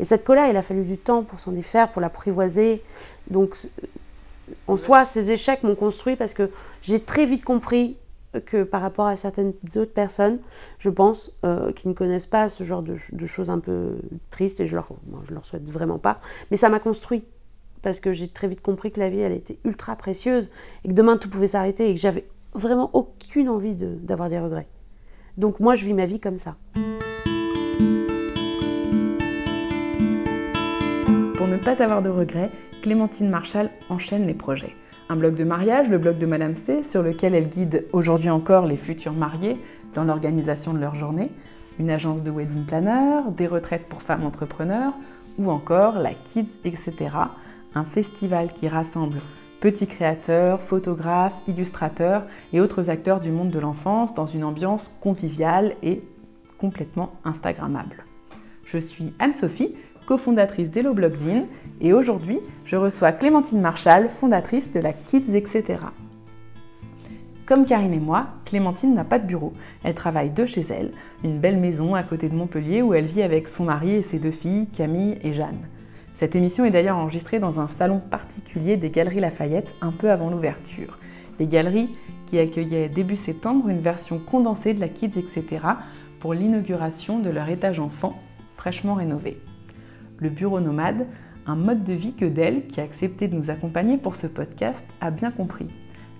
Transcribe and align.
Et 0.00 0.04
cette 0.04 0.24
colère, 0.24 0.48
il 0.48 0.56
a 0.56 0.62
fallu 0.62 0.84
du 0.84 0.96
temps 0.96 1.22
pour 1.22 1.40
s'en 1.40 1.52
défaire, 1.52 1.90
pour 1.90 2.00
l'apprivoiser. 2.00 2.82
Donc, 3.30 3.56
en 4.66 4.76
soi, 4.76 5.04
ces 5.04 5.32
échecs 5.32 5.62
m'ont 5.62 5.74
construit 5.74 6.16
parce 6.16 6.34
que 6.34 6.50
j'ai 6.82 7.00
très 7.00 7.26
vite 7.26 7.44
compris 7.44 7.96
que 8.44 8.62
par 8.62 8.82
rapport 8.82 9.06
à 9.06 9.16
certaines 9.16 9.54
autres 9.76 9.92
personnes, 9.92 10.38
je 10.78 10.90
pense, 10.90 11.32
euh, 11.44 11.72
qui 11.72 11.88
ne 11.88 11.94
connaissent 11.94 12.26
pas 12.26 12.48
ce 12.48 12.62
genre 12.62 12.82
de, 12.82 13.26
choses 13.26 13.50
un 13.50 13.58
peu 13.58 13.96
tristes, 14.30 14.60
et 14.60 14.66
je 14.66 14.74
leur, 14.74 14.88
leur 15.30 15.46
souhaite 15.46 15.68
vraiment 15.68 15.98
pas, 15.98 16.20
mais 16.50 16.56
ça 16.56 16.68
m'a 16.68 16.80
construit. 16.80 17.24
Parce 17.80 18.00
que 18.00 18.12
j'ai 18.12 18.26
très 18.26 18.48
vite 18.48 18.60
compris 18.60 18.90
que 18.90 18.98
la 18.98 19.08
vie, 19.08 19.20
elle 19.20 19.32
était 19.32 19.58
ultra 19.64 19.94
précieuse, 19.96 20.50
et 20.84 20.88
que 20.88 20.92
demain 20.92 21.16
tout 21.16 21.30
pouvait 21.30 21.46
s'arrêter, 21.46 21.90
et 21.90 21.94
que 21.94 22.00
j'avais 22.00 22.26
vraiment 22.54 22.90
aucune 22.92 23.48
envie 23.48 23.74
d'avoir 23.74 24.28
des 24.28 24.38
regrets. 24.38 24.66
Donc 25.36 25.60
moi, 25.60 25.74
je 25.74 25.86
vis 25.86 25.94
ma 25.94 26.06
vie 26.06 26.20
comme 26.20 26.38
ça. 26.38 26.56
Ne 31.48 31.56
pas 31.56 31.82
avoir 31.82 32.02
de 32.02 32.10
regrets, 32.10 32.50
Clémentine 32.82 33.30
Marshall 33.30 33.70
enchaîne 33.88 34.26
les 34.26 34.34
projets. 34.34 34.74
Un 35.08 35.16
blog 35.16 35.34
de 35.34 35.44
mariage, 35.44 35.88
le 35.88 35.96
blog 35.96 36.18
de 36.18 36.26
Madame 36.26 36.54
C, 36.54 36.82
sur 36.82 37.02
lequel 37.02 37.34
elle 37.34 37.48
guide 37.48 37.86
aujourd'hui 37.92 38.28
encore 38.28 38.66
les 38.66 38.76
futurs 38.76 39.14
mariés 39.14 39.56
dans 39.94 40.04
l'organisation 40.04 40.74
de 40.74 40.78
leur 40.78 40.94
journée, 40.94 41.30
une 41.78 41.88
agence 41.88 42.22
de 42.22 42.30
wedding 42.30 42.66
planner, 42.66 43.22
des 43.34 43.46
retraites 43.46 43.88
pour 43.88 44.02
femmes 44.02 44.24
entrepreneurs, 44.24 44.92
ou 45.38 45.50
encore 45.50 45.98
la 45.98 46.12
Kids, 46.12 46.50
etc., 46.64 46.92
un 47.74 47.84
festival 47.84 48.52
qui 48.52 48.68
rassemble 48.68 49.18
petits 49.60 49.86
créateurs, 49.86 50.60
photographes, 50.60 51.34
illustrateurs 51.48 52.24
et 52.52 52.60
autres 52.60 52.90
acteurs 52.90 53.20
du 53.20 53.30
monde 53.30 53.50
de 53.50 53.58
l'enfance 53.58 54.14
dans 54.14 54.26
une 54.26 54.44
ambiance 54.44 54.94
conviviale 55.00 55.74
et 55.82 56.02
complètement 56.58 57.12
instagrammable. 57.24 58.04
Je 58.64 58.76
suis 58.76 59.14
Anne-Sophie, 59.18 59.74
cofondatrice 60.08 60.70
d'Hello 60.70 60.94
Blogzine, 60.94 61.44
et 61.82 61.92
aujourd'hui, 61.92 62.40
je 62.64 62.76
reçois 62.76 63.12
Clémentine 63.12 63.60
Marchal, 63.60 64.08
fondatrice 64.08 64.72
de 64.72 64.80
la 64.80 64.94
Kids 64.94 65.36
etc. 65.36 65.80
Comme 67.44 67.66
Karine 67.66 67.92
et 67.92 68.00
moi, 68.00 68.28
Clémentine 68.46 68.94
n'a 68.94 69.04
pas 69.04 69.18
de 69.18 69.26
bureau. 69.26 69.52
Elle 69.84 69.94
travaille 69.94 70.30
de 70.30 70.46
chez 70.46 70.62
elle, 70.62 70.92
une 71.24 71.38
belle 71.38 71.58
maison 71.58 71.94
à 71.94 72.02
côté 72.02 72.30
de 72.30 72.34
Montpellier 72.34 72.80
où 72.80 72.94
elle 72.94 73.04
vit 73.04 73.20
avec 73.20 73.48
son 73.48 73.64
mari 73.64 73.96
et 73.96 74.02
ses 74.02 74.18
deux 74.18 74.30
filles, 74.30 74.68
Camille 74.68 75.18
et 75.22 75.34
Jeanne. 75.34 75.60
Cette 76.16 76.34
émission 76.34 76.64
est 76.64 76.70
d'ailleurs 76.70 76.96
enregistrée 76.96 77.38
dans 77.38 77.60
un 77.60 77.68
salon 77.68 78.00
particulier 78.00 78.78
des 78.78 78.88
Galeries 78.88 79.20
Lafayette 79.20 79.74
un 79.82 79.92
peu 79.92 80.10
avant 80.10 80.30
l'ouverture. 80.30 80.98
Les 81.38 81.46
galeries 81.46 81.90
qui 82.28 82.38
accueillaient 82.38 82.88
début 82.88 83.16
septembre 83.16 83.68
une 83.68 83.82
version 83.82 84.18
condensée 84.18 84.72
de 84.72 84.80
la 84.80 84.88
Kids 84.88 85.18
etc. 85.18 85.44
pour 86.18 86.32
l'inauguration 86.32 87.18
de 87.18 87.28
leur 87.28 87.50
étage 87.50 87.78
enfant 87.78 88.18
fraîchement 88.56 88.94
rénové. 88.94 89.36
Le 90.20 90.30
bureau 90.30 90.60
nomade, 90.60 91.06
un 91.46 91.54
mode 91.54 91.84
de 91.84 91.92
vie 91.92 92.12
que 92.12 92.24
Dell, 92.24 92.66
qui 92.66 92.80
a 92.80 92.84
accepté 92.84 93.28
de 93.28 93.36
nous 93.36 93.50
accompagner 93.50 93.96
pour 93.96 94.16
ce 94.16 94.26
podcast, 94.26 94.84
a 95.00 95.10
bien 95.10 95.30
compris. 95.30 95.68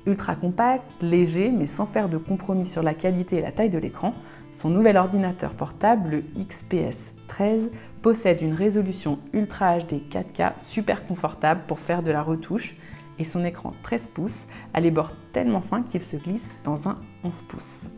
Ultra 0.06 0.36
compact, 0.36 0.84
léger, 1.02 1.50
mais 1.50 1.66
sans 1.66 1.84
faire 1.84 2.08
de 2.08 2.16
compromis 2.16 2.64
sur 2.64 2.82
la 2.82 2.94
qualité 2.94 3.36
et 3.36 3.40
la 3.42 3.50
taille 3.50 3.70
de 3.70 3.78
l'écran, 3.78 4.14
son 4.52 4.70
nouvel 4.70 4.96
ordinateur 4.96 5.50
portable, 5.52 6.10
le 6.10 6.44
XPS 6.44 7.12
13, 7.26 7.70
possède 8.00 8.40
une 8.40 8.54
résolution 8.54 9.18
Ultra 9.32 9.78
HD 9.78 10.00
4K 10.10 10.52
super 10.58 11.06
confortable 11.06 11.60
pour 11.66 11.80
faire 11.80 12.02
de 12.02 12.10
la 12.10 12.22
retouche 12.22 12.76
et 13.18 13.24
son 13.24 13.44
écran 13.44 13.72
13 13.82 14.06
pouces 14.06 14.46
a 14.74 14.80
les 14.80 14.92
bords 14.92 15.14
tellement 15.32 15.60
fins 15.60 15.82
qu'il 15.82 16.02
se 16.02 16.16
glisse 16.16 16.54
dans 16.64 16.88
un 16.88 16.98
11 17.24 17.42
pouces. 17.48 17.90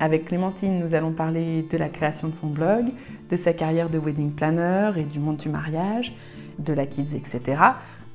Avec 0.00 0.24
Clémentine, 0.26 0.78
nous 0.80 0.94
allons 0.94 1.12
parler 1.12 1.62
de 1.62 1.76
la 1.76 1.90
création 1.90 2.28
de 2.28 2.34
son 2.34 2.48
blog, 2.48 2.86
de 3.30 3.36
sa 3.36 3.52
carrière 3.52 3.90
de 3.90 3.98
wedding 3.98 4.32
planner 4.32 4.92
et 4.96 5.04
du 5.04 5.20
monde 5.20 5.36
du 5.36 5.48
mariage, 5.48 6.14
de 6.58 6.72
la 6.72 6.86
kids, 6.86 7.16
etc. 7.16 7.62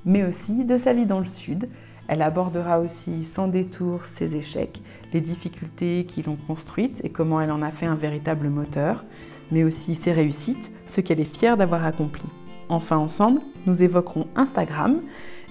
Mais 0.05 0.23
aussi 0.23 0.65
de 0.65 0.75
sa 0.75 0.93
vie 0.93 1.05
dans 1.05 1.19
le 1.19 1.25
Sud. 1.25 1.69
Elle 2.07 2.21
abordera 2.21 2.79
aussi 2.79 3.23
sans 3.23 3.47
détour 3.47 4.05
ses 4.05 4.35
échecs, 4.35 4.81
les 5.11 5.21
difficultés 5.21 6.05
qui 6.07 6.21
l'ont 6.21 6.37
construite 6.47 7.01
et 7.03 7.09
comment 7.09 7.41
elle 7.41 7.51
en 7.51 7.63
a 7.63 7.71
fait 7.71 7.87
un 7.87 7.95
véritable 7.95 8.49
moteur, 8.49 9.03
mais 9.51 9.63
aussi 9.63 9.95
ses 9.95 10.11
réussites, 10.11 10.71
ce 10.85 11.01
qu'elle 11.01 11.19
est 11.19 11.23
fière 11.23 11.57
d'avoir 11.57 11.83
accompli. 11.83 12.25
Enfin, 12.69 12.97
ensemble, 12.97 13.41
nous 13.65 13.81
évoquerons 13.81 14.27
Instagram 14.35 15.01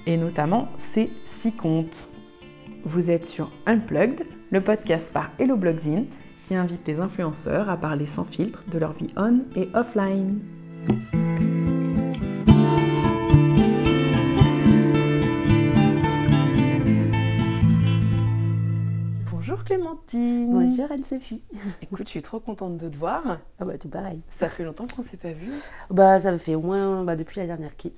et 0.06 0.16
notamment 0.16 0.68
ses 0.78 1.10
six 1.26 1.52
comptes. 1.52 2.06
Vous 2.84 3.10
êtes 3.10 3.26
sur 3.26 3.50
Unplugged, 3.66 4.24
le 4.50 4.60
podcast 4.60 5.12
par 5.12 5.30
Hello 5.38 5.56
Blogzine, 5.56 6.06
qui 6.46 6.54
invite 6.54 6.86
les 6.86 7.00
influenceurs 7.00 7.70
à 7.70 7.76
parler 7.76 8.06
sans 8.06 8.24
filtre 8.24 8.62
de 8.68 8.78
leur 8.78 8.92
vie 8.92 9.12
on 9.16 9.40
et 9.56 9.68
offline. 9.74 10.40
Bonjour 19.30 19.64
Clémentine. 19.64 20.50
Bonjour 20.52 20.90
Anne-Sophie. 20.90 21.42
Écoute, 21.82 22.06
je 22.06 22.10
suis 22.10 22.22
trop 22.22 22.40
contente 22.40 22.76
de 22.76 22.88
te 22.88 22.96
voir. 22.96 23.38
Ah 23.58 23.64
bah 23.64 23.78
tout 23.78 23.88
pareil. 23.88 24.20
Ça 24.30 24.48
fait 24.48 24.64
longtemps 24.64 24.86
qu'on 24.86 25.02
s'est 25.02 25.16
pas 25.16 25.32
vu. 25.32 25.50
Bah 25.90 26.20
ça 26.20 26.30
fait 26.38 26.54
au 26.54 26.60
moins 26.60 27.04
bah, 27.04 27.16
depuis 27.16 27.40
la 27.40 27.46
dernière 27.46 27.76
kit. 27.76 27.92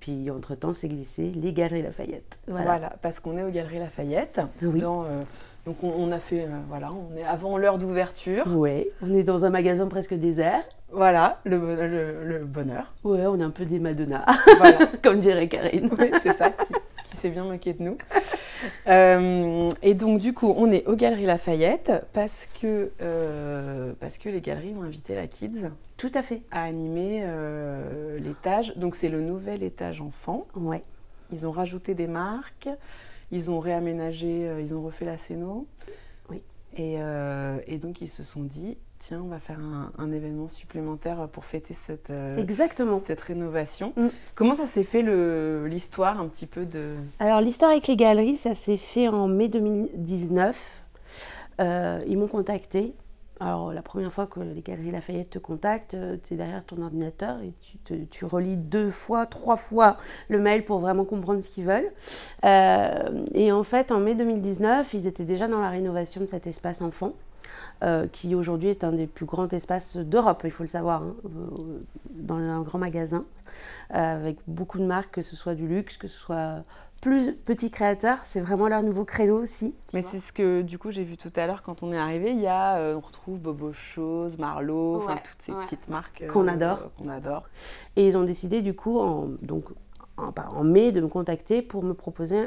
Puis 0.00 0.30
entre-temps, 0.30 0.72
c'est 0.72 0.88
glissé 0.88 1.30
les 1.30 1.52
Galeries 1.52 1.82
Lafayette. 1.82 2.36
Voilà, 2.48 2.94
parce 3.02 3.20
qu'on 3.20 3.38
est 3.38 3.44
aux 3.44 3.50
Galeries 3.50 3.78
Lafayette, 3.78 4.40
oui. 4.60 4.80
dans 4.80 5.04
euh, 5.04 5.22
donc 5.64 5.76
on, 5.84 6.10
a 6.10 6.18
fait, 6.18 6.42
euh, 6.42 6.48
voilà, 6.68 6.90
on 6.92 7.16
est 7.16 7.22
avant 7.22 7.56
l'heure 7.56 7.78
d'ouverture. 7.78 8.44
Oui, 8.48 8.88
on 9.00 9.14
est 9.14 9.22
dans 9.22 9.44
un 9.44 9.50
magasin 9.50 9.86
presque 9.86 10.14
désert. 10.14 10.64
Voilà, 10.90 11.38
le, 11.44 11.58
le, 12.24 12.44
bonheur. 12.44 12.92
Ouais, 13.04 13.24
on 13.26 13.38
est 13.38 13.44
un 13.44 13.50
peu 13.50 13.64
des 13.64 13.78
Madonna, 13.78 14.26
comme 15.02 15.20
dirait 15.20 15.48
Karine. 15.48 15.88
Oui, 15.98 16.10
c'est 16.22 16.32
ça, 16.32 16.50
qui, 16.50 17.16
s'est 17.16 17.30
bien 17.30 17.44
moqué 17.44 17.74
de 17.74 17.82
nous. 17.82 17.96
Euh, 18.88 19.70
et 19.82 19.94
donc 19.94 20.18
du 20.18 20.34
coup, 20.34 20.52
on 20.56 20.70
est 20.72 20.84
aux 20.86 20.96
Galeries 20.96 21.26
Lafayette 21.26 21.92
parce 22.12 22.48
que, 22.60 22.90
euh, 23.00 23.92
parce 24.00 24.18
que 24.18 24.28
les 24.28 24.40
galeries 24.40 24.74
ont 24.76 24.82
invité 24.82 25.14
la 25.14 25.28
Kids. 25.28 25.70
Tout 25.96 26.12
à 26.14 26.22
fait. 26.22 26.42
À 26.50 26.64
animer 26.64 27.24
l'étage. 28.18 28.76
Donc 28.76 28.96
c'est 28.96 29.08
le 29.08 29.20
nouvel 29.20 29.62
étage 29.62 30.00
enfant. 30.00 30.46
Ouais. 30.56 30.82
Ils 31.32 31.46
ont 31.46 31.52
rajouté 31.52 31.94
des 31.94 32.08
marques. 32.08 32.68
Ils 33.32 33.50
ont 33.50 33.60
réaménagé, 33.60 34.46
euh, 34.46 34.60
ils 34.60 34.74
ont 34.74 34.82
refait 34.82 35.06
la 35.06 35.16
scéno. 35.16 35.66
Oui. 36.30 36.42
Euh, 36.78 37.58
et, 37.66 37.78
donc 37.78 38.02
ils 38.02 38.08
se 38.08 38.22
sont 38.22 38.42
dit, 38.42 38.76
tiens, 38.98 39.22
on 39.24 39.28
va 39.28 39.38
faire 39.38 39.58
un, 39.98 40.12
événement 40.12 40.48
supplémentaire 40.48 41.28
pour 41.28 41.46
fêter 41.46 41.72
cette, 41.72 42.10
euh, 42.10 42.36
Exactement. 42.36 43.00
cette 43.06 43.22
rénovation. 43.22 43.94
Mm. 43.96 44.08
Comment 44.34 44.54
ça 44.54 44.66
s'est 44.66 44.84
fait 44.84 45.02
l'histoire 45.66 46.20
un 46.20 46.28
petit 46.28 46.46
peu 46.46 46.66
de... 46.66 46.94
Alors 47.18 47.40
l'histoire 47.40 47.70
avec 47.70 47.88
les 47.88 47.96
galeries, 47.96 48.36
ça 48.36 48.54
s'est 48.54 48.76
fait 48.76 49.08
en 49.08 49.26
mai 49.28 49.48
2019. 49.48 50.84
ils 51.58 52.18
m'ont 52.18 52.28
contacté 52.28 52.92
alors, 53.44 53.72
la 53.72 53.82
première 53.82 54.12
fois 54.12 54.28
que 54.28 54.38
les 54.38 54.62
Galeries 54.62 54.92
Lafayette 54.92 55.30
te 55.30 55.38
contactent, 55.40 55.94
euh, 55.94 56.16
tu 56.22 56.34
es 56.34 56.36
derrière 56.36 56.64
ton 56.64 56.80
ordinateur 56.80 57.38
et 57.40 57.52
tu, 58.08 58.24
relis 58.24 58.56
deux 58.56 58.90
fois, 58.90 59.26
trois 59.26 59.56
fois 59.56 59.96
le 60.28 60.38
mail 60.38 60.64
pour 60.64 60.78
vraiment 60.78 61.04
comprendre 61.04 61.42
ce 61.42 61.48
qu'ils 61.48 61.64
veulent. 61.64 61.90
Euh, 62.44 63.24
et 63.34 63.50
en 63.50 63.64
fait, 63.64 63.90
en 63.90 63.98
mai 63.98 64.14
2019, 64.14 64.94
ils 64.94 65.08
étaient 65.08 65.24
déjà 65.24 65.48
dans 65.48 65.60
la 65.60 65.70
rénovation 65.70 66.20
de 66.20 66.26
cet 66.26 66.46
espace 66.46 66.82
enfant. 66.82 67.14
Euh, 67.82 68.06
qui 68.12 68.36
aujourd'hui 68.36 68.68
est 68.68 68.84
un 68.84 68.92
des 68.92 69.08
plus 69.08 69.26
grands 69.26 69.48
espaces 69.48 69.96
d'Europe, 69.96 70.42
il 70.44 70.52
faut 70.52 70.62
le 70.62 70.68
savoir, 70.68 71.02
hein, 71.02 71.16
dans 72.10 72.36
un 72.36 72.62
grand 72.62 72.78
magasin, 72.78 73.24
avec 73.90 74.38
beaucoup 74.46 74.78
de 74.78 74.84
marques, 74.84 75.14
que 75.14 75.22
ce 75.22 75.34
soit 75.34 75.56
du 75.56 75.66
luxe, 75.66 75.96
que 75.96 76.06
ce 76.06 76.16
soit 76.16 76.62
plus 77.02 77.32
petits 77.34 77.72
créateurs, 77.72 78.18
c'est 78.24 78.40
vraiment 78.40 78.68
leur 78.68 78.82
nouveau 78.84 79.04
créneau 79.04 79.42
aussi. 79.42 79.74
Mais 79.92 80.02
c'est 80.02 80.20
ce 80.20 80.32
que 80.32 80.62
du 80.62 80.78
coup 80.78 80.92
j'ai 80.92 81.02
vu 81.02 81.16
tout 81.16 81.32
à 81.34 81.48
l'heure 81.48 81.62
quand 81.62 81.82
on 81.82 81.92
est 81.92 81.98
arrivé, 81.98 82.30
il 82.30 82.40
y 82.40 82.46
a, 82.46 82.76
euh, 82.76 82.94
on 82.94 83.00
retrouve 83.00 83.40
Bobo 83.40 83.72
Chose, 83.72 84.38
Marlowe, 84.38 85.02
enfin 85.02 85.16
toutes 85.16 85.42
ces 85.42 85.52
petites 85.52 85.88
marques 85.88 86.24
qu'on 86.32 86.46
adore. 86.46 86.78
Euh, 86.78 86.88
qu'on 86.96 87.08
adore. 87.08 87.42
Et 87.96 88.06
ils 88.06 88.16
ont 88.16 88.22
décidé 88.22 88.62
du 88.62 88.72
coup 88.72 89.00
en, 89.00 89.30
donc, 89.42 89.64
en, 90.16 90.62
mai 90.62 90.92
de 90.92 91.00
me 91.00 91.08
contacter 91.08 91.60
pour 91.60 91.82
me 91.82 91.92
proposer 91.92 92.46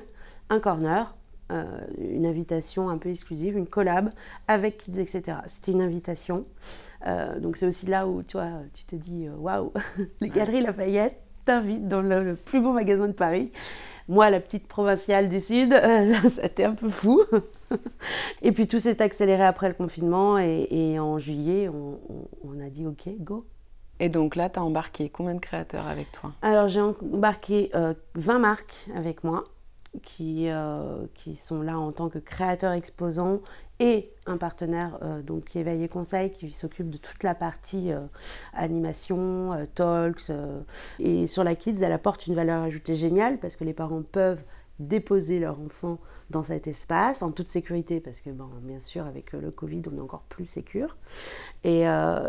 un 0.49 0.61
corner, 0.61 1.13
euh, 1.51 1.65
une 1.97 2.25
invitation 2.25 2.89
un 2.89 2.97
peu 2.97 3.09
exclusive, 3.09 3.57
une 3.57 3.67
collab 3.67 4.09
avec 4.47 4.77
Kids, 4.77 5.01
etc. 5.01 5.39
C'était 5.47 5.73
une 5.73 5.81
invitation. 5.81 6.45
donc 7.41 7.57
c'est 7.57 7.67
aussi 7.67 7.87
là 7.87 8.07
où 8.07 8.23
tu, 8.23 8.37
vois, 8.37 8.51
tu 8.73 8.85
te 8.85 8.95
dis, 8.95 9.27
waouh, 9.37 9.73
les 10.21 10.29
Galeries 10.29 10.61
Lafayette 10.61 11.21
t'invitent 11.43 11.89
dans 11.89 12.01
le 12.01 12.35
plus 12.35 12.61
beau 12.61 12.71
magasin 12.71 13.07
de 13.07 13.13
Paris. 13.13 13.51
Moi, 14.07 14.29
la 14.29 14.39
petite 14.39 14.67
provinciale 14.67 15.29
du 15.29 15.41
Sud, 15.41 15.73
euh, 15.73 16.13
c'était 16.29 16.65
un 16.65 16.75
peu 16.75 16.89
fou. 16.89 17.23
et 18.41 18.51
puis 18.51 18.67
tout 18.67 18.79
s'est 18.79 19.01
accéléré 19.01 19.43
après 19.43 19.67
le 19.67 19.73
confinement 19.73 20.37
et, 20.37 20.99
en 20.99 21.17
juillet, 21.17 21.69
on, 21.69 22.59
a 22.59 22.69
dit 22.69 22.85
OK, 22.85 23.09
go. 23.19 23.45
Et 23.99 24.09
donc 24.09 24.35
là, 24.35 24.49
tu 24.49 24.59
as 24.59 24.63
embarqué 24.63 25.09
combien 25.09 25.33
de 25.33 25.39
créateurs 25.39 25.87
avec 25.87 26.11
toi? 26.11 26.33
Alors 26.41 26.67
j'ai 26.67 26.81
embarqué 26.81 27.71
20 28.15 28.35
euh, 28.35 28.39
marques 28.39 28.87
avec 28.95 29.23
moi 29.23 29.45
qui, 30.03 30.49
euh, 30.49 31.05
qui 31.13 31.35
sont 31.35 31.61
là 31.61 31.79
en 31.79 31.91
tant 31.91 32.09
que 32.09 32.19
créateurs 32.19 32.73
exposants 32.73 33.39
et 33.79 34.11
un 34.25 34.37
partenaire 34.37 34.97
euh, 35.01 35.21
donc, 35.21 35.45
qui 35.45 35.59
est 35.59 35.63
Veille 35.63 35.83
et 35.83 35.89
Conseil, 35.89 36.31
qui 36.31 36.49
s'occupe 36.51 36.89
de 36.89 36.97
toute 36.97 37.23
la 37.23 37.35
partie 37.35 37.91
euh, 37.91 37.99
animation, 38.53 39.53
euh, 39.53 39.65
talks. 39.65 40.31
et 40.99 41.27
sur 41.27 41.43
la 41.43 41.55
Kids, 41.55 41.83
elle 41.83 41.91
apporte 41.91 42.27
une 42.27 42.35
valeur 42.35 42.63
ajoutée 42.63 42.95
géniale 42.95 43.37
parce 43.37 43.55
que 43.55 43.63
les 43.63 43.73
parents 43.73 44.01
peuvent 44.01 44.43
déposer 44.79 45.39
leur 45.39 45.59
enfant 45.59 45.99
dans 46.29 46.43
cet 46.43 46.67
espace 46.67 47.21
en 47.21 47.31
toute 47.31 47.49
sécurité 47.49 47.99
parce 47.99 48.19
que 48.19 48.29
bon, 48.31 48.49
bien 48.63 48.79
sûr 48.79 49.05
avec 49.05 49.31
le 49.31 49.51
Covid 49.51 49.83
on 49.93 49.97
est 49.97 50.01
encore 50.01 50.23
plus 50.23 50.47
sécure 50.47 50.97
et, 51.63 51.83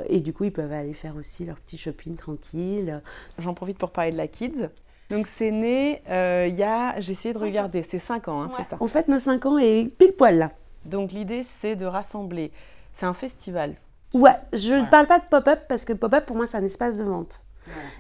et, 0.09 0.21
du 0.21 0.33
coup 0.33 0.45
ils 0.45 0.53
peuvent 0.53 0.71
aller 0.71 0.93
faire 0.93 1.17
aussi 1.17 1.45
leur 1.45 1.57
petit 1.57 1.79
shopping 1.79 2.15
tranquille. 2.15 3.03
J'en 3.39 3.55
profite 3.55 3.79
pour 3.79 3.91
parler 3.91 4.13
de 4.13 4.17
la 4.17 4.29
Kids. 4.29 4.69
Donc 5.11 5.27
c'est 5.27 5.51
né 5.51 6.03
il 6.07 6.57
y 6.57 6.63
a, 6.63 7.01
j'ai 7.01 7.13
essayé 7.13 7.35
de 7.35 7.39
regarder, 7.39 7.83
c'est 7.83 7.99
5 7.99 8.29
ans, 8.29 8.43
hein, 8.43 8.51
c'est 8.57 8.69
ça 8.69 8.77
En 8.79 8.87
fait 8.87 9.09
nos 9.09 9.19
5 9.19 9.47
ans 9.47 9.59
est 9.59 9.91
pile 9.99 10.13
poil 10.13 10.39
là. 10.39 10.53
Donc 10.87 11.13
l'idée, 11.13 11.45
c'est 11.61 11.77
de 11.77 11.87
rassembler. 11.87 12.53
C'est 12.93 13.07
un 13.07 13.15
festival. 13.15 13.75
Ouais, 14.15 14.37
je 14.53 14.75
ne 14.75 14.89
parle 14.91 15.07
pas 15.07 15.19
de 15.19 15.25
pop-up 15.29 15.61
parce 15.69 15.85
que 15.85 15.93
pop-up, 15.93 16.25
pour 16.25 16.37
moi, 16.37 16.47
c'est 16.47 16.57
un 16.57 16.65
espace 16.65 16.97
de 16.97 17.05
vente. 17.05 17.43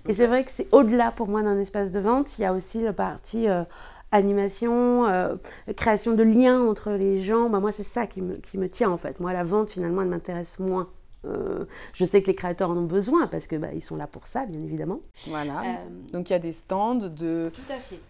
Et 0.08 0.14
c'est 0.14 0.26
vrai 0.26 0.44
que 0.44 0.50
c'est 0.50 0.68
au-delà 0.72 1.10
pour 1.10 1.26
moi 1.26 1.42
d'un 1.42 1.58
espace 1.58 1.90
de 1.90 1.98
vente. 1.98 2.38
Il 2.38 2.42
y 2.42 2.44
a 2.44 2.52
aussi 2.52 2.82
la 2.82 2.92
partie 2.92 3.48
euh, 3.48 3.64
animation, 4.12 5.06
euh, 5.06 5.34
création 5.76 6.12
de 6.12 6.22
liens 6.22 6.60
entre 6.60 6.92
les 6.92 7.22
gens. 7.22 7.50
Bah, 7.50 7.58
moi, 7.58 7.72
c'est 7.72 7.82
ça 7.82 8.06
qui 8.06 8.22
me, 8.22 8.36
qui 8.36 8.58
me, 8.58 8.68
tient 8.68 8.90
en 8.90 8.96
fait. 8.96 9.18
Moi, 9.18 9.32
la 9.32 9.42
vente, 9.42 9.70
finalement, 9.70 10.02
elle 10.02 10.08
m'intéresse 10.08 10.60
moins. 10.60 10.88
Euh, 11.24 11.64
je 11.92 12.04
sais 12.04 12.22
que 12.22 12.28
les 12.28 12.36
créateurs 12.36 12.70
en 12.70 12.76
ont 12.76 12.84
besoin 12.84 13.26
parce 13.26 13.48
que 13.48 13.56
bah, 13.56 13.72
ils 13.74 13.82
sont 13.82 13.96
là 13.96 14.06
pour 14.06 14.28
ça, 14.28 14.46
bien 14.46 14.62
évidemment. 14.62 15.00
Voilà. 15.26 15.62
Donc 16.12 16.30
il 16.30 16.32
y 16.32 16.36
a 16.36 16.38
des 16.38 16.52
stands 16.52 16.94
de. 16.94 17.50
Tout 17.52 17.72
à 17.72 17.78
fait 17.78 18.00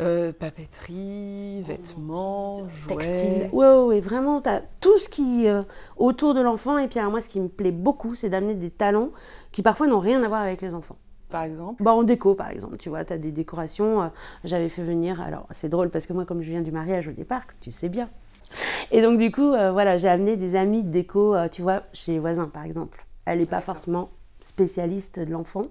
euh, 0.00 0.32
papeterie, 0.32 1.62
vêtements, 1.62 2.68
jouets. 2.68 2.96
Textile. 2.96 3.48
Oui, 3.52 3.66
ouais, 3.66 4.00
vraiment, 4.00 4.40
tu 4.40 4.48
as 4.48 4.62
tout 4.80 4.98
ce 4.98 5.08
qui 5.08 5.46
euh, 5.46 5.62
autour 5.96 6.34
de 6.34 6.40
l'enfant. 6.40 6.78
Et 6.78 6.88
puis, 6.88 7.00
moi, 7.00 7.20
ce 7.20 7.28
qui 7.28 7.40
me 7.40 7.48
plaît 7.48 7.72
beaucoup, 7.72 8.14
c'est 8.14 8.28
d'amener 8.28 8.54
des 8.54 8.70
talents 8.70 9.10
qui 9.50 9.62
parfois 9.62 9.86
n'ont 9.86 10.00
rien 10.00 10.22
à 10.22 10.28
voir 10.28 10.42
avec 10.42 10.62
les 10.62 10.74
enfants. 10.74 10.96
Par 11.28 11.44
exemple? 11.44 11.82
Bah, 11.82 11.92
En 11.92 12.02
déco, 12.02 12.34
par 12.34 12.50
exemple. 12.50 12.76
Tu 12.78 12.88
vois, 12.88 13.04
tu 13.04 13.12
as 13.12 13.18
des 13.18 13.32
décorations. 13.32 14.02
Euh, 14.02 14.06
j'avais 14.44 14.68
fait 14.68 14.82
venir. 14.82 15.20
Alors, 15.20 15.46
c'est 15.50 15.68
drôle 15.68 15.90
parce 15.90 16.06
que 16.06 16.12
moi, 16.12 16.24
comme 16.24 16.42
je 16.42 16.50
viens 16.50 16.62
du 16.62 16.72
mariage 16.72 17.08
au 17.08 17.12
départ, 17.12 17.42
tu 17.60 17.70
sais 17.70 17.88
bien. 17.88 18.08
Et 18.90 19.00
donc, 19.02 19.18
du 19.18 19.30
coup, 19.30 19.48
voilà, 19.48 19.96
j'ai 19.96 20.08
amené 20.08 20.36
des 20.36 20.56
amis 20.56 20.82
de 20.82 20.90
déco, 20.90 21.34
tu 21.50 21.62
vois, 21.62 21.84
chez 21.94 22.12
les 22.12 22.18
voisins, 22.18 22.48
par 22.48 22.64
exemple. 22.64 23.06
Elle 23.24 23.38
n'est 23.38 23.46
pas 23.46 23.62
forcément 23.62 24.10
spécialiste 24.44 25.18
de 25.18 25.30
l'enfant. 25.30 25.66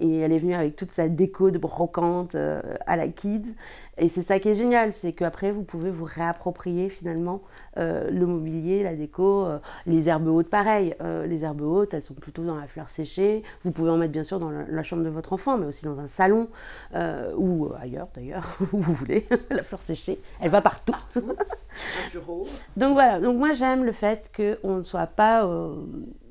Et 0.00 0.18
elle 0.18 0.32
est 0.32 0.38
venue 0.38 0.54
avec 0.54 0.76
toute 0.76 0.92
sa 0.92 1.08
déco 1.08 1.50
de 1.50 1.58
brocante 1.58 2.34
euh, 2.34 2.60
à 2.86 2.96
la 2.96 3.08
kids. 3.08 3.54
Et 3.98 4.08
c'est 4.08 4.22
ça 4.22 4.38
qui 4.38 4.48
est 4.48 4.54
génial 4.54 4.94
c'est 4.94 5.12
qu'après 5.12 5.50
vous 5.50 5.64
pouvez 5.64 5.90
vous 5.90 6.06
réapproprier 6.06 6.88
finalement 6.88 7.42
euh, 7.76 8.10
le 8.10 8.24
mobilier 8.24 8.82
la 8.82 8.96
déco 8.96 9.44
euh, 9.44 9.58
les 9.84 10.08
herbes 10.08 10.28
hautes 10.28 10.48
pareil. 10.48 10.94
Les 11.26 11.44
herbes 11.44 11.60
hautes 11.60 11.92
elles 11.92 12.02
sont 12.02 12.14
plutôt 12.14 12.42
dans 12.42 12.56
la 12.56 12.66
fleur 12.66 12.88
séchée. 12.88 13.42
Vous 13.64 13.70
pouvez 13.70 13.90
en 13.90 13.98
mettre 13.98 14.12
bien 14.12 14.24
sûr 14.24 14.40
dans 14.40 14.50
la, 14.50 14.82
chambre 14.82 15.04
de 15.04 15.10
votre 15.10 15.34
enfant 15.34 15.58
mais 15.58 15.66
aussi 15.66 15.84
dans 15.84 15.98
un 16.00 16.08
salon 16.08 16.48
ou 17.36 17.68
ailleurs 17.78 18.08
d'ailleurs 18.14 18.56
où 18.72 18.78
vous 18.78 18.94
voulez. 18.94 19.26
La 19.50 19.62
fleur 19.62 19.80
séchée 19.80 20.20
elle 20.40 20.50
va 20.50 20.62
partout, 20.62 20.94
donc 22.76 22.92
voilà. 22.94 23.20
Donc 23.20 23.36
moi 23.36 23.52
j'aime 23.52 23.84
le 23.84 23.92
fait 23.92 24.32
qu'on 24.34 24.78
ne 24.78 24.82
soit 24.82 25.06
pas 25.06 25.46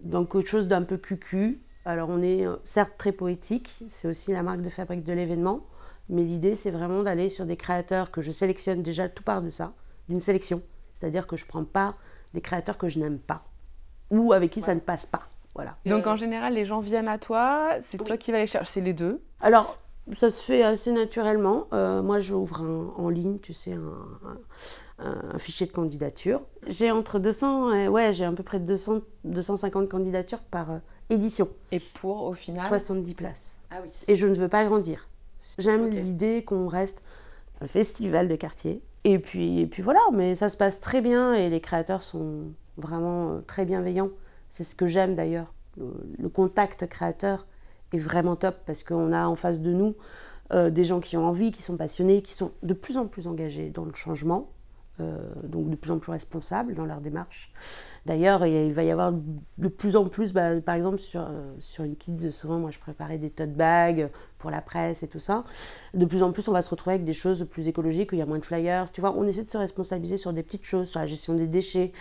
dans 0.04 0.26
quelque 0.26 0.50
chose 0.50 0.68
d'un 0.68 0.82
peu 0.82 0.98
cucu 0.98 1.62
alors 1.86 2.10
on 2.10 2.22
est 2.22 2.45
euh, 2.45 2.56
certes 2.63 2.94
très 2.98 3.12
poétique, 3.12 3.83
c'est 3.88 4.07
aussi 4.07 4.31
la 4.31 4.44
marque 4.44 4.62
de 4.62 4.69
fabrique 4.69 5.04
de 5.04 5.13
l'événement, 5.13 5.66
mais 6.10 6.24
l'idée 6.24 6.56
c'est 6.56 6.72
vraiment 6.72 7.04
d'aller 7.04 7.30
sur 7.30 7.45
des 7.45 7.57
créateurs 7.57 8.12
que 8.12 8.22
je 8.22 8.31
sélectionne 8.31 8.83
déjà 8.83 9.10
tout 9.10 9.24
part 9.24 9.42
de 9.42 9.50
ça, 9.50 9.74
d'une 10.10 10.19
sélection. 10.19 10.62
C'est-à-dire 10.94 11.28
que 11.28 11.38
je 11.38 11.45
ne 11.45 11.48
prends 11.48 11.63
pas 11.63 11.95
des 12.33 12.42
créateurs 12.42 12.78
que 12.78 12.89
je 12.89 13.00
n'aime 13.00 13.19
pas 13.19 13.44
ou 14.12 14.33
avec 14.33 14.51
qui 14.51 14.62
ça 14.62 14.75
ne 14.75 14.80
passe 14.80 15.06
pas. 15.06 15.24
Voilà. 15.56 15.78
Donc 15.86 16.06
en 16.06 16.16
général, 16.16 16.54
les 16.54 16.66
gens 16.66 16.80
viennent 16.80 17.07
à 17.07 17.18
toi, 17.18 17.72
c'est 17.84 17.98
toi 17.98 18.18
qui 18.18 18.31
vas 18.31 18.39
les 18.39 18.48
chercher 18.48 18.81
les 18.81 18.94
deux? 18.94 19.22
Alors, 19.42 19.77
ça 20.16 20.30
se 20.30 20.44
fait 20.44 20.63
assez 20.63 20.92
naturellement. 20.92 21.68
Euh, 21.74 22.01
moi, 22.01 22.19
j'ouvre 22.19 22.62
en 22.98 23.10
ligne, 23.10 23.39
tu 23.39 23.54
sais, 23.54 23.74
un, 25.00 25.38
fichier 25.39 25.66
de 25.66 25.72
candidature. 25.72 26.42
J'ai 26.68 26.92
entre 26.92 27.18
200, 27.18 27.88
ouais, 27.88 28.13
j'ai 28.13 28.24
à 28.24 28.31
peu 28.31 28.44
près 28.44 28.60
200, 28.60 29.00
250 29.24 29.89
candidatures 29.89 30.42
par 30.42 30.72
euh, 30.72 30.77
édition. 31.09 31.50
Et 31.71 31.80
pour, 31.80 32.24
au 32.24 32.33
final 32.33 32.68
70 32.68 33.13
places. 33.13 33.44
Ah 33.69 33.77
oui. 33.83 33.89
Et 34.07 34.15
je 34.15 34.27
ne 34.27 34.36
veux 34.36 34.50
pas 34.50 34.63
grandir. 34.65 35.07
J'aime 35.57 35.89
l'idée 35.89 36.44
qu'on 36.44 36.68
reste 36.68 37.01
un 37.62 37.68
festival 37.68 38.27
de 38.27 38.36
quartier. 38.36 38.81
Et 39.03 39.19
puis, 39.19 39.59
et 39.59 39.68
puis 39.68 39.81
voilà, 39.81 40.01
mais 40.13 40.36
ça 40.36 40.50
se 40.50 40.57
passe 40.57 40.80
très 40.80 41.01
bien 41.01 41.33
et 41.33 41.50
les 41.50 41.62
créateurs 41.62 42.03
sont 42.03 42.51
vraiment 42.77 43.31
euh, 43.31 43.39
très 43.42 43.65
bienveillants. 43.65 44.09
C'est 44.50 44.63
ce 44.63 44.75
que 44.75 44.88
j'aime 44.88 45.15
d'ailleurs. 45.15 45.53
Le, 45.77 46.30
contact 46.30 46.88
créateur 46.88 47.48
est 47.94 47.98
vraiment 47.98 48.36
top 48.36 48.57
parce 48.65 48.83
qu'on 48.83 49.13
a 49.13 49.25
en 49.25 49.36
face 49.36 49.62
de 49.62 49.71
nous 49.71 49.95
euh, 50.53 50.69
des 50.69 50.83
gens 50.83 51.00
qui 51.00 51.18
ont 51.18 51.25
envie, 51.25 51.51
qui 51.51 51.62
sont 51.62 51.77
passionnés, 51.77 52.21
qui 52.21 52.33
sont 52.33 52.51
de 52.62 52.74
plus 52.74 52.98
en 52.98 53.07
plus 53.07 53.27
engagés 53.27 53.69
dans 53.69 53.86
le 53.86 53.94
changement, 53.94 54.51
euh, 55.00 55.18
donc 55.44 55.69
de 55.69 55.75
plus 55.75 55.92
en 55.92 56.00
plus 56.00 56.12
responsables 56.12 56.75
dans 56.75 56.86
leur 56.86 57.00
démarche. 57.00 57.51
D'ailleurs, 58.06 58.45
il 58.48 58.74
va 58.74 58.83
y 58.83 58.89
avoir 58.89 59.13
de 59.13 59.68
plus 59.68 59.95
en 59.95 60.06
plus, 60.06 60.33
bah, 60.33 60.59
par 60.59 60.75
exemple 60.75 60.98
sur, 60.98 61.21
euh, 61.21 61.53
sur 61.59 61.83
une 61.83 61.95
kids, 61.95 62.31
souvent 62.31 62.57
moi 62.57 62.71
je 62.71 62.80
préparais 62.80 63.19
des 63.19 63.30
tote 63.30 63.53
bags 63.53 64.09
pour 64.39 64.50
la 64.50 64.62
presse 64.62 65.03
et 65.03 65.07
tout 65.07 65.19
ça. 65.19 65.44
De 65.94 66.06
plus 66.06 66.24
en 66.24 66.31
plus, 66.31 66.48
on 66.48 66.51
va 66.51 66.63
se 66.63 66.69
retrouver 66.71 66.95
avec 66.95 67.06
des 67.06 67.13
choses 67.13 67.48
plus 67.50 67.68
écologiques, 67.68 68.12
où 68.12 68.15
il 68.15 68.19
y 68.19 68.24
a 68.24 68.25
moins 68.25 68.39
de 68.39 68.45
flyers. 68.45 68.92
Tu 68.92 69.01
vois, 69.01 69.13
on 69.15 69.27
essaie 69.27 69.44
de 69.44 69.50
se 69.50 69.57
responsabiliser 69.57 70.18
sur 70.18 70.33
des 70.33 70.42
petites 70.42 70.65
choses, 70.65 70.88
sur 70.88 71.00
la 71.00 71.06
gestion 71.06 71.36
des 71.36 71.48
déchets. 71.48 71.92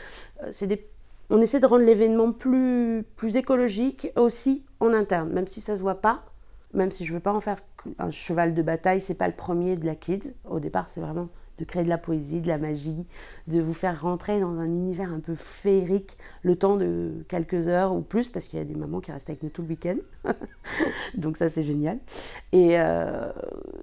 Euh, 0.42 0.48
c'est 0.52 0.66
des... 0.66 0.88
On 1.28 1.40
essaie 1.40 1.60
de 1.60 1.66
rendre 1.66 1.84
l'événement 1.84 2.32
plus, 2.32 3.04
plus 3.16 3.36
écologique 3.36 4.10
aussi 4.16 4.64
en 4.80 4.92
interne, 4.92 5.30
même 5.30 5.46
si 5.46 5.60
ça 5.60 5.76
se 5.76 5.82
voit 5.82 6.00
pas. 6.00 6.24
Même 6.72 6.92
si 6.92 7.04
je 7.04 7.12
veux 7.12 7.20
pas 7.20 7.32
en 7.32 7.40
faire 7.40 7.58
un 7.98 8.10
cheval 8.10 8.54
de 8.54 8.62
bataille, 8.62 9.00
c'est 9.00 9.14
pas 9.14 9.28
le 9.28 9.34
premier 9.34 9.76
de 9.76 9.84
la 9.84 9.96
kids. 9.96 10.32
Au 10.48 10.60
départ, 10.60 10.88
c'est 10.88 11.00
vraiment 11.00 11.28
de 11.60 11.64
créer 11.64 11.84
de 11.84 11.88
la 11.88 11.98
poésie, 11.98 12.40
de 12.40 12.48
la 12.48 12.58
magie, 12.58 13.06
de 13.46 13.60
vous 13.60 13.74
faire 13.74 14.00
rentrer 14.00 14.40
dans 14.40 14.58
un 14.58 14.64
univers 14.64 15.12
un 15.12 15.20
peu 15.20 15.34
féerique 15.34 16.16
le 16.42 16.56
temps 16.56 16.76
de 16.76 17.24
quelques 17.28 17.68
heures 17.68 17.94
ou 17.94 18.00
plus, 18.00 18.28
parce 18.28 18.46
qu'il 18.46 18.58
y 18.58 18.62
a 18.62 18.64
des 18.64 18.74
mamans 18.74 19.00
qui 19.00 19.12
restent 19.12 19.28
avec 19.28 19.42
nous 19.42 19.50
tout 19.50 19.62
le 19.62 19.68
week-end. 19.68 19.96
Donc 21.14 21.36
ça, 21.36 21.48
c'est 21.48 21.62
génial. 21.62 21.98
Et, 22.52 22.80
euh, 22.80 23.30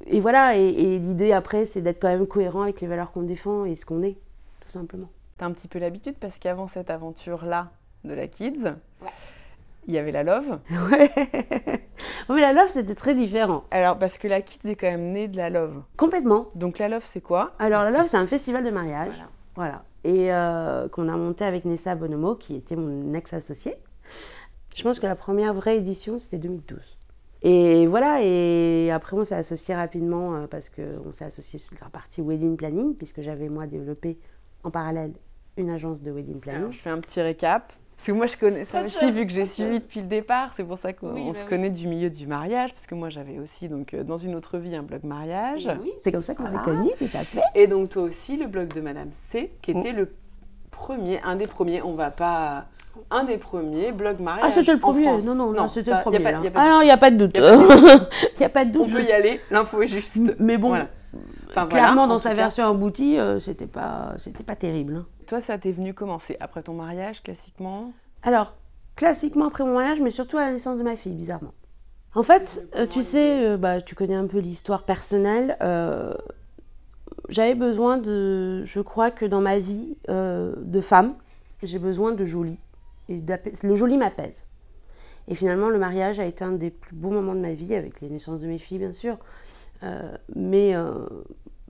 et 0.07 0.19
voilà, 0.19 0.57
et, 0.57 0.97
l'idée 0.97 1.31
après, 1.31 1.65
c'est 1.65 1.81
d'être 1.81 2.01
quand 2.01 2.09
même 2.09 2.25
cohérent 2.25 2.63
avec 2.63 2.81
les 2.81 2.88
valeurs 2.88 3.12
qu'on 3.12 3.21
défend 3.21 3.65
et 3.65 3.75
ce 3.75 3.85
qu'on 3.85 4.01
est, 4.01 4.18
tout 4.62 4.71
simplement. 4.71 5.09
Tu 5.38 5.44
as 5.44 5.47
un 5.47 5.51
petit 5.51 5.68
peu 5.68 5.77
l'habitude, 5.77 6.15
parce 6.19 6.39
qu'avant 6.39 6.68
cette 6.68 6.89
aventure-là 6.89 7.71
de 8.03 8.13
la 8.13 8.27
Kids, 8.27 8.74
il 9.88 9.94
y 9.94 9.98
avait 9.98 10.12
la 10.12 10.24
Love. 10.24 10.60
Ouais. 10.92 11.10
mais 12.30 12.42
la 12.42 12.54
Love, 12.54 12.68
c'était 12.68 12.95
très 12.95 13.16
différent. 13.16 13.63
Alors, 13.72 13.98
parce 13.98 14.18
que 14.18 14.28
la 14.28 14.42
Kids 14.42 14.69
est 14.69 14.75
quand 14.75 14.88
même 14.88 15.12
née 15.12 15.27
de 15.27 15.38
la 15.38 15.50
Love. 15.50 15.82
Complètement. 15.96 16.50
Donc, 16.56 16.77
la 16.77 16.89
Love, 16.89 17.03
c'est 17.06 17.22
quoi? 17.22 17.53
Alors, 17.58 17.84
la 17.84 17.91
Love, 17.91 18.08
c'est 18.08 18.17
un 18.17 18.27
festival 18.27 18.63
de 18.63 18.70
mariage. 18.70 19.24
Voilà. 19.56 19.84
Et 20.03 20.32
euh, 20.32 20.88
qu'on 20.89 21.10
a 21.10 21.17
monté 21.17 21.46
avec 21.46 21.65
Nessa 21.65 21.96
Bonomo, 21.96 22.36
qui 22.36 22.56
était 22.56 22.75
mon 22.75 23.13
ex-associé. 23.13 23.75
Je 24.75 24.84
pense 24.84 25.00
que 25.00 25.08
la 25.08 25.15
première 25.15 25.53
vraie 25.53 25.77
édition, 25.77 26.20
c'était 26.20 26.38
2012. 26.38 26.98
Et 27.44 27.88
voilà, 27.88 28.20
et 28.24 28.89
après 28.91 29.15
on 29.15 29.24
s'est 29.24 29.36
associé 29.36 29.75
rapidement 29.75 30.36
euh, 30.36 30.48
parce 30.48 30.70
qu'on 30.70 31.12
s'est 31.12 31.25
associé 31.25 31.60
sur 31.60 31.77
la 31.82 31.89
partie 31.89 32.22
wedding 32.22 32.58
planning, 32.58 32.96
puisque 32.96 33.22
j'avais 33.22 33.48
moi 33.48 33.67
développé 33.67 34.17
en 34.63 34.72
parallèle 34.72 35.13
une 35.56 35.70
agence 35.70 36.01
de 36.01 36.12
wedding 36.12 36.39
planning. 36.39 36.72
je 36.72 36.79
fais 36.79 36.89
un 36.89 37.00
petit 37.00 37.22
récap. 37.22 37.74
Parce 37.98 38.08
que 38.08 38.12
moi, 38.12 38.27
je 38.27 38.38
connais 38.38 38.63
ça 38.63 38.84
aussi, 38.84 39.12
vu 39.12 39.25
que 39.25 39.34
j'ai 39.34 39.46
suivi 39.46 39.80
depuis 39.80 40.01
le 40.01 40.08
départ. 40.08 40.51
C'est 40.56 40.63
pour 40.63 40.77
ça 40.77 40.94
qu'on 40.94 41.13
bah 41.13 41.39
se 41.39 41.46
connaît 41.46 41.72
du 41.72 41.88
milieu 41.88 42.10
du 42.10 42.27
mariage, 42.27 42.74
parce 42.74 42.86
que 42.86 42.96
moi, 42.96 43.10
j'avais 43.10 43.39
aussi, 43.39 43.70
donc, 43.70 43.94
euh, 43.94 44.04
dans 44.04 44.18
une 44.18 44.36
autre 44.36 44.60
vie, 44.60 44.75
un 44.75 44.84
blog 44.84 45.04
mariage. 45.04 45.70
Oui, 45.82 45.92
c'est 46.00 46.12
comme 46.12 46.22
ça 46.22 46.36
qu'on 46.36 46.46
s'est 46.46 46.63
connus, 46.63 46.92
tout 46.98 47.10
à 47.13 47.24
fait. 47.24 47.42
Et 47.56 47.66
donc, 47.68 47.89
toi 47.89 48.04
aussi, 48.04 48.38
le 48.38 48.46
blog 48.46 48.72
de 48.74 48.82
Madame 48.82 49.10
C, 49.12 49.51
qui 49.62 49.72
était 49.72 49.94
mm. 49.94 49.98
le 49.98 50.13
premier, 50.70 51.20
un 51.24 51.36
des 51.36 51.48
premiers. 51.48 51.82
On 51.82 51.96
va 51.96 52.12
pas 52.12 52.68
un 53.12 53.24
des 53.24 53.38
premiers 53.38 53.92
blogs 53.92 54.20
mariage. 54.20 54.46
Ah, 54.48 54.51
c'était 54.51 54.74
le 54.74 54.80
premier 54.80 55.06
Non, 55.22 55.36
non, 55.36 55.51
non 55.51 55.68
c'était 55.68 55.92
le 55.92 56.01
premier. 56.01 56.24
ah 56.56 56.70
non, 56.70 56.82
il 56.82 56.86
n'y 56.86 56.92
a 56.92 56.98
pas 56.98 57.12
de 57.12 57.18
doute. 57.18 57.32
Il 57.36 57.42
n'y 58.39 58.46
a, 58.46 58.50
pas 58.50 58.66
de 58.66 58.72
doute. 58.72 58.88
On 58.88 58.92
peut 58.92 59.04
y 59.04 59.12
aller, 59.12 59.42
l'info 59.51 59.82
est 59.82 59.88
juste. 59.88 60.18
Mais 60.39 60.58
bon, 60.58 60.77
clairement, 61.70 62.08
dans 62.08 62.20
sa 62.20 62.34
version 62.34 62.70
aboutie, 62.70 63.18
euh, 63.20 63.39
c'était 63.39 63.68
pas, 63.68 64.13
c'était 64.18 64.44
pas 64.44 64.56
terrible. 64.56 64.98
Hein. 64.98 65.06
Toi, 65.27 65.41
ça 65.41 65.57
t'est 65.57 65.74
venu 65.74 65.93
commencer 65.93 66.38
après 66.39 66.63
ton 66.63 66.74
mariage, 66.74 67.22
classiquement? 67.22 67.91
Alors, 68.24 68.53
classiquement 68.96 69.48
après 69.48 69.65
mon 69.65 69.74
mariage, 69.74 70.00
mais 70.00 70.10
surtout 70.10 70.38
à 70.38 70.46
la 70.46 70.53
naissance 70.53 70.77
de 70.77 70.84
ma 70.84 70.96
fille, 70.96 71.13
bizarrement. 71.13 71.53
En 72.15 72.24
fait, 72.24 72.65
euh, 72.77 72.86
tu 72.86 73.03
sais, 73.03 73.46
euh, 73.46 73.57
bah, 73.57 73.81
tu 73.81 73.93
connais 73.93 74.15
un 74.15 74.25
peu 74.25 74.39
l'histoire 74.39 74.84
personnelle. 74.84 75.57
Euh, 75.62 76.13
j'avais 77.27 77.55
besoin 77.55 77.98
de, 77.98 78.63
je 78.63 78.79
crois 78.79 79.12
que 79.12 79.25
dans 79.25 79.41
ma 79.41 79.60
vie 79.60 79.98
de 80.07 80.81
femme, 80.81 81.13
j'ai 81.62 81.77
besoin 81.77 82.13
de 82.13 82.24
joli. 82.24 82.57
Et 83.10 83.22
le 83.63 83.75
joli 83.75 83.98
m'apaise. 83.98 84.46
Et 85.27 85.36
finalement, 85.36 85.67
le 85.67 85.77
mariage 85.77 86.22
a 86.22 86.25
été 86.25 86.46
un 86.46 86.53
des 86.53 86.69
plus 86.69 86.96
beaux 86.96 87.10
moments 87.10 87.36
de 87.36 87.41
ma 87.41 87.51
vie, 87.51 87.75
avec 87.75 88.00
les 88.00 88.10
naissances 88.10 88.39
de 88.39 88.48
mes 88.48 88.60
filles, 88.60 88.79
bien 88.79 88.93
sûr. 88.93 89.17
mais 90.36 90.74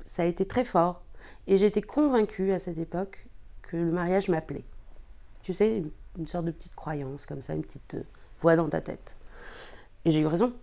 ça 0.05 0.21
a 0.21 0.25
été 0.25 0.45
très 0.45 0.63
fort. 0.63 1.01
Et 1.47 1.57
j'étais 1.57 1.81
convaincue 1.81 2.51
à 2.51 2.59
cette 2.59 2.77
époque 2.77 3.26
que 3.67 3.77
le 3.77 3.91
mariage 3.91 4.29
m'appelait. 4.29 4.63
Tu 5.43 5.53
sais, 5.53 5.83
une, 6.17 6.27
sorte 6.27 6.45
de 6.45 6.51
petite 6.51 6.75
croyance 6.75 7.25
comme 7.25 7.41
ça, 7.41 7.53
une 7.53 7.61
petite 7.61 7.95
euh, 7.95 8.03
voix 8.41 8.55
dans 8.55 8.67
ta 8.69 8.81
tête. 8.81 9.15
Et 10.05 10.11
j'ai 10.11 10.19
eu 10.21 10.25
raison. 10.25 10.53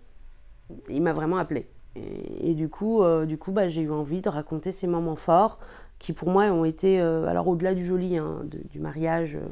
Il 0.89 1.01
m'a 1.01 1.13
vraiment 1.13 1.37
appelé. 1.37 1.67
Et, 1.95 2.51
et 2.51 2.53
du 2.53 2.67
coup, 2.69 3.01
euh, 3.03 3.25
du 3.25 3.37
coup 3.37 3.51
bah, 3.51 3.69
j'ai 3.69 3.81
eu 3.81 3.91
envie 3.91 4.21
de 4.21 4.29
raconter 4.29 4.71
ces 4.71 4.87
moments 4.87 5.15
forts 5.15 5.59
qui 5.97 6.11
pour 6.13 6.29
moi 6.29 6.43
ont 6.45 6.65
été, 6.65 6.99
euh, 6.99 7.25
alors 7.25 7.47
au-delà 7.47 7.73
du 7.73 7.85
joli, 7.85 8.17
hein, 8.17 8.41
de- 8.43 8.61
du 8.69 8.79
mariage, 8.79 9.35
euh, 9.35 9.47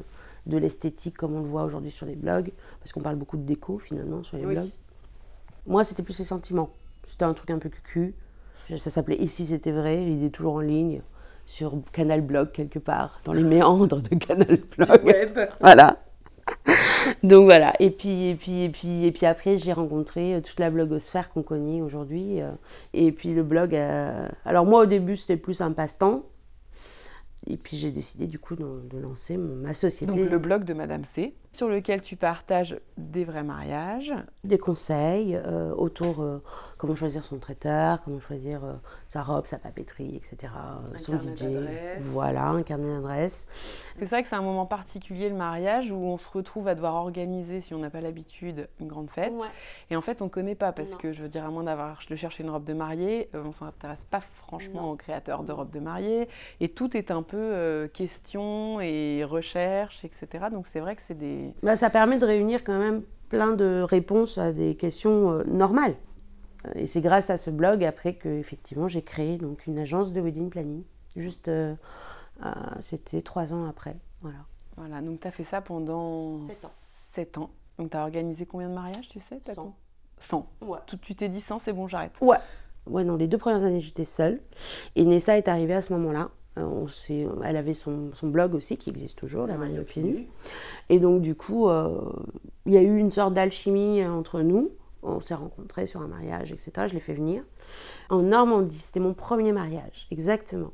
de 0.46 0.58
l'esthétique 0.58 1.16
comme 1.16 1.34
on 1.34 1.40
le 1.40 1.48
voit 1.48 1.64
aujourd'hui 1.64 1.90
sur 1.90 2.04
les 2.04 2.16
blogs, 2.16 2.52
parce 2.80 2.92
qu'on 2.92 3.00
parle 3.00 3.16
beaucoup 3.16 3.38
de 3.38 3.44
déco 3.44 3.78
finalement 3.78 4.22
sur 4.24 4.36
les 4.36 4.44
Oui. 4.44 4.54
blogs. 4.54 4.68
Moi, 5.66 5.84
c'était 5.84 6.02
plus 6.02 6.18
les 6.18 6.26
sentiments. 6.26 6.68
C'était 7.06 7.24
un 7.24 7.32
truc 7.32 7.50
un 7.50 7.58
peu 7.58 7.70
cucu. 7.70 8.14
Ça 8.76 8.90
s'appelait 8.90 9.16
Et 9.22 9.26
si 9.26 9.46
c'était 9.46 9.72
vrai? 9.72 10.06
Il 10.06 10.22
est 10.22 10.30
toujours 10.30 10.54
en 10.54 10.60
ligne 10.60 11.00
sur 11.46 11.74
Canal 11.92 12.20
Blog 12.22 12.52
quelque 12.52 12.78
part, 12.78 13.20
dans 13.24 13.32
les 13.32 13.42
méandres 13.44 14.00
de 14.00 14.14
Canal 14.16 14.58
Blog. 14.76 15.00
Web. 15.04 15.38
Voilà. 15.60 15.98
Donc 17.22 17.44
voilà. 17.44 17.72
Et 17.80 17.90
puis, 17.90 18.28
et 18.28 18.34
puis, 18.34 18.62
et 18.64 18.68
puis, 18.68 19.04
et 19.06 19.12
puis 19.12 19.26
après, 19.26 19.56
j'ai 19.56 19.72
rencontré 19.72 20.34
euh, 20.34 20.40
toute 20.40 20.58
la 20.60 20.70
blogosphère 20.70 21.30
qu'on 21.30 21.42
connaît 21.42 21.80
aujourd'hui. 21.82 22.40
euh, 22.40 22.50
Et 22.92 23.12
puis 23.12 23.34
le 23.34 23.42
blog. 23.42 23.74
euh, 23.74 24.28
Alors 24.44 24.64
moi, 24.66 24.82
au 24.82 24.86
début, 24.86 25.16
c'était 25.16 25.36
plus 25.36 25.60
un 25.60 25.72
passe-temps. 25.72 26.24
Et 27.46 27.56
puis 27.58 27.76
j'ai 27.76 27.90
décidé 27.90 28.26
du 28.26 28.38
coup 28.38 28.56
de, 28.56 28.64
de 28.90 28.98
lancer 28.98 29.36
mon- 29.36 29.54
ma 29.56 29.74
société. 29.74 30.06
Donc 30.12 30.30
le 30.30 30.38
blog 30.38 30.64
de 30.64 30.72
Madame 30.72 31.04
C, 31.04 31.34
sur 31.54 31.68
lequel 31.68 32.00
tu 32.02 32.16
partages 32.16 32.78
des 32.96 33.24
vrais 33.24 33.44
mariages. 33.44 34.12
des 34.42 34.58
conseils 34.58 35.36
euh, 35.36 35.72
autour 35.74 36.20
euh, 36.20 36.42
comment 36.78 36.94
choisir 36.96 37.24
son 37.24 37.38
traiteur, 37.38 38.02
comment 38.02 38.18
choisir 38.20 38.64
euh, 38.64 38.72
sa 39.08 39.22
robe, 39.22 39.46
sa 39.46 39.58
papeterie, 39.58 40.16
etc. 40.16 40.52
euh, 40.54 40.94
Un 40.94 40.98
son 40.98 41.18
DJ. 41.18 41.44
Voilà, 42.00 42.46
un 42.48 42.62
carnet 42.62 42.92
d'adresse. 42.94 43.46
C'est 43.98 44.06
vrai 44.06 44.22
que 44.22 44.28
c'est 44.28 44.34
un 44.34 44.42
moment 44.42 44.66
particulier 44.66 45.28
le 45.28 45.36
mariage 45.36 45.90
où 45.92 45.96
on 45.96 46.16
se 46.16 46.28
retrouve 46.28 46.66
à 46.66 46.74
devoir 46.74 46.94
organiser, 46.96 47.60
si 47.60 47.72
on 47.74 47.78
n'a 47.78 47.90
pas 47.90 48.00
l'habitude, 48.00 48.68
une 48.80 48.88
grande 48.88 49.10
fête. 49.10 49.32
Et 49.90 49.96
en 49.96 50.00
fait, 50.00 50.22
on 50.22 50.24
ne 50.26 50.30
connaît 50.30 50.54
pas 50.56 50.72
parce 50.72 50.92
Non. 50.92 50.98
que 50.98 51.12
je 51.12 51.22
veux 51.22 51.28
dire, 51.28 51.44
à 51.44 51.48
moins 51.50 51.64
d'avoir 51.64 52.00
de 52.10 52.16
chercher 52.16 52.42
une 52.42 52.50
robe 52.50 52.64
de 52.64 52.74
mariée, 52.74 53.30
on 53.34 53.52
s'intéresse 53.52 54.04
pas 54.10 54.20
franchement 54.20 54.90
aux 54.90 54.96
créateurs 54.96 55.44
de 55.44 55.52
robes 55.52 55.70
de 55.70 55.80
mariée. 55.80 56.28
Et 56.60 56.68
tout 56.68 56.96
est 56.96 57.10
un 57.10 57.22
peu 57.22 57.88
question 57.94 58.80
et 58.80 59.24
recherche, 59.24 60.04
etc. 60.04 60.46
Donc 60.50 60.66
c'est 60.66 60.80
vrai 60.80 60.96
que 60.96 61.02
c'est 61.02 61.14
des. 61.18 61.43
Bah, 61.62 61.76
ça 61.76 61.90
permet 61.90 62.18
de 62.18 62.26
réunir 62.26 62.64
quand 62.64 62.78
même 62.78 63.02
plein 63.28 63.52
de 63.52 63.82
réponses 63.82 64.38
à 64.38 64.52
des 64.52 64.76
questions 64.76 65.30
euh, 65.32 65.44
normales. 65.44 65.94
Euh, 66.66 66.70
Et 66.76 66.86
c'est 66.86 67.00
grâce 67.00 67.30
à 67.30 67.36
ce 67.36 67.50
blog 67.50 67.84
après 67.84 68.14
que 68.14 68.28
effectivement 68.28 68.88
j'ai 68.88 69.02
créé 69.02 69.36
donc 69.38 69.66
une 69.66 69.78
agence 69.78 70.12
de 70.12 70.20
wedding 70.20 70.50
planning. 70.50 70.82
Juste, 71.16 71.48
euh, 71.48 71.74
euh, 72.44 72.50
c'était 72.80 73.22
trois 73.22 73.52
ans 73.52 73.66
après. 73.68 73.96
Voilà. 74.22 74.38
Voilà, 74.76 75.00
donc 75.00 75.20
tu 75.20 75.26
as 75.28 75.30
fait 75.30 75.44
ça 75.44 75.60
pendant 75.60 76.38
Sept 76.48 76.64
ans. 76.64 76.70
7 77.12 77.38
ans. 77.38 77.50
Donc 77.78 77.90
tu 77.90 77.96
as 77.96 78.02
organisé 78.02 78.44
combien 78.46 78.68
de 78.68 78.74
mariages, 78.74 79.08
tu 79.08 79.20
sais 79.20 79.40
t'as 79.44 79.54
Cent. 79.54 79.62
con- 79.66 79.72
100. 80.18 80.46
Ouais. 80.62 80.78
Tu- 80.86 80.98
Tu 80.98 81.14
t'es 81.14 81.28
dit 81.28 81.40
100, 81.40 81.58
c'est 81.60 81.72
bon, 81.72 81.86
j'arrête. 81.86 82.16
Ouais. 82.20 82.38
Ouais, 82.86 83.04
non, 83.04 83.16
les 83.16 83.28
deux 83.28 83.38
premières 83.38 83.62
années, 83.64 83.80
j'étais 83.80 84.04
seule. 84.04 84.40
Et 84.96 85.04
Nessa 85.04 85.38
est 85.38 85.48
arrivée 85.48 85.74
à 85.74 85.82
ce 85.82 85.92
moment-là. 85.94 86.28
Euh, 86.58 86.62
on 86.62 86.86
elle 87.42 87.56
avait 87.56 87.74
son, 87.74 88.10
son 88.12 88.28
blog 88.28 88.54
aussi, 88.54 88.76
qui 88.76 88.90
existe 88.90 89.18
toujours, 89.18 89.46
La 89.46 89.54
aux 89.54 89.84
pieds 89.84 90.02
nus. 90.02 90.26
Et 90.88 91.00
donc, 91.00 91.20
du 91.20 91.34
coup, 91.34 91.68
euh, 91.68 92.00
il 92.66 92.72
y 92.72 92.76
a 92.76 92.82
eu 92.82 92.96
une 92.98 93.10
sorte 93.10 93.34
d'alchimie 93.34 94.02
euh, 94.02 94.10
entre 94.10 94.40
nous. 94.40 94.70
On 95.02 95.20
s'est 95.20 95.34
rencontrés 95.34 95.86
sur 95.86 96.00
un 96.00 96.06
mariage, 96.06 96.52
etc. 96.52 96.72
Je 96.88 96.94
l'ai 96.94 97.00
fait 97.00 97.12
venir. 97.12 97.42
En 98.08 98.22
Normandie, 98.22 98.78
c'était 98.78 99.00
mon 99.00 99.14
premier 99.14 99.52
mariage, 99.52 100.06
exactement. 100.10 100.72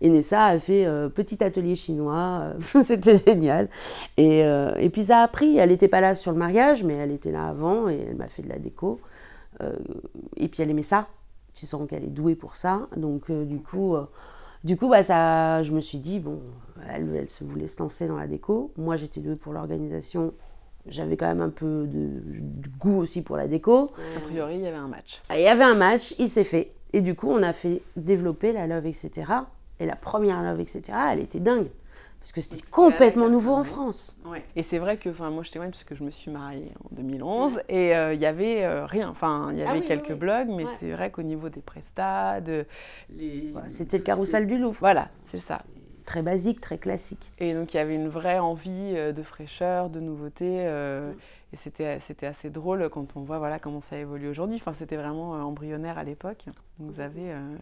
Et 0.00 0.10
Nessa 0.10 0.44
a 0.44 0.58
fait 0.58 0.86
euh, 0.86 1.08
petit 1.08 1.42
atelier 1.42 1.74
chinois, 1.74 2.52
c'était 2.82 3.16
génial. 3.16 3.68
Et, 4.16 4.44
euh, 4.44 4.74
et 4.76 4.90
puis 4.90 5.04
ça 5.04 5.22
a 5.22 5.28
pris, 5.28 5.58
elle 5.58 5.70
n'était 5.70 5.88
pas 5.88 6.00
là 6.00 6.14
sur 6.14 6.32
le 6.32 6.38
mariage, 6.38 6.84
mais 6.84 6.94
elle 6.94 7.10
était 7.10 7.32
là 7.32 7.48
avant 7.48 7.88
et 7.88 8.06
elle 8.08 8.16
m'a 8.16 8.28
fait 8.28 8.42
de 8.42 8.48
la 8.48 8.58
déco. 8.58 9.00
Euh, 9.60 9.76
et 10.36 10.48
puis 10.48 10.62
elle 10.62 10.70
aimait 10.70 10.82
ça, 10.82 11.08
tu 11.54 11.66
sens 11.66 11.88
qu'elle 11.88 12.04
est 12.04 12.08
douée 12.08 12.36
pour 12.36 12.56
ça. 12.56 12.86
Donc 12.96 13.30
du 13.30 13.58
coup, 13.58 13.96
du 14.64 14.76
coup 14.76 14.88
bah, 14.88 15.02
ça, 15.02 15.62
je 15.62 15.72
me 15.72 15.80
suis 15.80 15.98
dit, 15.98 16.20
bon, 16.20 16.40
elle, 16.88 17.14
elle 17.14 17.28
se 17.28 17.44
voulait 17.44 17.66
se 17.66 17.82
lancer 17.82 18.08
dans 18.08 18.16
la 18.16 18.26
déco. 18.26 18.72
Moi 18.76 18.96
j'étais 18.96 19.20
douée 19.20 19.36
pour 19.36 19.52
l'organisation, 19.52 20.32
j'avais 20.86 21.16
quand 21.16 21.26
même 21.26 21.40
un 21.40 21.50
peu 21.50 21.86
de, 21.86 22.20
de 22.24 22.68
goût 22.78 22.98
aussi 22.98 23.22
pour 23.22 23.36
la 23.36 23.46
déco. 23.46 23.92
A 24.16 24.20
priori, 24.20 24.56
il 24.56 24.60
y 24.62 24.66
avait 24.66 24.76
un 24.76 24.88
match. 24.88 25.22
Il 25.34 25.40
y 25.40 25.48
avait 25.48 25.64
un 25.64 25.74
match, 25.74 26.14
il 26.18 26.28
s'est 26.28 26.44
fait. 26.44 26.72
Et 26.92 27.02
du 27.02 27.14
coup, 27.14 27.30
on 27.30 27.42
a 27.42 27.52
fait 27.52 27.82
développer 27.96 28.52
la 28.52 28.66
Love, 28.66 28.86
etc. 28.86 29.32
Et 29.80 29.86
la 29.86 29.96
première 29.96 30.42
Love, 30.42 30.60
etc., 30.60 30.82
elle 31.12 31.20
était 31.20 31.40
dingue. 31.40 31.68
Parce 32.34 32.46
que 32.46 32.54
c'était 32.56 32.70
complètement 32.70 33.30
nouveau 33.30 33.52
en 33.54 33.60
ouais. 33.62 33.64
France. 33.64 34.14
Et 34.54 34.62
c'est 34.62 34.78
vrai 34.78 34.98
que, 34.98 35.08
enfin, 35.08 35.30
moi 35.30 35.42
je 35.44 35.50
témoigne 35.50 35.70
parce 35.70 35.84
que 35.84 35.94
je 35.94 36.04
me 36.04 36.10
suis 36.10 36.30
mariée 36.30 36.72
en 36.84 36.94
2011 36.94 37.60
et 37.70 37.96
euh, 37.96 38.12
il 38.12 38.20
y 38.20 38.26
avait 38.26 38.64
euh, 38.64 38.84
rien. 38.84 39.08
Enfin, 39.08 39.48
il 39.52 39.58
y 39.58 39.62
Ah 39.62 39.70
avait 39.70 39.78
oui, 39.80 39.86
quelques 39.86 40.10
oui. 40.10 40.14
blogs, 40.14 40.48
mais 40.48 40.64
Ouais. 40.64 40.70
c'est 40.78 40.90
vrai 40.90 41.10
qu'au 41.10 41.22
niveau 41.22 41.48
des 41.48 41.62
prestats, 41.62 42.42
de 42.42 42.66
les... 43.08 43.48
Voilà, 43.52 43.70
C'était 43.70 43.96
le 43.96 44.02
carrousel 44.04 44.46
du 44.46 44.58
Louvre. 44.58 44.76
Voilà, 44.78 45.08
c'est 45.26 45.40
ça. 45.40 45.62
Très 46.04 46.20
basique, 46.22 46.60
très 46.60 46.76
classique. 46.78 47.32
Et 47.38 47.54
donc 47.54 47.72
il 47.72 47.78
y 47.78 47.80
avait 47.80 47.94
une 47.94 48.08
vraie 48.08 48.38
envie 48.38 48.92
euh, 48.94 49.12
de 49.12 49.22
fraîcheur, 49.22 49.88
de 49.88 50.00
nouveauté. 50.00 50.66
euh. 50.66 51.12
Et 51.54 51.56
c'était, 51.56 51.98
c'était 52.00 52.26
assez 52.26 52.50
drôle 52.50 52.90
quand 52.90 53.16
on 53.16 53.22
voit 53.22 53.38
voilà, 53.38 53.58
comment 53.58 53.80
ça 53.80 53.96
évolue 53.96 54.28
aujourd'hui. 54.28 54.56
Enfin, 54.56 54.74
c'était 54.74 54.96
vraiment 54.96 55.34
euh, 55.34 55.40
embryonnaire 55.40 55.96
à 55.96 56.04
l'époque. 56.04 56.44
Vous 56.78 57.00
avez 57.00 57.32
euh, 57.32 57.56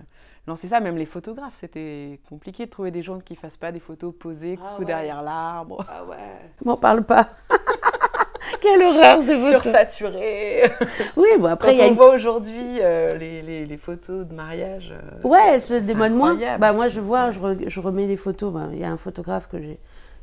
lancé 0.46 0.68
ça, 0.68 0.80
même 0.80 0.96
les 0.96 1.06
photographes. 1.06 1.56
C'était 1.60 2.20
compliqué 2.28 2.66
de 2.66 2.70
trouver 2.70 2.90
des 2.90 3.02
gens 3.02 3.18
qui 3.20 3.34
ne 3.34 3.38
fassent 3.38 3.56
pas 3.56 3.72
des 3.72 3.80
photos 3.80 4.14
posées, 4.18 4.58
Ah 4.62 4.78
ouais. 4.78 4.84
derrière 4.84 5.22
l'arbre, 5.22 5.84
Ah 5.88 6.04
ouais. 6.04 6.16
M'en 6.64 6.76
parle 6.76 7.02
pas. 7.04 7.28
Quelle 8.60 8.80
horreur 8.82 9.22
ces 9.22 9.38
photos. 9.38 9.62
sursaturées. 9.62 10.70
Oui, 11.16 11.28
bon 11.38 11.46
après 11.46 11.68
Quand 11.68 11.72
il 11.74 11.78
y 11.78 11.82
a 11.82 11.86
on 11.86 11.88
une... 11.90 11.94
voit 11.96 12.14
aujourd'hui 12.14 12.78
euh, 12.80 13.16
les, 13.16 13.42
les- 13.42 13.66
les 13.66 13.76
photos 13.76 14.24
de 14.26 14.32
mariage. 14.34 14.92
euh, 14.92 15.28
Ouais, 15.28 15.40
elle 15.54 15.62
se 15.62 15.74
démode 15.74 16.12
moins. 16.12 16.36
Bah 16.58 16.72
moi 16.72 16.88
je 16.88 17.00
vois, 17.00 17.30
je, 17.32 17.40
re- 17.40 17.68
je 17.68 17.80
remets 17.80 18.06
des 18.06 18.16
photos. 18.16 18.52
Bah, 18.52 18.68
Il 18.72 18.78
y 18.78 18.84
a 18.84 18.90
un 18.90 18.96
photographe 18.96 19.48
que 19.48 19.60
j'ai 19.60 19.78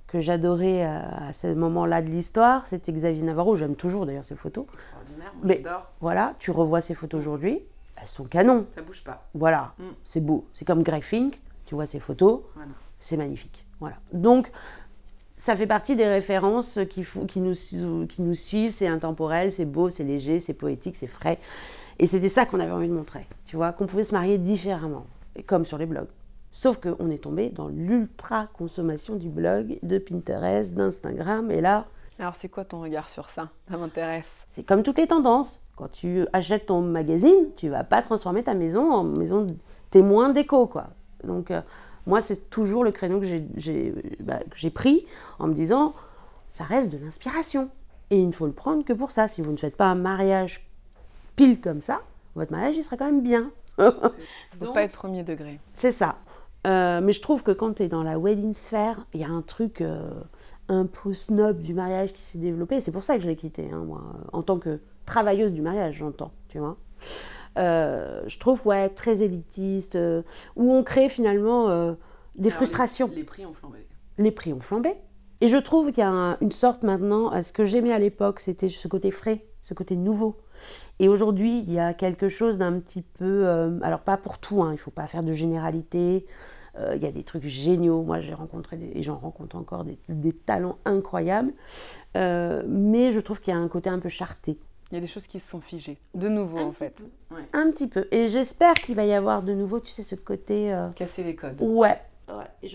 que 0.08 0.20
j'adorais 0.20 0.84
à, 0.84 1.28
à 1.30 1.34
ce 1.34 1.48
moment-là 1.56 2.04
de 2.04 2.08
l'histoire, 2.08 2.68
c'était 2.68 2.92
Xavier 2.92 3.24
Navarro. 3.24 3.56
J'aime 3.56 3.76
toujours 3.76 4.06
d'ailleurs 4.06 4.26
ses 4.26 4.36
photos. 4.36 4.66
Extraordinaire, 4.74 5.34
Mais- 5.44 5.62
j'adore. 5.64 5.88
Voilà, 6.02 6.34
tu 6.40 6.52
revois 6.52 6.82
ses 6.82 6.94
photos 6.94 7.20
aujourd'hui, 7.20 7.62
elles 8.04 8.08
sont 8.08 8.26
canon. 8.26 8.66
Ça 8.76 8.82
bouge 8.82 9.04
pas. 9.04 9.28
Voilà, 9.34 9.74
Mm. 9.80 9.84
c'est 10.04 10.20
beau. 10.22 10.46
C'est 10.54 10.66
comme 10.66 10.84
Greg 10.84 11.02
Fink, 11.04 11.40
tu 11.66 11.74
vois 11.76 11.86
ses 11.86 12.00
photos, 12.00 12.42
Voilà. 12.56 12.70
c'est 13.00 13.18
magnifique. 13.18 13.66
Voilà. 13.80 13.96
Donc, 14.14 14.52
ça 15.34 15.56
fait 15.56 15.68
partie 15.68 15.96
des 15.96 16.06
références 16.08 16.80
qui, 16.90 17.06
qui, 17.28 17.40
nous, 17.42 17.54
qui 18.08 18.22
nous 18.22 18.34
suivent. 18.36 18.72
C'est 18.72 18.88
intemporel, 18.88 19.52
c'est 19.52 19.66
beau, 19.66 19.90
c'est 19.90 20.04
léger, 20.04 20.40
c'est 20.40 20.54
poétique, 20.54 20.96
c'est 20.96 21.08
frais. 21.08 21.40
Et 22.00 22.08
c'était 22.08 22.30
ça 22.30 22.46
qu'on 22.46 22.60
avait 22.60 22.72
envie 22.72 22.88
de 22.88 22.94
montrer. 22.94 23.26
Tu 23.46 23.56
vois, 23.56 23.72
qu'on 23.74 23.86
pouvait 23.88 24.04
se 24.04 24.14
marier 24.14 24.38
différemment, 24.38 25.06
comme 25.48 25.66
sur 25.66 25.78
les 25.78 25.86
blogs. 25.86 26.08
Sauf 26.52 26.80
qu'on 26.80 27.10
est 27.10 27.18
tombé 27.24 27.50
dans 27.50 27.68
l'ultra-consommation 27.68 29.16
du 29.16 29.30
blog, 29.30 29.80
de 29.84 29.98
Pinterest, 29.98 30.74
d'Instagram. 30.74 31.50
Et 31.52 31.62
là, 31.62 31.86
Alors, 32.24 32.36
c'est 32.36 32.48
quoi 32.48 32.64
ton 32.64 32.80
regard 32.82 33.10
sur 33.10 33.30
ça? 33.30 33.50
Ça 33.70 33.76
m'intéresse. 33.78 34.30
c'est 34.48 34.64
comme 34.64 34.82
toutes 34.82 34.98
les 34.98 35.08
tendances. 35.08 35.60
Quand 35.76 35.92
tu 35.92 36.26
achètes 36.32 36.68
ton 36.68 36.80
magazine, 36.82 37.50
tu 37.58 37.68
vas 37.68 37.84
pas 37.84 38.02
transformer 38.02 38.44
ta 38.44 38.54
maison 38.54 38.94
en 38.94 39.04
maison 39.04 39.46
témoin 39.92 40.30
déco, 40.30 40.66
quoi. 40.68 40.88
Donc, 41.26 41.52
euh, 41.52 41.60
moi, 42.08 42.22
c'est 42.22 42.50
toujours 42.50 42.86
le 42.86 42.92
créneau 42.92 43.20
que 43.20 43.26
j'ai- 43.26 43.46
j'ai 43.58 43.94
bah, 44.22 44.40
que 44.50 44.56
j'ai 44.56 44.70
pris 44.70 45.06
en 45.38 45.48
me 45.48 45.54
disant, 45.54 45.94
ça 46.48 46.64
reste 46.64 46.92
de 46.94 46.98
l'inspiration. 46.98 47.70
Et 48.10 48.18
il 48.20 48.28
ne 48.28 48.32
faut 48.32 48.46
le 48.46 48.54
prendre 48.54 48.86
que 48.86 48.94
pour 48.94 49.12
ça. 49.12 49.28
Si 49.28 49.42
vous 49.42 49.52
ne 49.52 49.58
faites 49.58 49.76
pas 49.76 49.88
un 49.88 49.96
mariage 49.96 50.66
pile 51.36 51.60
comme 51.60 51.82
ça, 51.82 52.02
votre 52.36 52.54
mariage, 52.54 52.78
il 52.78 52.84
sera 52.84 52.96
quand 52.96 53.06
même 53.06 53.22
bien. 53.22 53.52
Ça 53.78 53.84
ne 53.90 54.66
Donc- 54.66 54.76
pas 54.76 54.84
être 54.84 54.94
premier 54.94 55.24
degré. 55.24 55.60
C'est 55.74 55.92
ça. 55.92 56.16
Euh, 56.68 57.02
mais 57.02 57.12
je 57.12 57.22
trouve 57.22 57.44
que 57.44 57.52
quand 57.52 57.74
tu 57.74 57.84
es 57.84 57.88
dans 57.90 58.04
la 58.04 58.18
wedding 58.18 58.54
sphère, 58.54 59.06
il 59.14 59.20
y 59.20 59.26
a 59.26 59.30
un 59.30 59.42
truc 59.42 59.82
euh, 59.82 60.10
un 60.70 60.86
peu 60.86 61.14
snob 61.14 61.62
du 61.62 61.74
mariage 61.74 62.14
qui 62.14 62.22
s'est 62.22 62.38
développé. 62.38 62.80
C'est 62.80 62.92
pour 62.92 63.04
ça 63.04 63.16
que 63.16 63.22
je 63.22 63.28
l'ai 63.28 63.36
quitté, 63.36 63.70
hein, 63.72 63.84
moi, 63.86 64.02
en 64.32 64.42
tant 64.44 64.58
que 64.60 64.80
travailleuse 65.06 65.52
du 65.54 65.62
mariage, 65.62 65.96
j'entends, 65.96 66.32
tu 66.50 66.60
vois. 66.60 66.78
Euh, 67.58 68.22
je 68.28 68.40
trouve, 68.40 68.66
ouais, 68.66 68.90
très 68.90 69.22
élitiste, 69.22 69.96
euh, 69.96 70.24
où 70.56 70.72
on 70.74 70.84
crée 70.84 71.10
finalement 71.10 71.70
euh, 71.70 71.94
des 72.36 72.50
Alors, 72.50 72.58
frustrations. 72.58 73.08
Les, 73.10 73.18
les 73.18 73.24
prix 73.24 73.46
ont 73.46 73.54
flambé. 73.54 73.86
Les 74.18 74.32
prix 74.32 74.54
ont 74.54 74.60
flambé. 74.62 74.94
Et 75.42 75.50
je 75.50 75.58
trouve 75.58 75.88
qu'il 75.88 76.00
y 76.00 76.02
a 76.02 76.10
un- 76.10 76.38
une 76.40 76.52
sorte 76.54 76.84
maintenant, 76.84 77.42
ce 77.42 77.52
que 77.52 77.66
j'aimais 77.66 77.92
à 77.92 78.00
l'époque, 78.00 78.40
c'était 78.40 78.70
ce 78.70 78.88
côté 78.88 79.12
frais, 79.12 79.46
ce 79.62 79.74
côté 79.74 79.96
nouveau. 79.96 80.38
Et 81.00 81.10
aujourd'hui, 81.10 81.60
il 81.68 81.74
y 81.74 81.80
a 81.80 81.94
quelque 81.94 82.30
chose 82.30 82.58
d'un 82.58 82.80
petit 82.80 83.02
peu. 83.02 83.46
euh, 83.46 83.78
alors, 83.82 84.00
pas 84.00 84.16
pour 84.18 84.38
tout, 84.40 84.64
hein, 84.64 84.70
il 84.70 84.76
ne 84.76 84.78
faut 84.78 84.92
pas 84.92 85.08
faire 85.08 85.22
de 85.24 85.34
généralité. 85.34 86.26
Euh, 86.76 86.96
il 86.96 87.04
y 87.04 87.06
a 87.06 87.12
des 87.12 87.24
trucs 87.24 87.46
géniaux. 87.46 88.02
Moi, 88.02 88.20
j'ai 88.20 88.34
rencontré, 88.34 88.78
des, 88.78 88.92
et 88.98 89.04
j'en 89.04 89.18
rencontre 89.18 89.56
encore, 89.56 89.84
des, 89.84 89.98
des 90.10 90.34
talents 90.34 90.78
incroyables. 90.86 91.54
Euh, 92.18 92.64
mais 92.68 93.12
je 93.12 93.20
trouve 93.20 93.40
qu'il 93.42 93.54
y 93.54 93.58
a 93.58 93.60
un 93.60 93.68
côté 93.68 93.90
un 93.90 94.00
peu 94.00 94.10
charté. 94.10 94.58
Il 94.92 94.96
y 94.96 94.98
a 94.98 95.02
des 95.02 95.08
choses 95.08 95.26
qui 95.28 95.40
se 95.40 95.50
sont 95.50 95.62
figées. 95.62 95.98
De 96.14 96.30
nouveau, 96.30 96.58
Un 96.60 96.66
en 96.66 96.72
fait. 96.72 97.04
Ouais. 97.32 97.42
Un 97.54 97.70
petit 97.72 97.88
peu. 97.88 98.08
Et 98.12 98.28
j'espère 98.28 98.74
qu'il 98.76 98.96
va 98.96 99.06
y 99.06 99.14
avoir 99.14 99.42
de 99.44 99.54
nouveau, 99.54 99.80
tu 99.80 99.92
sais, 99.92 100.04
ce 100.04 100.16
côté. 100.16 100.74
euh, 100.74 100.90
Casser 100.90 101.24
les 101.24 101.36
codes. 101.36 101.60
Ouais, 101.62 102.00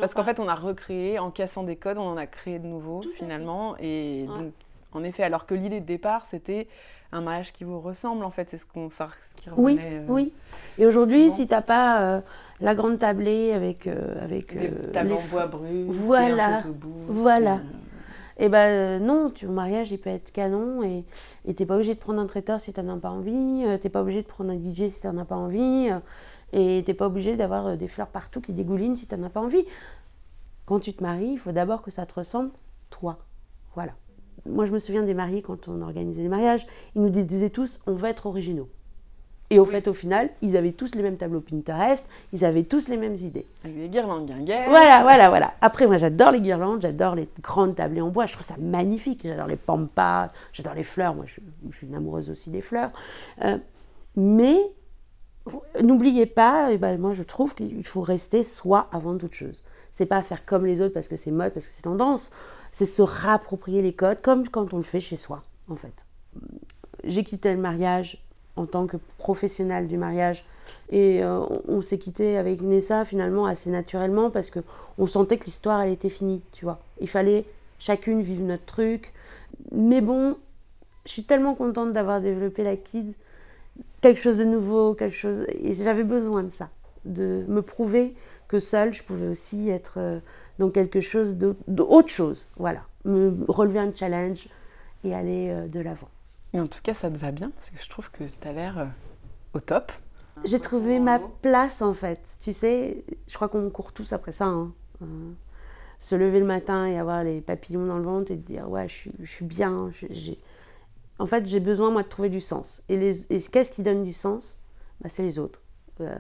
Parce 0.00 0.14
qu'en 0.14 0.24
fait, 0.24 0.40
on 0.40 0.48
a 0.48 0.54
recréé, 0.56 1.18
en 1.18 1.30
cassant 1.30 1.62
des 1.62 1.76
codes, 1.76 1.98
on 1.98 2.02
en 2.06 2.16
a 2.16 2.26
créé 2.26 2.58
de 2.58 2.66
nouveaux 2.66 3.02
finalement. 3.16 3.76
Et 3.78 4.26
donc, 4.26 4.52
en 4.92 5.04
effet, 5.04 5.22
alors 5.22 5.46
que 5.46 5.54
l'idée 5.54 5.80
de 5.80 5.86
départ, 5.86 6.26
c'était 6.26 6.68
un 7.12 7.20
mariage 7.20 7.52
qui 7.52 7.64
vous 7.64 7.80
ressemble, 7.80 8.24
en 8.24 8.30
fait, 8.30 8.50
c'est 8.50 8.56
ce 8.56 8.66
qu'on 8.66 8.90
ça, 8.90 9.08
qui 9.36 9.48
revenait, 9.50 9.62
Oui, 9.62 9.78
euh, 9.82 10.04
oui. 10.08 10.32
Et 10.78 10.86
aujourd'hui, 10.86 11.30
si 11.30 11.46
tu 11.46 11.54
n'as 11.54 11.62
pas 11.62 12.00
euh, 12.00 12.20
la 12.60 12.74
grande 12.74 12.98
tablée 12.98 13.52
avec... 13.52 13.86
Euh, 13.86 14.22
avec 14.22 14.52
les 14.52 14.70
tables 14.92 15.12
en 15.12 15.20
bois 15.30 15.46
brut, 15.46 15.86
voilà, 15.88 16.62
voilà. 17.08 17.60
Et 18.40 18.44
eh 18.44 18.48
ben 18.48 19.02
non, 19.02 19.30
ton 19.30 19.50
mariage, 19.50 19.90
il 19.90 19.98
peut 19.98 20.10
être 20.10 20.30
canon 20.30 20.84
et 20.84 21.04
tu 21.44 21.54
n'es 21.58 21.66
pas 21.66 21.74
obligé 21.74 21.94
de 21.94 21.98
prendre 21.98 22.20
un 22.20 22.26
traiteur 22.26 22.60
si 22.60 22.72
tu 22.72 22.80
n'en 22.80 22.96
as 22.96 23.00
pas 23.00 23.10
envie, 23.10 23.64
tu 23.64 23.66
n'es 23.66 23.90
pas 23.90 24.00
obligé 24.00 24.22
de 24.22 24.28
prendre 24.28 24.52
un 24.52 24.56
DJ 24.56 24.90
si 24.90 25.00
tu 25.00 25.08
n'en 25.08 25.18
as 25.18 25.24
pas 25.24 25.34
envie, 25.34 25.88
et 26.52 26.82
tu 26.84 26.88
n'es 26.88 26.94
pas 26.94 27.06
obligé 27.06 27.34
d'avoir 27.34 27.76
des 27.76 27.88
fleurs 27.88 28.06
partout 28.06 28.40
qui 28.40 28.52
dégoulinent 28.52 28.94
si 28.94 29.08
tu 29.08 29.16
n'en 29.16 29.26
as 29.26 29.30
pas 29.30 29.40
envie. 29.40 29.64
Quand 30.66 30.78
tu 30.78 30.92
te 30.92 31.02
maries, 31.02 31.32
il 31.32 31.38
faut 31.38 31.50
d'abord 31.50 31.82
que 31.82 31.90
ça 31.90 32.06
te 32.06 32.14
ressemble, 32.14 32.50
toi. 32.90 33.18
Voilà 33.74 33.94
moi, 34.46 34.64
je 34.64 34.72
me 34.72 34.78
souviens 34.78 35.02
des 35.02 35.14
mariés 35.14 35.42
quand 35.42 35.68
on 35.68 35.82
organisait 35.82 36.22
des 36.22 36.28
mariages, 36.28 36.66
ils 36.94 37.02
nous 37.02 37.10
disaient 37.10 37.50
tous 37.50 37.82
on 37.86 37.92
va 37.92 38.10
être 38.10 38.26
originaux. 38.26 38.68
Et 39.50 39.58
au 39.58 39.64
fait, 39.64 39.88
au 39.88 39.94
final, 39.94 40.28
ils 40.42 40.58
avaient 40.58 40.72
tous 40.72 40.94
les 40.94 41.02
mêmes 41.02 41.16
tableaux 41.16 41.40
Pinterest, 41.40 42.06
ils 42.34 42.44
avaient 42.44 42.64
tous 42.64 42.88
les 42.88 42.98
mêmes 42.98 43.14
idées. 43.14 43.46
Avec 43.64 43.78
des 43.78 43.88
guirlandes 43.88 44.26
guinguettes. 44.26 44.68
Voilà, 44.68 45.02
voilà, 45.02 45.30
voilà. 45.30 45.54
Après, 45.62 45.86
moi, 45.86 45.96
j'adore 45.96 46.32
les 46.32 46.40
guirlandes, 46.40 46.82
j'adore 46.82 47.14
les 47.14 47.28
grandes 47.40 47.74
tablées 47.74 48.02
en 48.02 48.10
bois, 48.10 48.26
je 48.26 48.34
trouve 48.34 48.44
ça 48.44 48.56
magnifique. 48.58 49.20
J'adore 49.24 49.46
les 49.46 49.56
pampas, 49.56 50.30
j'adore 50.52 50.74
les 50.74 50.82
fleurs, 50.82 51.14
moi, 51.14 51.24
je, 51.26 51.40
suis 51.74 51.86
une 51.86 51.94
amoureuse 51.94 52.28
aussi 52.28 52.50
des 52.50 52.60
fleurs. 52.60 52.90
Euh, 53.42 53.56
mais 54.16 54.58
n'oubliez 55.82 56.26
pas, 56.26 56.70
et 56.70 56.74
eh 56.74 56.78
ben, 56.78 56.98
moi, 56.98 57.14
je 57.14 57.22
trouve 57.22 57.54
qu'il 57.54 57.86
faut 57.86 58.02
rester 58.02 58.44
soi 58.44 58.88
avant 58.92 59.16
toute 59.16 59.34
chose. 59.34 59.62
C'est 59.92 60.06
pas 60.06 60.20
faire 60.20 60.44
comme 60.44 60.66
les 60.66 60.82
autres 60.82 60.92
parce 60.92 61.08
que 61.08 61.16
c'est 61.16 61.30
mode, 61.30 61.52
parce 61.52 61.66
que 61.66 61.72
c'est 61.72 61.82
tendance 61.82 62.32
c'est 62.72 62.84
se 62.84 63.02
rapproprier 63.02 63.82
les 63.82 63.92
codes, 63.92 64.20
comme 64.20 64.48
quand 64.48 64.72
on 64.74 64.78
le 64.78 64.82
fait 64.82 65.00
chez 65.00 65.16
soi, 65.16 65.42
en 65.68 65.76
fait. 65.76 65.92
J'ai 67.04 67.24
quitté 67.24 67.52
le 67.52 67.58
mariage 67.58 68.22
en 68.56 68.66
tant 68.66 68.86
que 68.86 68.96
professionnelle 69.18 69.86
du 69.86 69.96
mariage 69.96 70.44
et 70.90 71.22
euh, 71.22 71.44
on 71.66 71.80
s'est 71.80 71.98
quitté 71.98 72.36
avec 72.36 72.60
Nessa 72.60 73.04
finalement 73.04 73.46
assez 73.46 73.70
naturellement 73.70 74.30
parce 74.30 74.50
que 74.50 74.60
on 74.98 75.06
sentait 75.06 75.38
que 75.38 75.44
l'histoire 75.44 75.80
elle 75.80 75.92
était 75.92 76.08
finie, 76.08 76.42
tu 76.52 76.64
vois. 76.64 76.80
Il 77.00 77.08
fallait 77.08 77.44
chacune 77.78 78.22
vivre 78.22 78.42
notre 78.42 78.64
truc. 78.64 79.12
Mais 79.72 80.00
bon, 80.00 80.36
je 81.04 81.12
suis 81.12 81.24
tellement 81.24 81.54
contente 81.54 81.92
d'avoir 81.92 82.20
développé 82.20 82.64
la 82.64 82.76
Kid, 82.76 83.12
quelque 84.00 84.20
chose 84.20 84.38
de 84.38 84.44
nouveau, 84.44 84.94
quelque 84.94 85.16
chose 85.16 85.46
et 85.48 85.74
j'avais 85.74 86.04
besoin 86.04 86.42
de 86.42 86.50
ça, 86.50 86.68
de 87.04 87.44
me 87.48 87.62
prouver 87.62 88.14
que 88.48 88.60
seule 88.60 88.92
je 88.92 89.02
pouvais 89.02 89.28
aussi 89.28 89.68
être 89.68 90.20
donc 90.58 90.74
quelque 90.74 91.00
chose 91.00 91.36
d'autre 91.36 92.08
chose. 92.08 92.48
Voilà, 92.56 92.82
me 93.04 93.44
relever 93.48 93.78
un 93.78 93.92
challenge 93.94 94.48
et 95.04 95.14
aller 95.14 95.48
euh, 95.50 95.68
de 95.68 95.80
l'avant. 95.80 96.08
Et 96.52 96.60
en 96.60 96.66
tout 96.66 96.80
cas, 96.82 96.94
ça 96.94 97.10
te 97.10 97.18
va 97.18 97.30
bien 97.30 97.50
parce 97.50 97.70
que 97.70 97.80
je 97.80 97.88
trouve 97.88 98.10
que 98.10 98.24
tu 98.24 98.48
as 98.48 98.52
l'air 98.52 98.78
euh, 98.78 98.86
au 99.54 99.60
top. 99.60 99.92
J'ai 100.44 100.60
trouvé 100.60 100.98
ma 100.98 101.18
place 101.18 101.82
en 101.82 101.94
fait. 101.94 102.20
Tu 102.42 102.52
sais, 102.52 103.04
je 103.26 103.34
crois 103.34 103.48
qu'on 103.48 103.70
court 103.70 103.92
tous 103.92 104.12
après 104.12 104.32
ça. 104.32 104.46
Hein. 104.46 104.72
Euh, 105.02 105.32
se 106.00 106.14
lever 106.14 106.38
le 106.38 106.46
matin 106.46 106.86
et 106.86 106.96
avoir 106.98 107.24
les 107.24 107.40
papillons 107.40 107.86
dans 107.86 107.98
le 107.98 108.04
ventre 108.04 108.30
et 108.30 108.36
te 108.36 108.46
dire 108.46 108.68
ouais, 108.70 108.88
je 108.88 108.94
suis, 108.94 109.12
je 109.20 109.30
suis 109.30 109.44
bien. 109.44 109.90
En 111.18 111.26
fait, 111.26 111.44
j'ai 111.46 111.58
besoin 111.58 111.90
moi 111.90 112.04
de 112.04 112.08
trouver 112.08 112.28
du 112.28 112.40
sens. 112.40 112.82
Et, 112.88 112.96
les... 112.96 113.32
et 113.32 113.40
qu'est-ce 113.40 113.72
qui 113.72 113.82
donne 113.82 114.04
du 114.04 114.12
sens? 114.12 114.58
Bah, 115.00 115.08
C'est 115.08 115.24
les 115.24 115.40
autres. 115.40 115.60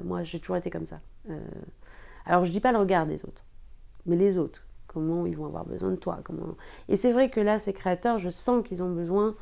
moi, 0.02 0.24
j'ai 0.24 0.40
toujours 0.40 0.56
été 0.56 0.68
comme 0.68 0.86
ça. 0.86 1.00
alors, 2.26 2.44
je 2.44 2.50
dis 2.50 2.58
pas 2.60 2.72
le 2.72 2.78
regard 2.78 3.06
des 3.06 3.24
autres 3.24 3.44
mais 4.08 4.16
les 4.16 4.38
autres, 4.38 4.64
comment 4.86 5.26
ils 5.26 5.36
vont 5.36 5.46
avoir 5.46 5.64
besoin 5.64 5.90
de 5.90 5.96
toi 5.96 6.20
comment... 6.24 6.56
Et 6.88 6.96
c'est 6.96 7.12
vrai 7.12 7.30
que 7.30 7.40
là, 7.40 7.58
ces 7.58 7.72
créateurs, 7.72 8.18
je 8.18 8.30
sens 8.30 8.66
qu'ils 8.66 8.82
ont 8.82 8.90
besoin 8.90 9.36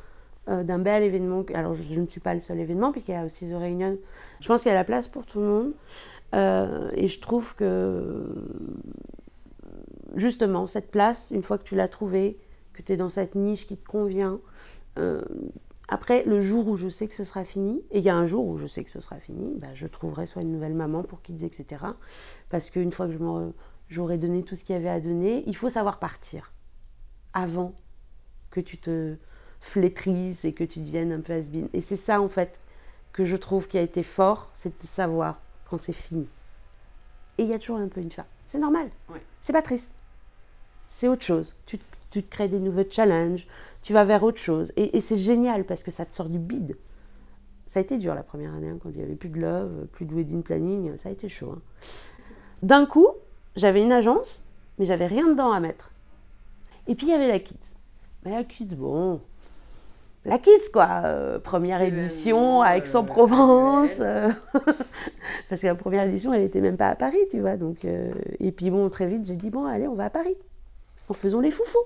euh, 0.49 0.63
d'un 0.63 0.79
bel 0.79 1.03
événement. 1.03 1.43
Alors, 1.53 1.73
je, 1.73 1.99
ne 1.99 2.07
suis 2.07 2.21
pas 2.21 2.33
le 2.33 2.39
seul 2.39 2.59
événement, 2.59 2.91
puisqu'il 2.91 3.11
y 3.11 3.15
a 3.15 3.25
aussi 3.25 3.49
The 3.49 3.55
Reunion. 3.55 3.97
Je 4.39 4.47
pense 4.47 4.61
qu'il 4.61 4.69
y 4.69 4.75
a 4.75 4.77
la 4.77 4.85
place 4.85 5.07
pour 5.07 5.25
tout 5.25 5.39
le 5.39 5.45
monde. 5.45 5.73
Euh, 6.35 6.89
et 6.95 7.07
je 7.07 7.19
trouve 7.19 7.55
que, 7.55 8.33
justement, 10.15 10.67
cette 10.67 10.91
place, 10.91 11.31
une 11.31 11.43
fois 11.43 11.57
que 11.57 11.63
tu 11.63 11.75
l'as 11.75 11.87
trouvée, 11.87 12.37
que 12.73 12.81
tu 12.81 12.93
es 12.93 12.97
dans 12.97 13.09
cette 13.09 13.35
niche 13.35 13.67
qui 13.67 13.75
te 13.75 13.87
convient, 13.87 14.39
euh, 14.99 15.21
après, 15.89 16.23
le 16.25 16.41
jour 16.41 16.67
où 16.67 16.75
je 16.75 16.89
sais 16.89 17.07
que 17.07 17.15
ce 17.15 17.23
sera 17.23 17.45
fini, 17.45 17.81
et 17.91 17.99
il 17.99 18.03
y 18.03 18.09
a 18.09 18.15
un 18.15 18.25
jour 18.25 18.45
où 18.45 18.57
je 18.57 18.67
sais 18.67 18.83
que 18.83 18.91
ce 18.91 18.99
sera 18.99 19.17
fini, 19.17 19.53
bah, 19.57 19.67
je 19.73 19.87
trouverai 19.87 20.25
soit 20.25 20.41
une 20.41 20.51
nouvelle 20.51 20.73
maman 20.73 21.03
pour 21.03 21.21
Kids, 21.21 21.45
etc. 21.45 21.83
Parce 22.49 22.69
qu'une 22.69 22.91
fois 22.91 23.07
que 23.07 23.13
je 23.13 23.19
me 23.19 23.53
j'aurais 23.89 24.17
donné 24.17 24.43
tout 24.43 24.55
ce 24.55 24.63
qu'il 24.63 24.73
y 24.73 24.77
avait 24.77 24.89
à 24.89 24.99
donner. 24.99 25.43
Il 25.47 25.55
faut 25.55 25.69
savoir 25.69 25.99
partir 25.99 26.53
avant 27.33 27.73
que 28.49 28.59
tu 28.59 28.77
te 28.77 29.15
flétrisses 29.59 30.45
et 30.45 30.53
que 30.53 30.63
tu 30.63 30.79
deviennes 30.79 31.11
un 31.11 31.21
peu 31.21 31.33
has 31.33 31.43
-been. 31.43 31.67
Et 31.73 31.81
c'est 31.81 31.95
ça, 31.95 32.21
en 32.21 32.29
fait, 32.29 32.61
que 33.13 33.25
je 33.25 33.35
trouve 33.35 33.67
qui 33.67 33.77
a 33.77 33.81
été 33.81 34.03
fort, 34.03 34.49
c'est 34.53 34.81
de 34.81 34.87
savoir 34.87 35.41
quand 35.69 35.77
c'est 35.77 35.93
fini. 35.93 36.27
Et 37.37 37.43
il 37.43 37.49
y 37.49 37.53
a 37.53 37.59
toujours 37.59 37.77
un 37.77 37.87
peu 37.87 38.01
une 38.01 38.11
fin. 38.11 38.25
C'est 38.47 38.59
normal. 38.59 38.89
C'est 39.41 39.53
pas 39.53 39.61
triste. 39.61 39.91
C'est 40.87 41.07
autre 41.07 41.23
chose. 41.23 41.55
Tu, 41.65 41.79
tu, 42.09 42.23
te 42.23 42.29
crées 42.29 42.47
des 42.47 42.59
nouveaux 42.59 42.89
challenges, 42.89 43.45
tu 43.81 43.93
vas 43.93 44.05
vers 44.05 44.23
autre 44.23 44.39
chose. 44.39 44.71
Et, 44.75 44.99
c'est 44.99 45.17
génial 45.17 45.65
parce 45.65 45.83
que 45.83 45.91
ça 45.91 46.05
te 46.05 46.15
sort 46.15 46.29
du 46.29 46.39
bide. 46.39 46.77
Ça 47.67 47.79
a 47.79 47.83
été 47.83 47.97
dur 47.97 48.15
la 48.15 48.23
première 48.23 48.53
année, 48.53 48.69
hein, 48.69 48.77
quand 48.81 48.89
il 48.89 48.97
n'y 48.97 49.03
avait 49.03 49.15
plus 49.15 49.29
de 49.29 49.39
love, 49.39 49.87
plus 49.91 50.05
de 50.05 50.13
wedding 50.15 50.41
planning, 50.41 50.95
ça 50.97 51.09
a 51.09 51.11
été 51.11 51.27
chaud. 51.27 51.53
Hein. 51.57 51.61
D'un 52.63 52.85
coup, 52.85 53.07
j'avais 53.57 53.83
une 53.83 53.91
agence, 53.91 54.41
mais 54.79 54.85
j'avais 54.85 55.07
rien 55.07 55.27
dedans 55.27 55.51
à 55.51 55.59
mettre. 55.59 55.91
Et 56.87 56.95
puis 56.95 57.07
il 57.07 57.09
y 57.09 57.13
avait 57.13 57.27
la 57.27 57.39
Kids. 57.39 57.73
Mais 58.23 58.31
la 58.31 58.43
Kids, 58.45 58.75
bon, 58.75 59.19
la 60.27 60.39
Kids, 60.39 60.71
quoi. 60.73 61.03
Euh, 61.05 61.39
première 61.39 61.81
édition 61.81 62.61
à 62.61 62.75
Aix-en-Provence. 62.77 63.91
Euh, 64.01 64.29
parce 65.49 65.61
que 65.61 65.67
la 65.67 65.75
première 65.75 66.03
édition, 66.03 66.33
elle 66.33 66.41
n'était 66.41 66.59
même 66.59 66.75
pas 66.75 66.89
à 66.89 66.95
Paris, 66.95 67.21
tu 67.31 67.39
vois. 67.39 67.55
Donc, 67.55 67.85
euh, 67.85 68.11
et 68.41 68.51
puis 68.51 68.69
bon, 68.69 68.89
très 68.89 69.07
vite, 69.07 69.25
j'ai 69.25 69.35
dit, 69.35 69.49
bon, 69.49 69.65
allez, 69.65 69.87
on 69.87 69.95
va 69.95 70.05
à 70.05 70.09
Paris. 70.09 70.35
En 71.07 71.13
faisant 71.13 71.39
les 71.39 71.51
foufous. 71.51 71.77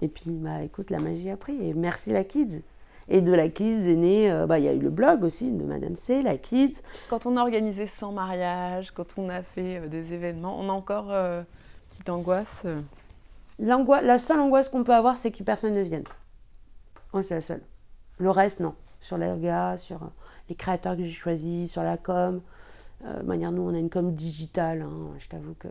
Et 0.00 0.08
puis, 0.08 0.30
bah, 0.30 0.62
écoute, 0.62 0.88
la 0.88 0.98
magie 0.98 1.28
a 1.28 1.36
pris. 1.36 1.68
Et 1.68 1.74
merci 1.74 2.10
la 2.10 2.24
Kids. 2.24 2.62
Et 3.08 3.20
de 3.20 3.32
la 3.32 3.48
Kids 3.48 3.88
est 3.88 3.96
né, 3.96 4.30
euh, 4.30 4.46
bah, 4.46 4.58
il 4.58 4.64
y 4.64 4.68
a 4.68 4.72
eu 4.72 4.78
le 4.78 4.90
blog 4.90 5.24
aussi 5.24 5.50
de 5.50 5.64
Madame 5.64 5.96
C, 5.96 6.22
la 6.22 6.38
Kids. 6.38 6.80
Quand 7.08 7.26
on 7.26 7.36
a 7.36 7.42
organisé 7.42 7.86
100 7.86 8.12
mariages, 8.12 8.90
quand 8.92 9.18
on 9.18 9.28
a 9.28 9.42
fait 9.42 9.78
euh, 9.78 9.88
des 9.88 10.14
événements, 10.14 10.58
on 10.58 10.68
a 10.68 10.72
encore 10.72 11.08
euh, 11.10 11.42
petite 11.90 12.08
angoisse 12.08 12.64
La 13.58 14.18
seule 14.18 14.40
angoisse 14.40 14.68
qu'on 14.68 14.84
peut 14.84 14.94
avoir, 14.94 15.18
c'est 15.18 15.30
que 15.30 15.42
personne 15.42 15.74
ne 15.74 15.82
vienne. 15.82 16.04
c'est 17.22 17.34
la 17.34 17.40
seule. 17.40 17.62
Le 18.18 18.30
reste, 18.30 18.60
non. 18.60 18.74
Sur 19.00 19.18
les 19.18 19.34
gars, 19.38 19.76
sur 19.76 20.00
les 20.48 20.54
créateurs 20.54 20.96
que 20.96 21.04
j'ai 21.04 21.12
choisis, 21.12 21.70
sur 21.70 21.82
la 21.82 21.98
com. 21.98 22.40
de 23.04 23.22
manière, 23.22 23.52
nous, 23.52 23.62
on 23.62 23.74
a 23.74 23.78
une 23.78 23.90
com 23.90 24.14
digitale. 24.14 24.80
Hein. 24.80 25.10
Je 25.18 25.28
t'avoue 25.28 25.54
que 25.58 25.68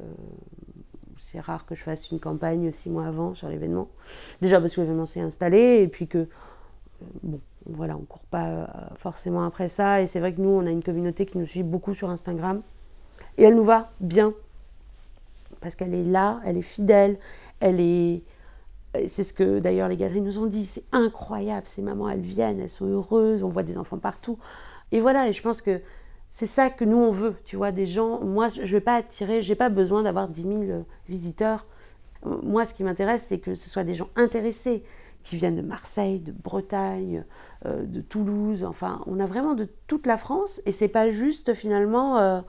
c'est 1.18 1.40
rare 1.40 1.66
que 1.66 1.74
je 1.74 1.82
fasse 1.82 2.12
une 2.12 2.20
campagne 2.20 2.72
six 2.72 2.92
mois 2.92 3.08
avant 3.08 3.34
sur 3.34 3.50
l'événement. 3.50 3.88
Déjà 4.42 4.62
parce 4.62 4.76
que 4.76 4.82
l'événement 4.82 5.08
s'est 5.08 5.22
installé 5.22 5.82
et 5.82 5.88
puis 5.88 6.08
que 6.08 6.28
bon, 7.22 7.40
voilà, 7.66 7.96
on 7.96 8.02
ne 8.02 8.06
court 8.06 8.26
pas 8.30 8.46
euh, 8.46 8.66
forcément 8.98 9.44
après 9.44 9.70
ça. 9.70 10.02
Et 10.02 10.08
c'est 10.08 10.20
vrai 10.20 10.34
que 10.34 10.42
nous, 10.42 10.50
on 10.50 10.66
a 10.66 10.70
une 10.70 10.84
communauté 10.84 11.26
qui 11.26 11.38
nous 11.38 11.46
suit 11.46 11.64
beaucoup 11.64 11.94
sur 11.94 12.10
Instagram. 12.10 12.62
Et 13.38 13.44
elle 13.44 13.56
nous 13.56 13.64
va 13.64 13.92
bien. 14.00 14.34
Parce 15.62 15.76
qu'elle 15.76 15.94
est 15.94 16.04
là, 16.04 16.42
elle 16.46 16.58
est 16.58 16.62
fidèle, 16.62 17.18
elle 17.60 17.80
est. 17.80 18.24
C'est 19.08 19.24
ce 19.24 19.34
que 19.34 19.58
d'ailleurs 19.58 19.88
les 19.88 19.98
galeries 19.98 20.22
nous 20.22 20.38
ont 20.38 20.46
dit. 20.46 20.66
C'est 20.66 20.84
incroyable, 20.92 21.68
ces 21.68 21.82
mamans, 21.82 22.10
elles 22.10 22.20
viennent, 22.20 22.60
elles 22.60 22.70
sont 22.70 22.86
heureuses, 22.86 23.44
on 23.44 23.50
voit 23.50 23.64
des 23.64 23.78
enfants 23.78 23.98
partout. 23.98 24.38
Et 24.92 25.00
voilà, 25.00 25.28
et 25.28 25.34
je 25.34 25.42
pense 25.42 25.62
que 25.62 25.82
c'est 26.30 26.46
ça 26.46 26.70
que 26.70 26.84
nous 26.84 26.98
on 26.98 27.12
veut, 27.12 27.36
tu 27.46 27.56
vois, 27.56 27.72
des 27.72 27.86
gens. 27.86 28.20
Moi, 28.22 28.48
je 28.50 28.62
ne 28.62 28.66
vais 28.66 28.82
pas 28.82 28.96
attirer, 28.96 29.42
j'ai 29.42 29.56
pas 29.56 29.70
besoin 29.70 30.04
d'avoir 30.04 30.28
10 30.28 30.42
000 30.42 30.86
visiteurs. 31.08 31.66
Moi, 32.26 32.66
ce 32.66 32.74
qui 32.74 32.84
m'intéresse, 32.84 33.24
c'est 33.28 33.40
que 33.40 33.56
ce 33.56 33.70
soit 33.70 33.84
des 33.84 33.96
gens 33.96 34.10
intéressés, 34.16 34.84
qui 35.24 35.38
viennent 35.38 35.56
de 35.56 35.62
Marseille, 35.62 36.20
de 36.20 36.32
Bretagne, 36.32 37.24
euh, 37.66 37.84
de 37.84 38.02
Toulouse. 38.02 38.64
Enfin, 38.64 39.02
on 39.08 39.20
a 39.20 39.26
vraiment 39.26 39.56
de 39.56 39.68
toute 39.88 40.06
la 40.06 40.18
France 40.18 40.62
et 40.66 40.72
c'est 40.72 40.88
pas 40.88 41.10
juste 41.10 41.54
finalement, 41.54 42.18
euh, 42.20 42.42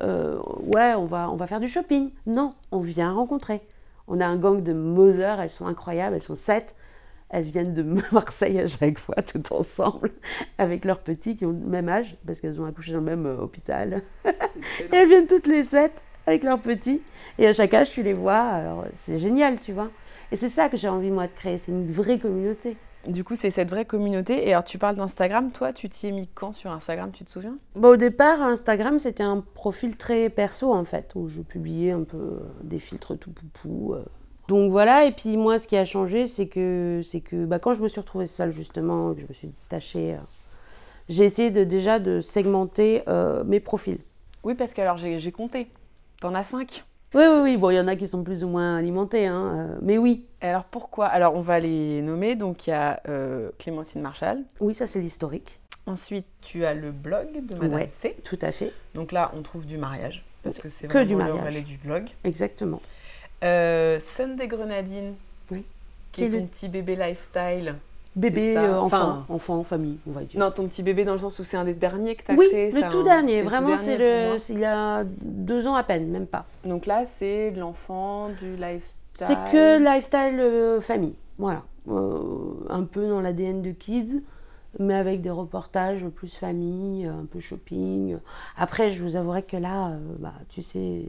euh, 0.00 0.38
ouais, 0.74 0.94
on 0.94 1.04
va, 1.04 1.30
on 1.30 1.36
va 1.36 1.46
faire 1.46 1.60
du 1.60 1.68
shopping. 1.68 2.10
Non, 2.26 2.54
on 2.70 2.80
vient 2.80 3.12
rencontrer. 3.12 3.60
On 4.08 4.20
a 4.20 4.26
un 4.26 4.36
gang 4.36 4.62
de 4.62 4.72
Moser, 4.72 5.36
elles 5.38 5.50
sont 5.50 5.66
incroyables, 5.66 6.14
elles 6.14 6.22
sont 6.22 6.36
sept. 6.36 6.74
Elles 7.28 7.44
viennent 7.44 7.74
de 7.74 7.82
Marseille 8.12 8.60
à 8.60 8.66
chaque 8.66 8.98
fois, 8.98 9.16
tout 9.16 9.52
ensemble, 9.52 10.10
avec 10.58 10.84
leurs 10.84 11.00
petits 11.00 11.36
qui 11.36 11.46
ont 11.46 11.52
le 11.52 11.66
même 11.66 11.88
âge, 11.88 12.16
parce 12.26 12.40
qu'elles 12.40 12.60
ont 12.60 12.66
accouché 12.66 12.92
dans 12.92 12.98
le 12.98 13.04
même 13.04 13.26
hôpital. 13.26 14.02
et 14.24 14.30
elles 14.92 15.08
viennent 15.08 15.26
toutes 15.26 15.46
les 15.46 15.64
sept 15.64 15.92
avec 16.26 16.44
leurs 16.44 16.60
petits. 16.60 17.00
Et 17.38 17.46
à 17.46 17.52
chaque 17.52 17.74
âge, 17.74 17.90
tu 17.90 18.02
les 18.02 18.12
vois. 18.12 18.40
Alors, 18.40 18.84
c'est 18.94 19.18
génial, 19.18 19.58
tu 19.60 19.72
vois. 19.72 19.90
Et 20.32 20.36
c'est 20.36 20.48
ça 20.48 20.70
que 20.70 20.78
j'ai 20.78 20.88
envie, 20.88 21.10
moi, 21.10 21.26
de 21.26 21.32
créer. 21.32 21.58
C'est 21.58 21.72
une 21.72 21.92
vraie 21.92 22.18
communauté. 22.18 22.78
Du 23.06 23.22
coup, 23.22 23.34
c'est 23.36 23.50
cette 23.50 23.68
vraie 23.68 23.84
communauté. 23.84 24.48
Et 24.48 24.52
alors, 24.52 24.64
tu 24.64 24.78
parles 24.78 24.96
d'Instagram. 24.96 25.52
Toi, 25.52 25.74
tu 25.74 25.90
t'y 25.90 26.06
es 26.06 26.10
mis 26.10 26.26
quand 26.26 26.54
sur 26.54 26.72
Instagram 26.72 27.10
Tu 27.12 27.22
te 27.22 27.30
souviens? 27.30 27.58
Bah, 27.76 27.90
Au 27.90 27.96
départ, 27.96 28.40
Instagram, 28.40 28.98
c'était 28.98 29.22
un 29.24 29.44
profil 29.54 29.98
très 29.98 30.30
perso, 30.30 30.72
en 30.72 30.84
fait, 30.84 31.12
où 31.16 31.28
je 31.28 31.42
publiais 31.42 31.90
un 31.90 32.04
peu 32.04 32.16
euh, 32.16 32.38
des 32.62 32.78
filtres 32.78 33.18
tout 33.18 33.30
poupou. 33.30 33.92
Euh. 33.92 34.04
Donc 34.48 34.70
voilà, 34.70 35.04
et 35.04 35.12
puis 35.12 35.36
moi, 35.36 35.58
ce 35.58 35.68
qui 35.68 35.76
a 35.76 35.84
changé, 35.84 36.26
c'est 36.26 36.48
que, 36.48 37.02
c'est 37.04 37.20
que 37.20 37.44
bah, 37.44 37.58
quand 37.58 37.74
je 37.74 37.82
me 37.82 37.88
suis 37.88 38.00
retrouvée 38.00 38.26
seule, 38.26 38.52
justement, 38.52 39.12
que 39.12 39.20
je 39.20 39.26
me 39.28 39.34
suis 39.34 39.50
tâchée, 39.68 40.16
j'ai 41.10 41.24
essayé 41.24 41.50
de, 41.50 41.62
déjà 41.62 41.98
de 41.98 42.22
segmenter 42.22 43.02
mes 43.46 43.60
profils. 43.60 43.98
Oui, 44.42 44.54
parce 44.54 44.74
que 44.74 44.80
alors 44.80 44.96
j'ai 44.96 45.32
compté. 45.32 45.68
T'en 46.20 46.34
as 46.34 46.44
cinq 46.44 46.84
oui, 47.14 47.24
oui, 47.28 47.40
oui. 47.42 47.56
Bon, 47.56 47.70
il 47.70 47.76
y 47.76 47.80
en 47.80 47.88
a 47.88 47.96
qui 47.96 48.06
sont 48.08 48.22
plus 48.22 48.44
ou 48.44 48.48
moins 48.48 48.76
alimentés, 48.76 49.26
hein, 49.26 49.68
euh, 49.70 49.78
mais 49.82 49.98
oui. 49.98 50.24
Alors 50.40 50.64
pourquoi? 50.64 51.06
Alors 51.06 51.34
on 51.34 51.42
va 51.42 51.60
les 51.60 52.02
nommer. 52.02 52.34
Donc 52.34 52.66
il 52.66 52.70
y 52.70 52.72
a 52.72 53.00
euh, 53.08 53.50
Clémentine 53.58 54.00
Marshall. 54.00 54.42
Oui, 54.60 54.74
ça 54.74 54.86
c'est 54.86 55.00
l'historique. 55.00 55.58
Ensuite, 55.86 56.26
tu 56.40 56.64
as 56.64 56.74
le 56.74 56.92
blog 56.92 57.44
de 57.46 57.54
Madame 57.54 57.74
ouais, 57.74 57.88
C. 57.90 58.16
Tout 58.24 58.38
à 58.40 58.52
fait. 58.52 58.72
Donc 58.94 59.10
là, 59.10 59.32
on 59.36 59.42
trouve 59.42 59.66
du 59.66 59.78
mariage 59.78 60.24
parce 60.42 60.58
que 60.58 60.68
c'est 60.68 60.86
vraiment 60.86 61.06
du 61.06 61.16
mariage. 61.16 61.64
du 61.64 61.76
blog. 61.76 62.08
Exactement. 62.24 62.80
Euh, 63.42 63.98
Sunday 64.00 64.46
Grenadine. 64.46 65.14
Oui. 65.50 65.64
Qui 66.12 66.24
est, 66.24 66.30
ton 66.30 66.46
petit 66.46 66.68
bébé 66.68 66.94
lifestyle. 66.94 67.76
Bébé, 68.14 68.58
euh, 68.58 68.78
enfant, 68.78 69.24
enfant, 69.30 69.64
famille, 69.64 69.98
on 70.06 70.10
va 70.10 70.22
dire. 70.22 70.38
Non, 70.38 70.50
ton 70.50 70.66
petit 70.66 70.82
bébé 70.82 71.06
dans 71.06 71.14
le 71.14 71.18
sens 71.18 71.38
où 71.38 71.44
c'est 71.44 71.56
un 71.56 71.64
des 71.64 71.72
derniers 71.72 72.14
que 72.14 72.24
tu 72.24 72.30
as 72.30 72.34
oui, 72.34 72.48
créé. 72.50 72.70
Oui, 72.74 72.82
le 72.82 72.90
tout 72.90 73.02
dernier. 73.02 73.40
Vraiment, 73.40 73.78
c'est 73.78 73.96
le, 73.96 74.36
il 74.50 74.58
y 74.58 74.66
a 74.66 75.04
deux 75.04 75.66
ans 75.66 75.74
à 75.74 75.82
peine, 75.82 76.08
même 76.08 76.26
pas. 76.26 76.44
Donc 76.66 76.84
là, 76.84 77.06
c'est 77.06 77.52
l'enfant 77.52 78.28
du 78.28 78.56
lifestyle. 78.56 78.96
C'est 79.14 79.36
que 79.50 79.78
lifestyle 79.78 80.38
euh, 80.40 80.80
famille, 80.82 81.14
voilà. 81.38 81.62
Euh, 81.88 82.52
un 82.68 82.84
peu 82.84 83.08
dans 83.08 83.22
l'ADN 83.22 83.62
de 83.62 83.70
Kids, 83.70 84.20
mais 84.78 84.94
avec 84.94 85.22
des 85.22 85.30
reportages 85.30 86.06
plus 86.08 86.34
famille, 86.36 87.06
un 87.06 87.24
peu 87.30 87.40
shopping. 87.40 88.18
Après, 88.58 88.90
je 88.90 89.02
vous 89.02 89.16
avouerai 89.16 89.42
que 89.42 89.56
là, 89.56 89.92
bah, 90.18 90.34
tu 90.50 90.62
sais, 90.62 91.00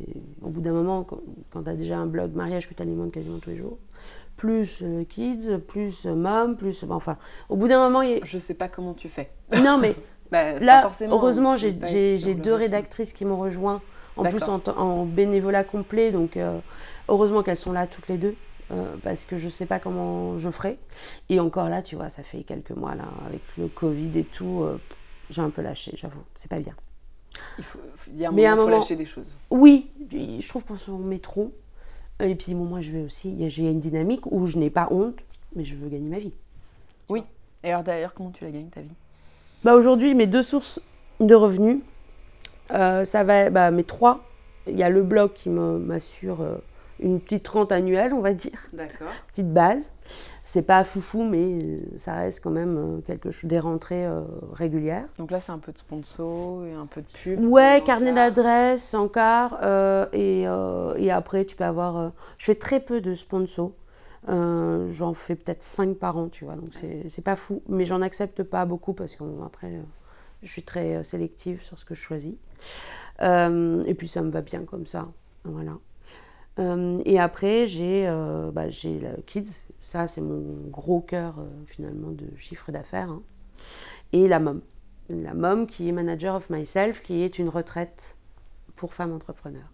au 0.42 0.48
bout 0.48 0.62
d'un 0.62 0.72
moment, 0.72 1.04
quand, 1.04 1.20
quand 1.52 1.64
tu 1.64 1.70
as 1.70 1.76
déjà 1.76 1.98
un 1.98 2.06
blog 2.06 2.34
mariage 2.34 2.70
que 2.70 2.74
tu 2.74 2.82
alimentes 2.82 3.12
quasiment 3.12 3.40
tous 3.40 3.50
les 3.50 3.58
jours, 3.58 3.78
plus 4.38 4.80
euh, 4.82 5.04
kids, 5.06 5.60
plus 5.68 6.06
euh, 6.06 6.16
mom, 6.16 6.58
plus. 6.58 6.86
Enfin, 6.90 7.18
au 7.50 7.56
bout 7.56 7.68
d'un 7.68 7.80
moment. 7.80 8.02
Il... 8.02 8.24
Je 8.24 8.40
sais 8.40 8.54
pas 8.54 8.68
comment 8.68 8.94
tu 8.94 9.10
fais. 9.10 9.32
Non, 9.56 9.78
mais 9.78 9.96
bah, 10.32 10.60
là, 10.60 10.92
heureusement, 11.10 11.56
j'ai 11.56 11.72
deux 11.72 12.54
rédactrices 12.54 13.14
qui 13.14 13.26
m'ont 13.26 13.38
rejoint, 13.38 13.82
en 14.18 14.24
plus 14.24 14.44
en, 14.44 15.06
bénévolat 15.06 15.64
complet, 15.64 16.12
donc 16.12 16.38
euh, 16.38 16.60
heureusement 17.08 17.44
qu'elles 17.44 17.58
sont 17.58 17.72
là 17.72 17.88
toutes 17.88 18.08
les 18.08 18.18
deux. 18.18 18.36
parce 19.04 19.26
que 19.26 19.38
je 19.38 19.50
sais 19.50 19.66
pas 19.66 19.80
comment 19.80 20.38
je 20.38 20.50
ferai. 20.50 20.78
Et 21.30 21.40
encore 21.40 21.70
là, 21.70 21.82
tu 21.82 21.96
vois, 21.96 22.10
ça 22.10 22.24
fait 22.24 22.44
quelques 22.44 22.72
mois 22.72 22.96
là, 22.96 23.06
avec 23.28 23.42
le 23.58 23.68
Covid 23.68 24.18
et 24.18 24.24
tout, 24.24 24.66
j'ai 25.30 25.42
un 25.42 25.50
peu 25.50 25.62
lâché, 25.62 25.94
j'avoue. 25.96 26.24
C'est 26.36 26.50
pas 26.50 26.60
bien. 26.60 26.74
Il, 27.58 27.64
faut, 27.64 27.80
il 28.10 28.20
y 28.20 28.26
a 28.26 28.30
un 28.30 28.32
Mais 28.32 28.48
moment, 28.48 28.64
il 28.64 28.66
faut 28.66 28.80
lâcher 28.80 28.96
des 28.96 29.06
choses. 29.06 29.36
Oui, 29.50 29.90
je 30.12 30.48
trouve 30.48 30.64
qu'on 30.64 30.78
s'en 30.78 30.98
met 30.98 31.20
trop. 31.20 31.52
Et 32.20 32.36
puis 32.36 32.54
moi, 32.54 32.82
je 32.82 32.92
vais 32.92 33.02
aussi, 33.02 33.36
j'ai 33.50 33.70
une 33.70 33.80
dynamique 33.80 34.26
où 34.32 34.46
je 34.46 34.58
n'ai 34.58 34.70
pas 34.70 34.88
honte, 34.92 35.18
mais 35.56 35.66
je 35.66 35.76
veux 35.76 35.90
gagner 35.90 36.10
ma 36.10 36.20
vie. 36.20 36.34
Oui. 37.10 37.24
Et 37.64 37.72
alors 37.72 37.84
d'ailleurs, 37.84 38.14
comment 38.14 38.32
tu 38.32 38.44
la 38.44 38.52
gagnes 38.52 38.70
ta 38.70 38.82
vie? 38.82 38.92
Bah, 39.64 39.76
Aujourd'hui, 39.76 40.14
mes 40.14 40.28
deux 40.28 40.44
sources 40.44 40.80
de 41.20 41.36
revenus, 41.36 41.80
euh, 42.72 43.06
ça 43.06 43.24
va, 43.24 43.50
bah, 43.50 43.72
mes 43.72 43.84
trois. 43.84 44.24
Il 44.68 44.78
y 44.78 44.84
a 44.84 44.90
le 44.90 45.04
blog 45.04 45.34
qui 45.34 45.50
m'assure 45.50 46.42
euh, 46.42 46.56
une 47.00 47.20
petite 47.20 47.48
rente 47.48 47.72
annuelle, 47.72 48.14
on 48.14 48.22
va 48.22 48.34
dire. 48.34 48.68
D'accord. 48.74 49.12
Petite 49.28 49.52
base. 49.52 49.92
C'est 50.46 50.62
pas 50.62 50.84
foufou, 50.84 51.24
mais 51.24 51.58
ça 51.98 52.16
reste 52.16 52.44
quand 52.44 52.52
même 52.52 52.78
euh, 52.78 53.02
quelque 53.02 53.32
chose 53.32 53.50
des 53.50 53.60
rentrées 53.60 54.06
régulières. 54.52 55.08
Donc 55.18 55.32
là, 55.32 55.40
c'est 55.40 55.52
un 55.52 55.58
peu 55.58 55.72
de 55.72 55.78
sponsor 55.78 56.66
et 56.66 56.74
un 56.74 56.86
peu 56.86 57.02
de 57.02 57.08
pub. 57.24 57.44
Ouais, 57.46 57.82
carnet 57.86 58.14
d'adresse, 58.14 58.94
encore. 58.94 59.58
et, 60.14 60.42
et, 60.42 61.12
après, 61.12 61.46
tu 61.46 61.56
peux 61.56 61.64
avoir. 61.64 62.12
je 62.38 62.46
fais 62.46 62.56
très 62.56 62.80
peu 62.80 63.00
de 63.00 63.16
sponsors. 63.16 63.72
j'en 64.28 65.14
fais 65.14 65.36
peut-être 65.36 65.64
5 65.64 65.96
par 65.96 66.18
an, 66.18 66.28
tu 66.28 66.46
vois, 66.46 66.56
donc 66.56 66.74
c'est 66.74 67.24
pas 67.24 67.38
fou. 67.38 67.62
Mais 67.70 67.86
j'en 67.86 68.02
accepte 68.02 68.44
pas 68.44 68.66
beaucoup 68.66 68.94
parce 68.94 69.16
que 69.16 69.24
après, 69.46 69.72
je 70.42 70.52
suis 70.52 70.64
très 70.64 71.04
sélective 71.06 71.64
sur 71.64 71.80
ce 71.80 71.86
que 71.86 71.96
je 71.96 72.02
choisis. 72.02 72.36
et 73.22 73.94
puis 73.98 74.10
ça 74.10 74.22
me 74.22 74.30
va 74.30 74.42
bien 74.42 74.64
comme 74.66 74.88
ça. 74.88 75.08
Voilà. 75.46 75.74
Euh, 76.60 77.02
et 77.06 77.20
après, 77.20 77.66
j'ai 77.66 78.08
euh, 78.08 78.52
bah, 78.52 78.68
Kids, 79.26 79.60
ça 79.82 80.08
c'est 80.08 80.22
mon 80.22 80.70
gros 80.70 81.02
cœur 81.02 81.40
euh, 81.40 81.46
finalement 81.68 82.12
de 82.12 82.26
chiffre 82.38 82.72
d'affaires. 82.72 83.10
Hein. 83.10 83.24
Et 84.12 84.28
la 84.28 84.40
MOM. 84.40 84.62
La 85.10 85.34
MOM 85.34 85.68
qui 85.68 85.90
est 85.90 85.92
Manager 85.92 86.36
of 86.36 86.50
Myself, 86.50 87.02
qui 87.02 87.22
est 87.22 87.40
une 87.40 87.50
retraite 87.50 88.16
pour 88.76 88.94
femmes 88.94 89.14
entrepreneurs. 89.14 89.72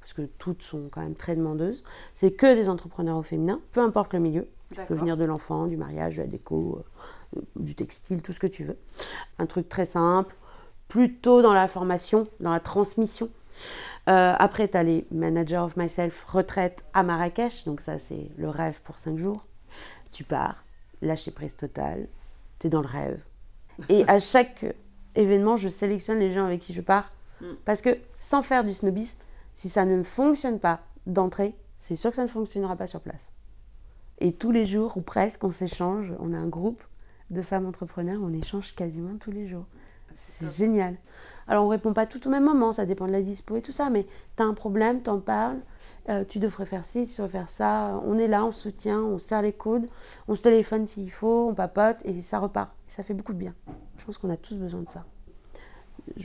Parce 0.00 0.12
que 0.12 0.22
toutes 0.22 0.62
sont 0.62 0.88
quand 0.90 1.02
même 1.02 1.14
très 1.14 1.36
demandeuses. 1.36 1.84
C'est 2.14 2.32
que 2.32 2.54
des 2.54 2.68
entrepreneurs 2.68 3.16
au 3.16 3.22
féminin, 3.22 3.60
peu 3.70 3.80
importe 3.80 4.12
le 4.14 4.18
milieu. 4.18 4.48
Tu 4.74 4.80
peux 4.88 4.94
venir 4.94 5.16
de 5.16 5.24
l'enfant, 5.24 5.66
du 5.66 5.76
mariage, 5.76 6.16
de 6.16 6.22
la 6.22 6.26
déco, 6.26 6.82
du 7.56 7.74
textile, 7.74 8.22
tout 8.22 8.32
ce 8.32 8.40
que 8.40 8.46
tu 8.46 8.64
veux. 8.64 8.78
Un 9.38 9.46
truc 9.46 9.68
très 9.68 9.84
simple, 9.84 10.34
plutôt 10.88 11.42
dans 11.42 11.52
la 11.52 11.68
formation, 11.68 12.26
dans 12.40 12.52
la 12.52 12.60
transmission. 12.60 13.30
Euh, 14.08 14.34
après, 14.38 14.68
tu 14.68 14.76
as 14.76 14.82
les 14.82 15.06
Manager 15.10 15.64
of 15.64 15.76
Myself 15.76 16.24
retraite 16.24 16.84
à 16.92 17.02
Marrakech. 17.02 17.64
Donc, 17.64 17.80
ça, 17.80 17.98
c'est 17.98 18.30
le 18.36 18.48
rêve 18.48 18.80
pour 18.82 18.98
5 18.98 19.18
jours. 19.18 19.46
Tu 20.10 20.24
pars, 20.24 20.64
lâcher 21.00 21.30
prise 21.30 21.56
totale, 21.56 22.08
tu 22.58 22.66
es 22.66 22.70
dans 22.70 22.82
le 22.82 22.88
rêve. 22.88 23.20
Et 23.88 24.04
à 24.08 24.18
chaque 24.20 24.64
événement, 25.14 25.56
je 25.56 25.68
sélectionne 25.68 26.18
les 26.18 26.32
gens 26.32 26.46
avec 26.46 26.60
qui 26.60 26.72
je 26.72 26.80
pars. 26.80 27.10
Mm. 27.40 27.46
Parce 27.64 27.80
que 27.80 27.96
sans 28.18 28.42
faire 28.42 28.64
du 28.64 28.74
snobisme, 28.74 29.18
si 29.54 29.68
ça 29.68 29.84
ne 29.84 30.02
fonctionne 30.02 30.58
pas 30.58 30.80
d'entrée, 31.06 31.54
c'est 31.78 31.94
sûr 31.94 32.10
que 32.10 32.16
ça 32.16 32.22
ne 32.22 32.28
fonctionnera 32.28 32.76
pas 32.76 32.86
sur 32.86 33.00
place. 33.00 33.30
Et 34.18 34.32
tous 34.32 34.50
les 34.50 34.64
jours, 34.64 34.96
ou 34.96 35.00
presque, 35.00 35.42
on 35.44 35.50
s'échange. 35.50 36.12
On 36.20 36.32
a 36.32 36.38
un 36.38 36.48
groupe 36.48 36.82
de 37.30 37.42
femmes 37.42 37.66
entrepreneurs, 37.66 38.20
on 38.22 38.32
échange 38.32 38.74
quasiment 38.74 39.16
tous 39.18 39.32
les 39.32 39.48
jours. 39.48 39.66
C'est 40.16 40.54
génial. 40.54 40.96
Alors 41.48 41.64
on 41.64 41.68
répond 41.68 41.92
pas 41.92 42.06
tout 42.06 42.26
au 42.26 42.30
même 42.30 42.44
moment, 42.44 42.72
ça 42.72 42.86
dépend 42.86 43.06
de 43.06 43.12
la 43.12 43.22
dispo 43.22 43.56
et 43.56 43.62
tout 43.62 43.72
ça, 43.72 43.90
mais 43.90 44.06
tu 44.36 44.42
as 44.42 44.46
un 44.46 44.54
problème, 44.54 45.02
t'en 45.02 45.18
parles, 45.18 45.58
euh, 46.08 46.24
tu 46.24 46.38
devrais 46.38 46.66
faire 46.66 46.84
ci, 46.84 47.06
tu 47.06 47.12
devrais 47.12 47.28
faire 47.28 47.48
ça, 47.48 48.00
on 48.04 48.18
est 48.18 48.28
là, 48.28 48.44
on 48.44 48.52
soutient, 48.52 49.00
on 49.00 49.18
serre 49.18 49.42
les 49.42 49.52
coudes, 49.52 49.86
on 50.28 50.34
se 50.34 50.42
téléphone 50.42 50.86
s'il 50.86 51.10
faut, 51.10 51.48
on 51.50 51.54
papote 51.54 51.98
et 52.04 52.20
ça 52.22 52.38
repart. 52.38 52.70
Et 52.88 52.90
ça 52.90 53.02
fait 53.02 53.14
beaucoup 53.14 53.32
de 53.32 53.38
bien. 53.38 53.54
Je 53.98 54.04
pense 54.04 54.18
qu'on 54.18 54.30
a 54.30 54.36
tous 54.36 54.56
besoin 54.56 54.82
de 54.82 54.90
ça. 54.90 55.04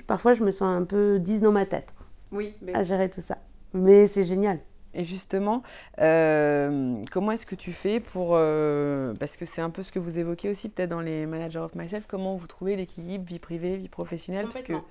parfois 0.06 0.34
je 0.34 0.44
me 0.44 0.52
sens 0.52 0.70
un 0.70 0.84
peu 0.84 1.20
10 1.20 1.42
dans 1.42 1.52
ma 1.52 1.66
tête 1.66 1.88
oui, 2.32 2.56
à 2.74 2.84
gérer 2.84 3.10
tout 3.10 3.22
ça. 3.22 3.38
Mais 3.74 4.08
c'est 4.08 4.24
génial. 4.24 4.60
Et 4.98 5.04
justement, 5.04 5.62
euh, 6.02 6.96
comment 7.12 7.32
est-ce 7.32 7.46
que 7.46 7.54
tu 7.54 7.72
fais 7.72 8.00
pour... 8.00 8.32
Euh, 8.32 9.14
parce 9.14 9.38
que 9.38 9.46
c'est 9.46 9.62
un 9.62 9.70
peu 9.70 9.84
ce 9.84 9.92
que 9.92 10.00
vous 10.00 10.18
évoquez 10.18 10.50
aussi 10.50 10.70
peut-être 10.70 10.90
dans 10.90 11.02
les 11.02 11.28
Managers 11.28 11.60
of 11.60 11.76
Myself, 11.76 12.06
comment 12.08 12.36
vous 12.36 12.48
trouvez 12.48 12.76
l'équilibre 12.76 13.24
vie 13.24 13.38
privée, 13.38 13.78
vie 13.78 13.90
professionnelle? 13.90 14.48
Parce 14.52 14.64
que 14.64 14.74
mm. 14.74 14.82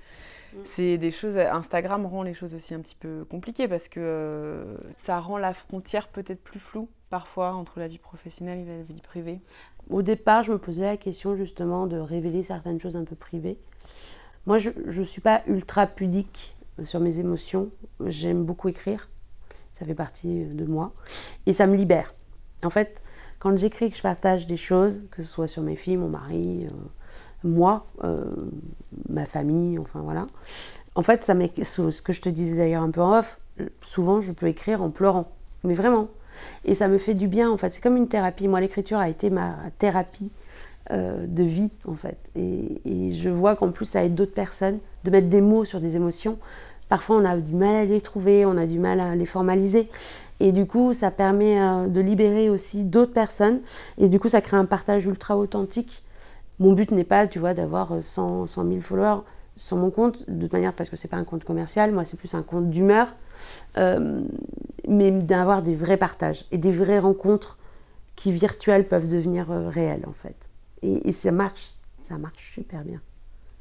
c'est 0.62 0.96
des 0.96 1.10
choses... 1.10 1.36
Instagram 1.36 2.06
rend 2.06 2.22
les 2.22 2.34
choses 2.34 2.54
aussi 2.54 2.72
un 2.72 2.78
petit 2.78 2.94
peu 2.94 3.26
compliquées 3.28 3.66
parce 3.66 3.88
que 3.88 3.98
euh, 4.00 4.76
ça 5.02 5.18
rend 5.18 5.38
la 5.38 5.52
frontière 5.52 6.06
peut-être 6.06 6.40
plus 6.40 6.60
floue 6.60 6.88
parfois 7.10 7.54
entre 7.54 7.80
la 7.80 7.88
vie 7.88 7.98
professionnelle 7.98 8.60
et 8.60 8.78
la 8.78 8.82
vie 8.84 9.00
privée. 9.00 9.40
Au 9.90 10.02
départ, 10.02 10.44
je 10.44 10.52
me 10.52 10.58
posais 10.58 10.84
la 10.84 10.96
question 10.96 11.34
justement 11.34 11.88
de 11.88 11.98
révéler 11.98 12.44
certaines 12.44 12.78
choses 12.78 12.94
un 12.94 13.04
peu 13.04 13.16
privées. 13.16 13.58
Moi, 14.46 14.58
je 14.58 14.70
ne 14.70 15.04
suis 15.04 15.20
pas 15.20 15.42
ultra 15.48 15.88
pudique 15.88 16.54
sur 16.84 17.00
mes 17.00 17.18
émotions. 17.18 17.70
J'aime 18.06 18.44
beaucoup 18.44 18.68
écrire 18.68 19.08
ça 19.78 19.84
fait 19.84 19.94
partie 19.94 20.44
de 20.44 20.64
moi. 20.64 20.92
Et 21.46 21.52
ça 21.52 21.66
me 21.66 21.76
libère. 21.76 22.14
En 22.64 22.70
fait, 22.70 23.02
quand 23.38 23.56
j'écris 23.58 23.90
que 23.90 23.96
je 23.96 24.02
partage 24.02 24.46
des 24.46 24.56
choses, 24.56 25.02
que 25.10 25.22
ce 25.22 25.28
soit 25.28 25.46
sur 25.46 25.62
mes 25.62 25.76
filles, 25.76 25.98
mon 25.98 26.08
mari, 26.08 26.66
euh, 26.66 26.74
moi, 27.44 27.86
euh, 28.04 28.30
ma 29.08 29.26
famille, 29.26 29.78
enfin 29.78 30.00
voilà, 30.00 30.26
en 30.94 31.02
fait, 31.02 31.22
ça 31.22 31.34
ce 31.62 32.02
que 32.02 32.12
je 32.12 32.20
te 32.22 32.28
disais 32.28 32.56
d'ailleurs 32.56 32.82
un 32.82 32.90
peu 32.90 33.02
en 33.02 33.18
off, 33.18 33.38
souvent 33.82 34.20
je 34.20 34.32
peux 34.32 34.46
écrire 34.46 34.82
en 34.82 34.90
pleurant, 34.90 35.30
mais 35.62 35.74
vraiment. 35.74 36.08
Et 36.64 36.74
ça 36.74 36.88
me 36.88 36.98
fait 36.98 37.14
du 37.14 37.28
bien, 37.28 37.50
en 37.50 37.56
fait. 37.56 37.72
C'est 37.72 37.80
comme 37.80 37.96
une 37.96 38.08
thérapie. 38.08 38.48
Moi, 38.48 38.60
l'écriture 38.60 38.98
a 38.98 39.08
été 39.08 39.30
ma 39.30 39.56
thérapie 39.78 40.30
euh, 40.90 41.26
de 41.26 41.42
vie, 41.42 41.70
en 41.86 41.94
fait. 41.94 42.18
Et 42.34 43.12
je 43.14 43.30
vois 43.30 43.56
qu'en 43.56 43.70
plus, 43.70 43.86
ça 43.86 44.04
aide 44.04 44.14
d'autres 44.14 44.34
personnes 44.34 44.78
de 45.04 45.10
mettre 45.10 45.28
des 45.28 45.40
mots 45.40 45.64
sur 45.64 45.80
des 45.80 45.96
émotions. 45.96 46.38
Parfois, 46.88 47.16
on 47.16 47.24
a 47.24 47.36
du 47.36 47.54
mal 47.54 47.74
à 47.74 47.84
les 47.84 48.00
trouver, 48.00 48.46
on 48.46 48.56
a 48.56 48.66
du 48.66 48.78
mal 48.78 49.00
à 49.00 49.14
les 49.14 49.26
formaliser. 49.26 49.88
Et 50.38 50.52
du 50.52 50.66
coup, 50.66 50.92
ça 50.92 51.10
permet 51.10 51.60
euh, 51.60 51.86
de 51.86 52.00
libérer 52.00 52.50
aussi 52.50 52.84
d'autres 52.84 53.12
personnes. 53.12 53.60
Et 53.98 54.08
du 54.08 54.20
coup, 54.20 54.28
ça 54.28 54.40
crée 54.40 54.56
un 54.56 54.66
partage 54.66 55.06
ultra 55.06 55.36
authentique. 55.36 56.04
Mon 56.58 56.72
but 56.72 56.90
n'est 56.90 57.04
pas, 57.04 57.26
tu 57.26 57.38
vois, 57.38 57.54
d'avoir 57.54 57.92
100, 58.02 58.46
100 58.46 58.68
000 58.68 58.80
followers 58.80 59.22
sur 59.56 59.76
mon 59.76 59.90
compte, 59.90 60.28
de 60.28 60.42
toute 60.42 60.52
manière 60.52 60.74
parce 60.74 60.90
que 60.90 60.96
c'est 60.96 61.08
pas 61.08 61.16
un 61.16 61.24
compte 61.24 61.44
commercial, 61.44 61.92
moi 61.92 62.04
c'est 62.04 62.18
plus 62.18 62.34
un 62.34 62.42
compte 62.42 62.70
d'humeur, 62.70 63.08
euh, 63.78 64.20
mais 64.86 65.10
d'avoir 65.10 65.62
des 65.62 65.74
vrais 65.74 65.96
partages 65.96 66.44
et 66.52 66.58
des 66.58 66.70
vraies 66.70 66.98
rencontres 66.98 67.58
qui 68.16 68.32
virtuelles 68.32 68.86
peuvent 68.86 69.08
devenir 69.08 69.50
euh, 69.50 69.68
réelles 69.68 70.04
en 70.06 70.12
fait. 70.12 70.36
Et, 70.82 71.08
et 71.08 71.12
ça 71.12 71.32
marche, 71.32 71.74
ça 72.08 72.18
marche 72.18 72.52
super 72.54 72.84
bien. 72.84 73.00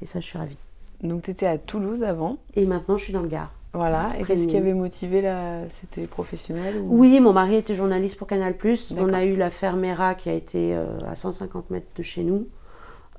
Et 0.02 0.06
ça, 0.06 0.20
je 0.20 0.26
suis 0.26 0.38
ravie. 0.38 0.58
Donc, 1.02 1.22
tu 1.22 1.30
étais 1.30 1.46
à 1.46 1.58
Toulouse 1.58 2.02
avant 2.02 2.38
Et 2.54 2.64
maintenant, 2.66 2.96
je 2.96 3.04
suis 3.04 3.12
dans 3.12 3.22
le 3.22 3.28
Gard. 3.28 3.52
Voilà. 3.72 4.08
Et 4.18 4.24
qu'est-ce 4.24 4.46
qui 4.48 4.56
avait 4.56 4.72
motivé 4.72 5.20
là 5.20 5.60
C'était 5.68 6.06
professionnel 6.06 6.78
ou... 6.80 6.98
Oui, 6.98 7.20
mon 7.20 7.34
mari 7.34 7.56
était 7.56 7.74
journaliste 7.74 8.16
pour 8.16 8.26
Canal+. 8.26 8.54
On 8.98 9.12
a 9.12 9.24
eu 9.24 9.36
la 9.36 9.50
Fermera 9.50 10.14
qui 10.14 10.30
a 10.30 10.32
été 10.32 10.74
euh, 10.74 10.86
à 11.06 11.14
150 11.14 11.68
mètres 11.70 11.86
de 11.94 12.02
chez 12.02 12.22
nous. 12.24 12.46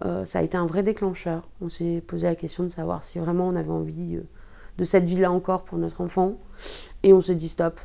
Euh, 0.05 0.25
ça 0.25 0.39
a 0.39 0.41
été 0.41 0.57
un 0.57 0.65
vrai 0.65 0.81
déclencheur. 0.81 1.43
On 1.61 1.69
s'est 1.69 2.03
posé 2.07 2.25
la 2.27 2.35
question 2.35 2.63
de 2.63 2.69
savoir 2.69 3.03
si 3.03 3.19
vraiment 3.19 3.47
on 3.47 3.55
avait 3.55 3.69
envie 3.69 4.15
euh, 4.15 4.21
de 4.79 4.83
cette 4.83 5.03
vie-là 5.05 5.31
encore 5.31 5.63
pour 5.63 5.77
notre 5.77 6.01
enfant. 6.01 6.33
Et 7.03 7.13
on 7.13 7.21
s'est 7.21 7.35
dit 7.35 7.49
stop. 7.49 7.79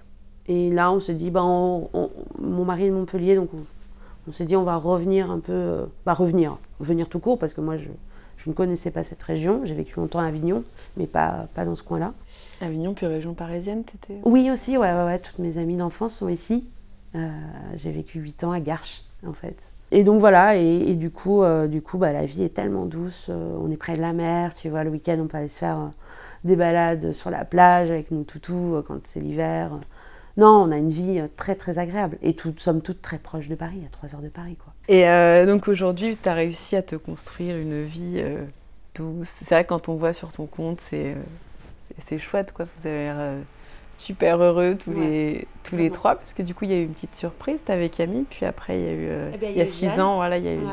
Et 0.46 0.70
là, 0.70 0.90
on 0.92 1.00
s'est 1.00 1.14
dit, 1.14 1.30
ben, 1.30 1.42
on- 1.44 1.90
on- 1.92 2.10
mon 2.40 2.64
mari 2.64 2.84
est 2.86 2.88
de 2.88 2.94
Montpellier, 2.94 3.36
donc 3.36 3.50
on, 3.54 3.64
on 4.28 4.32
s'est 4.32 4.44
dit 4.46 4.56
on 4.56 4.64
va 4.64 4.76
revenir 4.76 5.30
un 5.30 5.40
peu, 5.40 5.86
bah 6.06 6.14
revenir, 6.14 6.56
venir 6.80 7.08
tout 7.08 7.18
court 7.18 7.38
parce 7.38 7.52
que 7.54 7.60
moi 7.60 7.76
je, 7.76 7.88
je 8.44 8.50
ne 8.50 8.54
connaissais 8.54 8.90
pas 8.90 9.04
cette 9.04 9.22
région. 9.22 9.60
J'ai 9.64 9.74
vécu 9.74 9.98
longtemps 9.98 10.18
à 10.20 10.26
Avignon, 10.26 10.64
mais 10.96 11.06
pas, 11.06 11.46
pas 11.54 11.64
dans 11.64 11.74
ce 11.74 11.82
coin-là. 11.82 12.12
Avignon, 12.60 12.94
puis 12.94 13.06
région 13.06 13.34
parisienne, 13.34 13.84
t'étais 13.84 14.20
Oui, 14.24 14.50
aussi, 14.50 14.76
ouais, 14.76 14.92
ouais, 14.92 15.04
ouais. 15.04 15.18
Toutes 15.18 15.38
mes 15.38 15.58
amies 15.58 15.76
d'enfance 15.76 16.14
sont 16.14 16.28
ici. 16.28 16.68
Euh, 17.14 17.28
j'ai 17.76 17.92
vécu 17.92 18.18
8 18.20 18.44
ans 18.44 18.52
à 18.52 18.60
Garches, 18.60 19.02
en 19.26 19.32
fait. 19.32 19.56
Et 19.90 20.04
donc 20.04 20.20
voilà, 20.20 20.56
et, 20.56 20.62
et 20.88 20.94
du 20.96 21.10
coup, 21.10 21.42
euh, 21.42 21.66
du 21.66 21.82
coup 21.82 21.98
bah, 21.98 22.12
la 22.12 22.24
vie 22.24 22.42
est 22.42 22.54
tellement 22.54 22.86
douce. 22.86 23.26
euh, 23.28 23.58
on 23.60 23.70
est 23.70 23.76
près 23.76 23.94
de 23.94 24.00
la 24.00 24.14
mer, 24.14 24.54
tu 24.54 24.70
vois, 24.70 24.84
le 24.84 24.90
week-end, 24.90 25.18
on 25.20 25.26
peut 25.26 25.36
aller 25.36 25.48
se 25.48 25.58
faire 25.58 25.78
euh, 25.78 25.88
des 26.44 26.56
balades 26.56 27.12
sur 27.12 27.28
la 27.30 27.44
plage 27.44 27.90
avec 27.90 28.10
nos 28.10 28.22
toutous 28.22 28.76
euh, 28.76 28.82
quand 28.86 29.06
c'est 29.06 29.20
l'hiver. 29.20 29.70
Non, 30.38 30.62
on 30.66 30.72
a 30.72 30.78
une 30.78 30.90
vie 30.90 31.20
euh, 31.20 31.26
très, 31.36 31.54
très 31.56 31.76
agréable. 31.78 32.16
Et 32.22 32.32
tout, 32.34 32.54
sommes 32.56 32.80
toutes 32.80 33.02
très 33.02 33.18
proches 33.18 33.48
de 33.48 33.54
Paris, 33.54 33.82
à 33.86 33.90
3 33.90 34.14
heures 34.14 34.22
de 34.22 34.30
Paris, 34.30 34.56
quoi. 34.56 34.71
Et 34.88 35.08
euh, 35.08 35.46
donc 35.46 35.68
aujourd'hui, 35.68 36.16
tu 36.20 36.28
as 36.28 36.34
réussi 36.34 36.76
à 36.76 36.82
te 36.82 36.96
construire 36.96 37.56
une 37.56 37.84
vie 37.84 38.16
euh, 38.16 38.42
douce. 38.94 39.28
C'est 39.28 39.54
vrai 39.54 39.64
quand 39.64 39.88
on 39.88 39.94
voit 39.94 40.12
sur 40.12 40.32
ton 40.32 40.46
compte, 40.46 40.80
c'est 40.80 41.14
euh, 42.14 42.18
chouette, 42.18 42.52
quoi. 42.52 42.66
Vous 42.78 42.86
avez 42.86 42.98
l'air 42.98 43.16
euh, 43.18 43.40
super 43.90 44.42
heureux 44.42 44.76
tous, 44.78 44.90
Ouais, 44.90 45.06
les, 45.06 45.48
tous 45.62 45.76
les 45.76 45.90
trois, 45.90 46.16
parce 46.16 46.32
que 46.32 46.42
du 46.42 46.54
coup, 46.54 46.64
il 46.64 46.72
y 46.72 46.74
a 46.74 46.78
eu 46.78 46.84
une 46.84 46.94
petite 46.94 47.14
surprise. 47.14 47.60
Tu 47.64 47.72
avec 47.72 47.92
Camille, 47.92 48.24
puis 48.28 48.44
après, 48.44 48.78
il 48.78 48.84
y 48.84 48.88
a 48.88 48.92
eu, 48.92 49.08
Eh 49.34 49.38
ben, 49.38 49.50
il 49.52 49.58
y 49.58 49.60
a 49.62 49.66
six 49.66 49.88
ans, 50.00 50.16
voilà, 50.16 50.38
il 50.38 50.44
y 50.44 50.48
a 50.48 50.54
eu, 50.54 50.66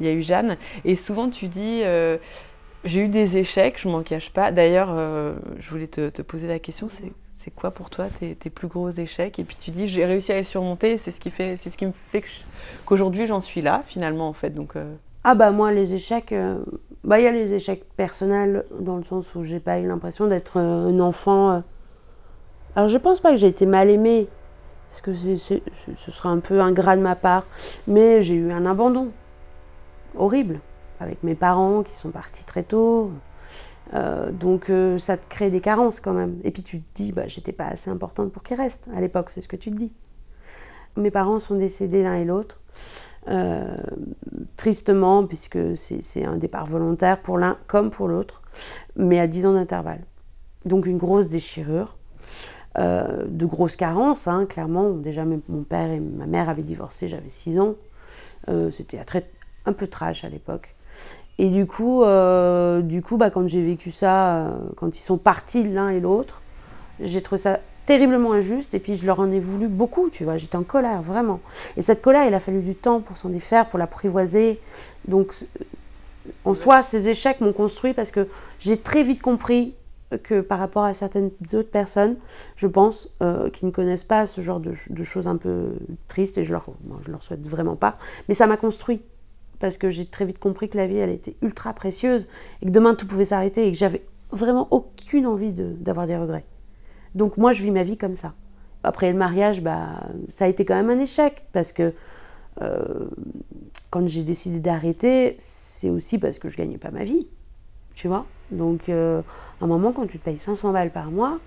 il 0.00 0.06
y 0.06 0.08
a 0.08 0.12
eu 0.12 0.22
Jeanne. 0.22 0.56
Et 0.84 0.96
souvent, 0.96 1.30
tu 1.30 1.46
dis, 1.46 1.82
j'ai 2.86 3.00
eu 3.00 3.08
des 3.08 3.36
échecs, 3.36 3.78
je 3.78 3.88
m'en 3.88 4.02
cache 4.02 4.30
pas. 4.30 4.52
D'ailleurs, 4.52 4.88
euh, 4.90 5.34
je 5.58 5.70
voulais 5.70 5.86
te, 5.86 6.22
poser 6.22 6.48
la 6.48 6.58
question, 6.58 6.88
c'est 7.30 7.50
quoi 7.54 7.70
pour 7.70 7.90
toi 7.90 8.06
tes, 8.18 8.34
plus 8.50 8.68
gros 8.68 8.90
échecs? 8.90 9.38
Et 9.38 9.44
puis 9.44 9.56
tu 9.60 9.70
dis, 9.70 9.88
j'ai 9.88 10.04
réussi 10.04 10.32
à 10.32 10.36
les 10.36 10.42
surmonter, 10.42 10.98
c'est 10.98 11.10
ce 11.10 11.20
qui 11.20 11.30
fait, 11.30 11.56
c'est 11.60 11.70
ce 11.70 11.76
qui 11.76 11.86
me 11.86 11.92
fait 11.92 12.24
qu'aujourd'hui 12.86 13.26
j'en 13.26 13.40
suis 13.40 13.60
là, 13.62 13.82
finalement, 13.86 14.28
en 14.28 14.32
fait. 14.32 14.50
Donc, 14.50 14.76
euh, 14.76 14.94
Ah 15.24 15.34
bah 15.34 15.50
moi 15.50 15.72
les 15.72 15.94
échecs, 15.94 16.32
euh, 16.32 16.58
bah 17.04 17.20
il 17.20 17.24
y 17.24 17.28
a 17.28 17.32
les 17.32 17.52
échecs 17.52 17.84
personnels 17.96 18.64
dans 18.80 18.96
le 18.96 19.04
sens 19.04 19.34
où 19.34 19.44
j'ai 19.44 19.60
pas 19.60 19.78
eu 19.78 19.86
l'impression 19.86 20.26
d'être 20.26 20.58
un 20.58 20.98
enfant. 21.00 21.62
Alors 22.74 22.88
je 22.88 22.98
pense 22.98 23.20
pas 23.20 23.30
que 23.30 23.36
j'ai 23.36 23.48
été 23.48 23.66
mal 23.66 23.90
aimée, 23.90 24.28
parce 24.90 25.00
que 25.02 25.14
c'est- 25.14 25.36
ce- 25.96 26.10
serait 26.10 26.28
un 26.28 26.38
peu 26.38 26.60
ingrat 26.60 26.96
de 26.96 27.02
ma 27.02 27.14
part, 27.14 27.44
mais 27.86 28.22
j'ai 28.22 28.34
eu 28.34 28.52
un 28.52 28.66
abandon 28.66 29.08
horrible 30.16 30.60
avec 31.00 31.22
mes 31.22 31.34
parents 31.34 31.82
qui 31.82 31.96
sont 31.96 32.10
partis 32.10 32.44
très 32.44 32.62
tôt. 32.62 33.10
Euh, 33.94 34.32
donc 34.32 34.68
euh, 34.68 34.98
ça 34.98 35.16
te 35.16 35.28
crée 35.28 35.50
des 35.50 35.60
carences 35.60 36.00
quand 36.00 36.12
même. 36.12 36.38
Et 36.44 36.50
puis 36.50 36.62
tu 36.62 36.80
te 36.80 37.02
dis, 37.02 37.12
bah 37.12 37.28
j'étais 37.28 37.52
pas 37.52 37.66
assez 37.66 37.90
importante 37.90 38.32
pour 38.32 38.42
qu'ils 38.42 38.56
restent 38.56 38.88
à 38.94 39.00
l'époque, 39.00 39.30
c'est 39.30 39.40
ce 39.40 39.48
que 39.48 39.56
tu 39.56 39.70
te 39.70 39.76
dis. 39.76 39.92
Mes 40.96 41.10
parents 41.10 41.38
sont 41.38 41.56
décédés 41.56 42.02
l'un 42.02 42.16
et 42.16 42.24
l'autre. 42.24 42.60
Euh, 43.28 43.76
tristement, 44.56 45.26
puisque 45.26 45.58
c'est 45.76 46.24
un 46.24 46.36
départ 46.36 46.66
volontaire 46.66 47.20
pour 47.20 47.38
l'un 47.38 47.58
comme 47.66 47.90
pour 47.90 48.06
l'autre, 48.06 48.42
mais 48.94 49.18
à 49.18 49.26
10 49.26 49.46
ans 49.46 49.52
d'intervalle. 49.52 50.02
Donc 50.64 50.86
une 50.86 50.96
grosse 50.96 51.28
déchirure, 51.28 51.96
de 52.76 53.46
grosses 53.46 53.76
carences, 53.76 54.28
hein, 54.28 54.46
clairement. 54.46 54.90
Déjà, 54.90 55.24
mon 55.24 55.62
père 55.62 55.90
et 55.90 55.98
ma 55.98 56.26
mère 56.26 56.48
avaient 56.48 56.62
divorcé, 56.62 57.08
j'avais 57.08 57.30
6 57.30 57.58
ans. 57.58 57.74
C'était 58.70 59.00
un 59.64 59.72
peu 59.72 59.86
trash 59.88 60.24
à 60.24 60.28
l'époque. 60.28 60.75
Et 61.38 61.50
du 61.50 61.66
coup, 61.66 62.02
euh, 62.02 62.80
du 62.80 63.02
coup 63.02 63.16
bah, 63.16 63.30
quand 63.30 63.46
j'ai 63.48 63.62
vécu 63.62 63.90
ça, 63.90 64.36
euh, 64.36 64.50
quand 64.76 64.96
ils 64.96 65.02
sont 65.02 65.18
partis 65.18 65.62
l'un 65.62 65.90
et 65.90 66.00
l'autre, 66.00 66.40
j'ai 67.00 67.20
trouvé 67.20 67.40
ça 67.40 67.60
terriblement 67.84 68.32
injuste 68.32 68.74
et 68.74 68.80
puis 68.80 68.96
je 68.96 69.06
leur 69.06 69.20
en 69.20 69.30
ai 69.30 69.38
voulu 69.38 69.68
beaucoup, 69.68 70.08
tu 70.10 70.24
vois. 70.24 70.36
J'étais 70.38 70.56
en 70.56 70.64
colère, 70.64 71.02
vraiment. 71.02 71.40
Et 71.76 71.82
cette 71.82 72.02
colère, 72.02 72.26
il 72.26 72.34
a 72.34 72.40
fallu 72.40 72.60
du 72.60 72.74
temps 72.74 73.00
pour 73.00 73.16
s'en 73.16 73.28
défaire, 73.28 73.68
pour 73.68 73.78
l'apprivoiser. 73.78 74.60
Donc, 75.06 75.34
en 76.44 76.54
soi, 76.54 76.82
ces 76.82 77.08
échecs 77.08 77.40
m'ont 77.40 77.52
construit 77.52 77.94
parce 77.94 78.10
que 78.10 78.26
j'ai 78.58 78.78
très 78.78 79.02
vite 79.02 79.22
compris 79.22 79.74
que 80.22 80.40
par 80.40 80.58
rapport 80.58 80.84
à 80.84 80.94
certaines 80.94 81.30
autres 81.52 81.70
personnes, 81.70 82.16
je 82.56 82.66
pense, 82.66 83.10
euh, 83.22 83.50
qui 83.50 83.66
ne 83.66 83.70
connaissent 83.70 84.04
pas 84.04 84.26
ce 84.26 84.40
genre 84.40 84.60
de, 84.60 84.74
de 84.88 85.04
choses 85.04 85.26
un 85.26 85.36
peu 85.36 85.72
tristes, 86.08 86.38
et 86.38 86.44
je 86.44 86.52
leur, 86.52 86.64
bon, 86.82 86.96
je 87.04 87.10
leur 87.10 87.22
souhaite 87.22 87.46
vraiment 87.46 87.76
pas, 87.76 87.98
mais 88.28 88.34
ça 88.34 88.46
m'a 88.46 88.56
construit. 88.56 89.02
Parce 89.58 89.78
que 89.78 89.90
j'ai 89.90 90.06
très 90.06 90.24
vite 90.24 90.38
compris 90.38 90.68
que 90.68 90.76
la 90.76 90.86
vie, 90.86 90.96
elle 90.96 91.10
était 91.10 91.36
ultra 91.42 91.72
précieuse, 91.72 92.28
et 92.62 92.66
que 92.66 92.70
demain 92.70 92.94
tout 92.94 93.06
pouvait 93.06 93.24
s'arrêter, 93.24 93.66
et 93.66 93.72
que 93.72 93.78
j'avais 93.78 94.04
vraiment 94.30 94.68
aucune 94.70 95.26
envie 95.26 95.52
d'avoir 95.52 96.06
des 96.06 96.16
regrets. 96.16 96.44
Donc 97.14 97.36
moi, 97.36 97.52
je 97.52 97.62
vis 97.62 97.70
ma 97.70 97.82
vie 97.82 97.96
comme 97.96 98.16
ça. 98.16 98.34
Après 98.82 99.10
le 99.10 99.18
mariage, 99.18 99.62
bah, 99.62 100.04
ça 100.28 100.44
a 100.44 100.48
été 100.48 100.64
quand 100.64 100.74
même 100.74 100.90
un 100.90 101.00
échec, 101.00 101.46
parce 101.52 101.72
que 101.72 101.94
euh, 102.62 103.08
quand 103.90 104.06
j'ai 104.08 104.22
décidé 104.22 104.60
d'arrêter, 104.60 105.36
c'est 105.38 105.90
aussi 105.90 106.18
parce 106.18 106.38
que 106.38 106.48
je 106.48 106.56
gagnais 106.56 106.78
pas 106.78 106.90
ma 106.90 107.04
vie, 107.04 107.26
tu 107.94 108.08
vois. 108.08 108.26
Donc, 108.50 108.88
euh, 108.88 109.22
à 109.60 109.64
un 109.64 109.68
moment, 109.68 109.92
quand 109.92 110.06
tu 110.06 110.18
te 110.18 110.24
payes 110.24 110.38
500 110.38 110.72
balles 110.72 110.92
par 110.92 111.10
mois, 111.10 111.38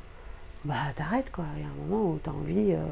bah 0.65 0.75
t'arrêtes 0.95 1.31
quoi. 1.31 1.45
Il 1.55 1.61
y 1.61 1.65
a 1.65 1.69
un 1.69 1.87
moment 1.87 2.11
où 2.11 2.19
tu 2.21 2.29
as 2.29 2.33
envie 2.33 2.73
euh, 2.73 2.83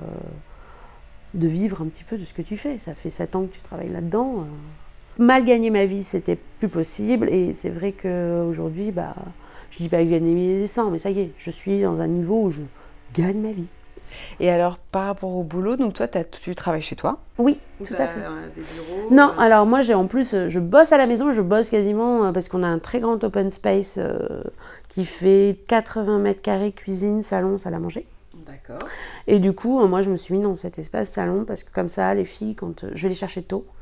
de 1.33 1.47
vivre 1.47 1.81
un 1.81 1.87
petit 1.87 2.03
peu 2.03 2.17
de 2.17 2.25
ce 2.25 2.33
que 2.33 2.41
tu 2.41 2.57
fais. 2.57 2.79
Ça 2.79 2.93
fait 2.93 3.09
7 3.09 3.35
ans 3.35 3.45
que 3.45 3.53
tu 3.53 3.61
travailles 3.61 3.89
là-dedans. 3.89 4.45
Euh. 5.19 5.23
Mal 5.23 5.45
gagner 5.45 5.69
ma 5.69 5.85
vie, 5.85 6.03
c'était 6.03 6.37
plus 6.59 6.69
possible. 6.69 7.29
Et 7.29 7.53
c'est 7.53 7.69
vrai 7.69 7.91
qu'aujourd'hui, 7.93 8.91
bah, 8.91 9.15
je 9.71 9.77
dis 9.79 9.89
pas 9.89 10.03
gagner 10.03 10.33
mes 10.33 10.65
cents, 10.67 10.89
mais 10.89 10.99
ça 10.99 11.09
y 11.09 11.19
est, 11.19 11.31
je 11.39 11.51
suis 11.51 11.81
dans 11.81 12.01
un 12.01 12.07
niveau 12.07 12.43
où 12.43 12.49
je 12.49 12.63
gagne 13.13 13.39
ma 13.41 13.51
vie. 13.51 13.67
Et 14.39 14.49
alors, 14.49 14.77
par 14.77 15.05
rapport 15.05 15.35
au 15.35 15.43
boulot, 15.43 15.75
donc 15.75 15.93
toi, 15.93 16.07
t'as- 16.07 16.23
tu 16.23 16.55
travailles 16.55 16.81
chez 16.81 16.95
toi? 16.95 17.19
Oui, 17.37 17.59
tout 17.85 17.93
à 17.97 18.07
fait. 18.07 18.21
Des 18.55 18.61
bureaux 18.61 19.11
Non, 19.11 19.33
alors 19.37 19.65
moi 19.65 19.81
j'ai 19.81 19.93
en 19.93 20.07
plus, 20.07 20.33
euh, 20.33 20.49
je 20.49 20.59
bosse 20.59 20.91
à 20.93 20.97
la 20.97 21.05
maison, 21.05 21.31
je 21.31 21.41
bosse 21.41 21.69
quasiment 21.69 22.23
euh, 22.25 22.31
parce 22.31 22.47
qu'on 22.49 22.63
a 22.63 22.67
un 22.67 22.79
très 22.79 22.99
grand 22.99 23.21
open 23.23 23.51
space 23.51 23.97
euh, 23.99 24.41
qui 24.89 25.05
fait 25.05 25.57
80 25.67 26.19
mètres 26.19 26.41
carrés, 26.41 26.71
cuisine, 26.71 27.21
salon, 27.21 27.57
salle 27.57 27.73
à 27.73 27.79
manger. 27.79 28.05
D'accord. 28.47 28.79
Et 29.27 29.39
du 29.39 29.53
coup, 29.53 29.81
euh, 29.81 29.87
moi 29.87 30.01
je 30.01 30.09
me 30.09 30.17
suis 30.17 30.33
mis 30.35 30.41
dans 30.41 30.55
cet 30.55 30.79
espace 30.79 31.09
salon 31.09 31.43
parce 31.45 31.63
que 31.63 31.71
comme 31.71 31.89
ça, 31.89 32.13
les 32.13 32.25
filles, 32.25 32.55
quand 32.55 32.85
euh, 32.85 32.91
je 32.95 33.07
les 33.07 33.13
chercher 33.15 33.43
tôt, 33.43 33.65
euh, 33.67 33.76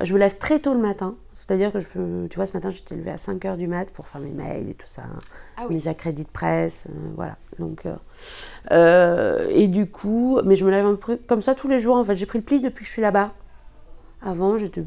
je 0.00 0.12
me 0.12 0.18
lève 0.18 0.36
très 0.38 0.58
tôt 0.58 0.74
le 0.74 0.80
matin. 0.80 1.16
C'est-à-dire 1.36 1.70
que 1.70 1.80
je 1.80 1.86
peux, 1.86 2.26
tu 2.30 2.36
vois, 2.36 2.46
ce 2.46 2.54
matin 2.54 2.70
j'étais 2.70 2.96
levée 2.96 3.10
à 3.10 3.18
5 3.18 3.44
heures 3.44 3.56
du 3.58 3.66
mat 3.66 3.90
pour 3.90 4.06
faire 4.06 4.22
mes 4.22 4.30
mails 4.30 4.70
et 4.70 4.74
tout 4.74 4.86
ça, 4.86 5.02
hein, 5.02 5.18
Ah 5.58 5.66
mes 5.68 5.86
accrédits 5.86 6.24
de 6.24 6.28
presse, 6.28 6.86
euh, 6.88 6.92
voilà. 7.14 7.36
Donc, 7.58 7.84
euh, 7.84 7.94
euh, 8.72 9.46
et 9.50 9.68
du 9.68 9.86
coup, 9.86 10.40
mais 10.44 10.56
je 10.56 10.64
me 10.64 10.70
lève 10.70 10.86
un 10.86 10.94
peu 10.94 11.18
comme 11.26 11.42
ça 11.42 11.54
tous 11.54 11.68
les 11.68 11.78
jours 11.78 11.96
en 11.96 12.04
fait. 12.04 12.16
J'ai 12.16 12.24
pris 12.24 12.38
le 12.38 12.44
pli 12.44 12.60
depuis 12.60 12.84
que 12.84 12.88
je 12.88 12.92
suis 12.92 13.02
là-bas. 13.02 13.32
Avant, 14.22 14.56
j'étais, 14.56 14.82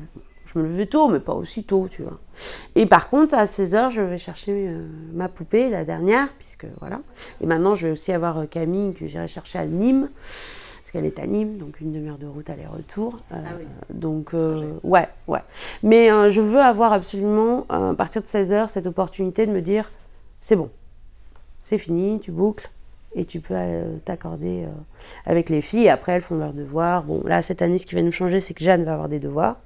je 0.48 0.60
me 0.60 0.63
levais 0.63 0.88
tôt, 0.88 1.08
mais 1.08 1.19
pas 1.19 1.34
aussi 1.34 1.63
tôt, 1.63 1.88
tu 1.89 2.02
vois. 2.02 2.19
Et 2.76 2.88
par 2.88 3.10
contre, 3.10 3.36
à 3.36 3.45
16h, 3.45 3.91
je 3.91 4.02
vais 4.02 4.17
chercher 4.17 4.76
ma 5.13 5.30
poupée, 5.30 5.69
la 5.69 5.86
dernière, 5.86 6.30
puisque 6.39 6.65
voilà. 6.80 7.00
Et 7.41 7.45
maintenant, 7.45 7.76
je 7.76 7.88
vais 7.88 7.93
aussi 7.93 8.12
avoir 8.12 8.50
Camille 8.50 8.95
que 8.95 9.06
j'irai 9.06 9.28
chercher 9.28 9.60
à 9.60 9.65
Nîmes, 9.65 10.10
parce 10.89 11.04
qu'elle 11.04 11.06
est 11.06 11.19
à 11.19 11.28
Nîmes, 11.28 11.60
donc 11.60 11.82
une 11.82 11.91
demi-heure 11.91 12.17
de 12.17 12.25
route 12.25 12.49
aller-retour. 12.49 13.19
Euh, 13.32 13.36
Ah 13.45 13.52
oui. 13.60 13.65
Donc, 13.93 14.34
euh, 14.34 14.73
ouais, 14.82 15.08
ouais. 15.28 15.41
Mais 15.84 16.12
euh, 16.12 16.32
je 16.32 16.41
veux 16.41 16.60
avoir 16.62 16.93
absolument, 16.93 17.67
à 17.69 17.93
partir 17.95 18.23
de 18.23 18.28
16h, 18.28 18.69
cette 18.69 18.88
opportunité 18.88 19.45
de 19.45 19.52
me 19.52 19.62
dire 19.62 19.91
c'est 20.41 20.56
bon, 20.56 20.71
c'est 21.63 21.78
fini, 21.78 22.19
tu 22.19 22.32
boucles 22.32 22.71
et 23.13 23.25
tu 23.25 23.39
peux 23.39 23.54
t'accorder 24.04 24.65
avec 25.28 25.49
les 25.49 25.62
filles. 25.62 25.89
Après, 25.89 26.13
elles 26.13 26.21
font 26.21 26.38
leurs 26.38 26.54
devoirs. 26.54 27.04
Bon, 27.04 27.21
là, 27.23 27.43
cette 27.43 27.62
année, 27.62 27.78
ce 27.78 27.86
qui 27.86 27.93
va 27.93 28.02
nous 28.02 28.12
changer, 28.12 28.41
c'est 28.41 28.56
que 28.56 28.63
Jeanne 28.63 28.84
va 28.84 28.93
avoir 28.93 29.10
des 29.10 29.19
devoirs, 29.19 29.58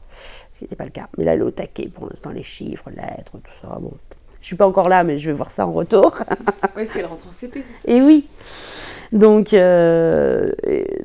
ce 0.52 0.60
qui 0.60 0.64
n'était 0.66 0.76
pas 0.76 0.84
le 0.86 0.90
cas. 0.90 1.08
Mais 1.18 1.24
là, 1.24 1.36
elle 1.36 1.40
est 1.40 1.44
au 1.44 1.52
taquet 1.52 1.88
pour 1.88 2.06
l'instant, 2.10 2.32
les 2.32 2.44
chiffres, 2.44 2.90
lettres, 2.90 3.38
tout 3.42 3.52
ça. 3.62 3.78
Bon, 3.80 3.94
je 4.42 4.48
suis 4.48 4.58
pas 4.58 4.68
encore 4.68 4.90
là, 4.90 5.06
mais 5.06 5.20
je 5.20 5.28
vais 5.32 5.38
voir 5.38 5.52
ça 5.52 5.66
en 5.66 5.72
retour. 5.72 6.14
Oui, 6.76 6.82
est-ce 6.82 6.94
qu'elle 6.94 7.06
rentre 7.06 7.28
en 7.30 7.32
CP 7.32 7.64
Et 7.86 8.02
oui. 8.02 8.28
Donc, 9.14 9.54
euh, 9.54 10.52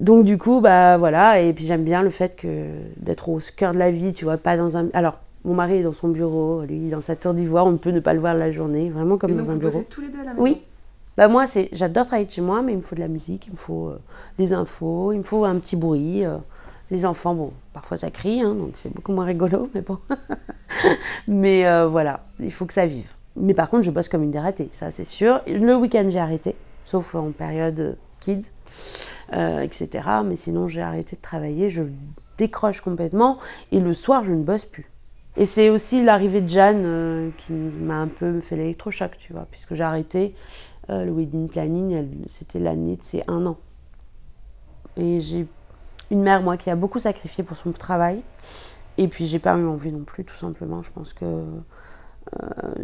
donc 0.01 0.25
du 0.25 0.39
coup, 0.39 0.61
bah 0.61 0.97
voilà. 0.99 1.41
Et 1.41 1.53
puis 1.53 1.65
j'aime 1.65 1.85
bien 1.85 2.03
le 2.03 2.11
fait 2.11 2.35
que 2.35 2.65
d'être 2.97 3.29
au 3.29 3.39
cœur 3.57 3.73
de 3.73 3.79
la 3.79 3.91
vie, 3.91 4.13
tu 4.13 4.25
vois, 4.25 4.39
pas 4.39 4.57
dans 4.57 4.77
un. 4.77 4.89
Alors, 4.95 5.19
mon 5.45 5.55
mari 5.55 5.77
est 5.77 5.83
dans 5.83 5.93
son 5.93 6.09
bureau, 6.09 6.63
lui 6.63 6.89
dans 6.89 7.03
sa 7.03 7.15
tour 7.15 7.35
d'ivoire. 7.35 7.67
On 7.67 7.73
ne 7.73 7.77
peut 7.77 7.91
ne 7.91 8.01
pas 8.01 8.15
le 8.15 8.21
voir 8.21 8.35
la 8.35 8.51
journée, 8.51 8.91
vraiment 8.91 9.19
comme 9.19 9.37
dans 9.37 9.51
un 9.51 9.57
bureau. 9.57 9.85
tous 9.89 10.01
les 10.01 10.09
deux 10.09 10.21
à 10.21 10.25
la 10.25 10.31
maison? 10.33 10.43
Oui. 10.43 10.63
Bah 11.17 11.29
moi, 11.29 11.47
c'est, 11.47 11.69
j'adore 11.73 12.07
travailler 12.07 12.27
de 12.27 12.31
chez 12.33 12.41
moi, 12.41 12.63
mais 12.63 12.73
il 12.73 12.79
me 12.79 12.83
faut 12.83 12.95
de 12.95 13.01
la 13.01 13.09
musique, 13.09 13.47
il 13.49 13.53
me 13.53 13.57
faut 13.57 13.89
euh, 13.89 13.99
des 14.39 14.53
infos, 14.53 15.13
il 15.13 15.19
me 15.19 15.25
faut 15.25 15.45
un 15.45 15.57
petit 15.57 15.77
bruit. 15.77 16.25
euh. 16.25 16.37
Les 16.91 17.05
enfants, 17.05 17.35
bon, 17.35 17.53
parfois 17.75 17.99
ça 17.99 18.11
crie, 18.11 18.41
hein, 18.41 18.55
donc 18.55 18.71
c'est 18.77 18.91
beaucoup 18.91 19.13
moins 19.13 19.27
rigolo, 19.27 19.69
mais 19.75 19.83
bon. 19.83 19.99
mais 21.29 21.67
euh, 21.67 21.87
voilà, 21.87 22.25
il 22.41 22.51
faut 22.51 22.65
que 22.65 22.73
ça 22.73 22.87
vive. 22.87 23.09
Mais 23.37 23.53
par 23.53 23.69
contre, 23.69 23.83
je 23.83 23.91
bosse 23.91 24.09
comme 24.09 24.23
une 24.23 24.31
dératée, 24.31 24.71
ça 24.73 24.91
c'est 24.91 25.05
sûr. 25.05 25.41
Le 25.47 25.77
week-end, 25.77 26.07
j'ai 26.09 26.19
arrêté, 26.19 26.55
sauf 26.89 27.15
en 27.15 27.33
période 27.33 27.99
kids, 28.21 28.51
euh, 29.35 29.61
etc. 29.61 30.09
Mais 30.25 30.37
sinon, 30.37 30.69
j'ai 30.69 30.81
arrêté 30.81 31.17
de 31.17 31.21
travailler, 31.21 31.69
je 31.69 31.83
décroche 32.39 32.81
complètement. 32.81 33.39
Et 33.73 33.81
le 33.81 33.93
soir, 33.93 34.25
je 34.25 34.33
ne 34.33 34.43
bosse 34.43 34.65
plus. 34.65 34.91
Et 35.37 35.45
c'est 35.45 35.69
aussi 35.69 36.03
l'arrivée 36.03 36.41
de 36.41 36.49
Jeanne 36.49 36.83
euh, 36.85 37.31
qui 37.39 37.53
m'a 37.53 37.97
un 37.97 38.09
peu 38.09 38.41
fait 38.41 38.57
l'électrochoc, 38.57 39.19
tu 39.19 39.33
vois, 39.33 39.47
puisque 39.51 39.75
j'ai 39.75 39.83
arrêté 39.83 40.35
euh, 40.91 41.05
le 41.05 41.13
wedding 41.13 41.49
planning, 41.49 42.09
c'était 42.31 42.59
l'année 42.59 42.97
de 42.97 43.03
ses 43.03 43.23
un 43.29 43.45
an. 43.47 43.59
Et 44.97 45.21
j'ai 45.21 45.47
une 46.11 46.23
mère, 46.23 46.43
moi, 46.43 46.57
qui 46.57 46.71
a 46.71 46.77
beaucoup 46.77 46.99
sacrifié 46.99 47.45
pour 47.45 47.57
son 47.57 47.73
travail. 47.73 48.23
Et 48.97 49.09
puis, 49.09 49.27
j'ai 49.27 49.39
pas 49.39 49.57
eu 49.57 49.67
envie 49.67 49.93
non 49.93 50.05
plus, 50.05 50.25
tout 50.25 50.37
simplement. 50.37 50.83
Je 50.83 50.91
pense 50.91 51.13
que 51.13 51.25
euh, 51.25 51.45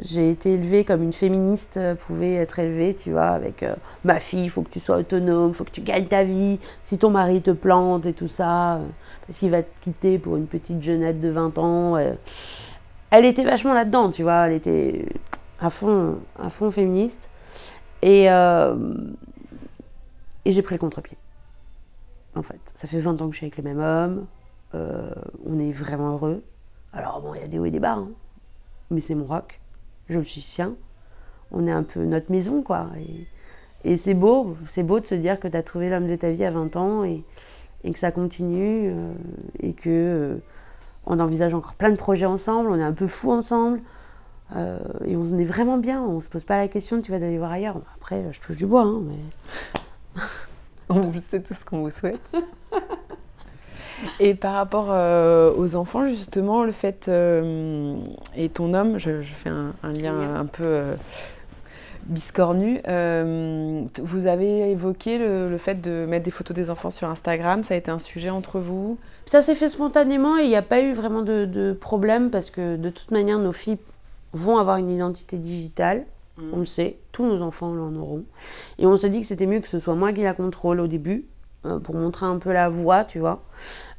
j'ai 0.00 0.30
été 0.30 0.54
élevée 0.54 0.84
comme 0.84 1.02
une 1.02 1.12
féministe 1.12 1.78
pouvait 2.06 2.34
être 2.34 2.58
élevée, 2.58 2.94
tu 2.94 3.12
vois, 3.12 3.28
avec 3.28 3.64
ma 4.04 4.20
fille, 4.20 4.44
il 4.44 4.50
faut 4.50 4.62
que 4.62 4.70
tu 4.70 4.80
sois 4.80 4.96
autonome, 4.96 5.50
il 5.50 5.54
faut 5.54 5.64
que 5.64 5.70
tu 5.70 5.82
gagnes 5.82 6.06
ta 6.06 6.24
vie. 6.24 6.58
Si 6.82 6.98
ton 6.98 7.10
mari 7.10 7.42
te 7.42 7.50
plante 7.50 8.06
et 8.06 8.12
tout 8.12 8.28
ça, 8.28 8.80
parce 9.26 9.38
qu'il 9.38 9.50
va 9.50 9.62
te 9.62 9.70
quitter 9.82 10.18
pour 10.18 10.36
une 10.36 10.46
petite 10.46 10.82
jeunette 10.82 11.20
de 11.20 11.28
20 11.28 11.58
ans. 11.58 11.96
Euh. 11.96 12.14
Elle 13.10 13.24
était 13.24 13.44
vachement 13.44 13.74
là-dedans, 13.74 14.10
tu 14.10 14.22
vois, 14.22 14.48
elle 14.48 14.54
était 14.54 15.06
à 15.60 15.70
fond, 15.70 16.18
à 16.38 16.50
fond 16.50 16.70
féministe. 16.70 17.30
Et, 18.02 18.30
euh, 18.30 18.76
et 20.44 20.52
j'ai 20.52 20.62
pris 20.62 20.74
le 20.74 20.78
contre-pied. 20.78 21.16
En 22.34 22.42
fait, 22.42 22.60
ça 22.76 22.88
fait 22.88 22.98
20 22.98 23.20
ans 23.22 23.28
que 23.28 23.32
je 23.32 23.38
suis 23.38 23.46
avec 23.46 23.56
le 23.56 23.64
même 23.64 23.80
homme. 23.80 24.26
Euh, 24.74 25.10
on 25.46 25.58
est 25.58 25.72
vraiment 25.72 26.12
heureux. 26.12 26.42
Alors 26.92 27.20
bon, 27.20 27.34
il 27.34 27.40
y 27.40 27.44
a 27.44 27.48
des 27.48 27.58
hauts 27.58 27.64
et 27.64 27.70
des 27.70 27.78
bas, 27.78 27.92
hein. 27.92 28.08
Mais 28.90 29.00
c'est 29.00 29.14
mon 29.14 29.26
rock. 29.26 29.60
Je 30.08 30.18
le 30.18 30.24
suis 30.24 30.40
sien. 30.40 30.74
On 31.50 31.66
est 31.66 31.72
un 31.72 31.82
peu 31.82 32.04
notre 32.04 32.30
maison, 32.30 32.62
quoi. 32.62 32.88
Et, 32.98 33.92
et 33.92 33.96
c'est 33.96 34.14
beau, 34.14 34.56
c'est 34.68 34.82
beau 34.82 35.00
de 35.00 35.04
se 35.04 35.14
dire 35.14 35.38
que 35.38 35.48
tu 35.48 35.56
as 35.56 35.62
trouvé 35.62 35.90
l'homme 35.90 36.08
de 36.08 36.16
ta 36.16 36.30
vie 36.30 36.44
à 36.44 36.50
20 36.50 36.76
ans 36.76 37.04
et, 37.04 37.22
et 37.84 37.92
que 37.92 37.98
ça 37.98 38.10
continue 38.10 38.90
euh, 38.90 39.12
et 39.60 39.72
que 39.72 39.90
euh, 39.90 40.36
on 41.06 41.20
envisage 41.20 41.52
encore 41.54 41.74
plein 41.74 41.90
de 41.90 41.96
projets 41.96 42.26
ensemble, 42.26 42.70
on 42.70 42.78
est 42.78 42.82
un 42.82 42.92
peu 42.92 43.06
fous 43.06 43.30
ensemble. 43.30 43.80
Euh, 44.56 44.78
et 45.06 45.16
on 45.16 45.38
est 45.38 45.44
vraiment 45.44 45.78
bien, 45.78 46.02
on 46.02 46.20
se 46.20 46.28
pose 46.28 46.44
pas 46.44 46.58
la 46.58 46.68
question 46.68 47.00
tu 47.00 47.10
vas 47.10 47.18
d'aller 47.18 47.38
voir 47.38 47.52
ailleurs. 47.52 47.76
Après, 47.96 48.24
je 48.32 48.40
touche 48.40 48.56
du 48.56 48.66
bois, 48.66 48.82
hein, 48.82 49.02
mais. 49.06 50.22
on 50.88 51.12
sait 51.20 51.40
tout 51.40 51.54
ce 51.54 51.64
qu'on 51.64 51.82
vous 51.82 51.90
souhaite. 51.90 52.20
et 54.20 54.34
par 54.34 54.54
rapport 54.54 54.88
aux 55.56 55.76
enfants, 55.76 56.06
justement, 56.06 56.64
le 56.64 56.72
fait. 56.72 57.08
et 57.08 58.48
ton 58.48 58.74
homme, 58.74 58.98
je, 58.98 59.22
fais 59.22 59.50
un, 59.50 59.92
lien 59.92 60.36
un 60.36 60.46
peu 60.46 60.94
Biscornu, 62.06 62.80
euh, 62.86 63.82
vous 64.02 64.26
avez 64.26 64.70
évoqué 64.70 65.16
le, 65.18 65.56
fait 65.56 65.80
de 65.80 66.04
mettre 66.06 66.24
des 66.24 66.30
photos 66.30 66.54
des 66.54 66.68
enfants 66.68 66.90
sur 66.90 67.08
Instagram, 67.08 67.64
ça 67.64 67.74
a 67.74 67.76
été 67.78 67.90
un 67.90 67.98
sujet 67.98 68.28
entre 68.28 68.58
vous? 68.60 68.98
Ça 69.26 69.40
s'est 69.40 69.54
fait 69.54 69.70
spontanément 69.70 70.36
et 70.38 70.42
il 70.42 70.48
n'y 70.48 70.56
a 70.56 70.62
pas 70.62 70.82
eu 70.82 70.92
vraiment 70.92 71.22
de, 71.22 71.76
problème 71.80 72.30
parce 72.30 72.50
que 72.50 72.76
de 72.76 72.90
toute 72.90 73.10
manière 73.10 73.38
nos 73.38 73.52
filles 73.52 73.78
vont 74.32 74.58
avoir 74.58 74.76
une 74.76 74.90
identité 74.90 75.38
digitale, 75.38 76.04
mm. 76.36 76.42
on 76.52 76.58
le 76.58 76.66
sait, 76.66 76.98
tous 77.12 77.24
nos 77.24 77.40
enfants 77.40 77.68
en 77.68 77.96
auront. 77.96 78.24
Et 78.78 78.84
on 78.84 78.96
s'est 78.98 79.10
dit 79.10 79.22
que 79.22 79.26
c'était 79.26 79.46
mieux 79.46 79.60
que 79.60 79.68
ce 79.68 79.78
soit 79.78 79.94
moi 79.94 80.12
qui 80.12 80.22
la 80.22 80.34
contrôle 80.34 80.80
au 80.80 80.86
début 80.86 81.24
euh, 81.24 81.33
pour 81.82 81.94
montrer 81.94 82.26
un 82.26 82.38
peu 82.38 82.52
la 82.52 82.68
voix, 82.68 83.04
tu 83.04 83.18
vois. 83.18 83.42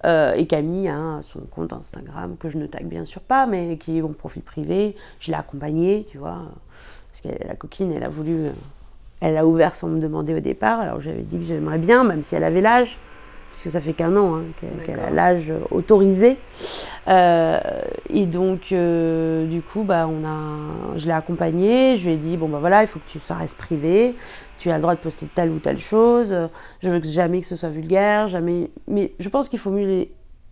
Euh, 0.05 0.33
et 0.33 0.45
Camille 0.45 0.87
a 0.87 1.21
son 1.23 1.39
compte 1.41 1.73
Instagram 1.73 2.37
que 2.37 2.49
je 2.49 2.57
ne 2.57 2.67
tag 2.67 2.85
bien 2.85 3.05
sûr 3.05 3.21
pas, 3.21 3.47
mais 3.47 3.77
qui 3.77 3.97
est 3.97 4.01
mon 4.01 4.13
profil 4.13 4.41
privé. 4.41 4.95
Je 5.19 5.31
l'ai 5.31 5.37
accompagnée, 5.37 6.05
tu 6.09 6.17
vois 6.17 6.43
la 7.47 7.55
coquine, 7.55 7.91
elle 7.91 8.03
a 8.03 8.09
voulu, 8.09 8.45
euh, 8.45 8.51
elle 9.21 9.37
a 9.37 9.45
ouvert 9.45 9.75
sans 9.75 9.87
me 9.87 9.99
demander 9.99 10.33
au 10.35 10.39
départ. 10.39 10.79
Alors 10.79 11.01
j'avais 11.01 11.21
dit 11.21 11.37
que 11.37 11.43
j'aimerais 11.43 11.77
bien, 11.77 12.03
même 12.03 12.23
si 12.23 12.35
elle 12.35 12.43
avait 12.43 12.61
l'âge, 12.61 12.97
parce 13.55 13.63
que 13.63 13.69
ça 13.69 13.79
fait 13.79 13.93
qu'un 13.93 14.17
an 14.17 14.35
hein, 14.35 14.43
qu'elle 14.85 14.99
a 14.99 15.09
l'âge 15.09 15.49
autorisé. 15.71 16.35
Euh, 17.07 17.57
et 18.09 18.25
donc, 18.25 18.73
euh, 18.73 19.47
du 19.47 19.61
coup, 19.61 19.83
bah, 19.83 20.09
on 20.09 20.25
a, 20.27 20.97
je 20.97 21.05
l'ai 21.05 21.13
accompagnée. 21.13 21.95
Je 21.95 22.05
lui 22.05 22.15
ai 22.15 22.17
dit 22.17 22.35
bon, 22.35 22.49
bah 22.49 22.57
voilà, 22.59 22.81
il 22.81 22.87
faut 22.87 22.99
que 22.99 23.07
tu, 23.07 23.17
ça 23.19 23.35
reste 23.35 23.57
privé. 23.57 24.15
Tu 24.57 24.69
as 24.71 24.75
le 24.75 24.81
droit 24.81 24.93
de 24.93 24.99
poster 24.99 25.27
telle 25.33 25.51
ou 25.51 25.59
telle 25.59 25.79
chose. 25.79 26.35
Je 26.83 26.89
veux 26.89 26.99
que 26.99 27.07
jamais 27.07 27.39
que 27.39 27.47
ce 27.47 27.55
soit 27.55 27.69
vulgaire, 27.69 28.27
jamais. 28.27 28.71
Mais 28.89 29.13
je 29.19 29.29
pense 29.29 29.47
qu'il 29.47 29.59
faut 29.59 29.71
mieux 29.71 29.87
les, 29.87 30.11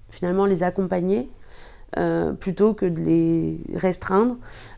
finalement 0.09 0.45
les 0.45 0.63
accompagner 0.63 1.27
euh, 1.97 2.33
plutôt 2.33 2.73
que 2.73 2.85
de 2.85 2.99
les 2.99 3.59
restreindre. 3.75 4.37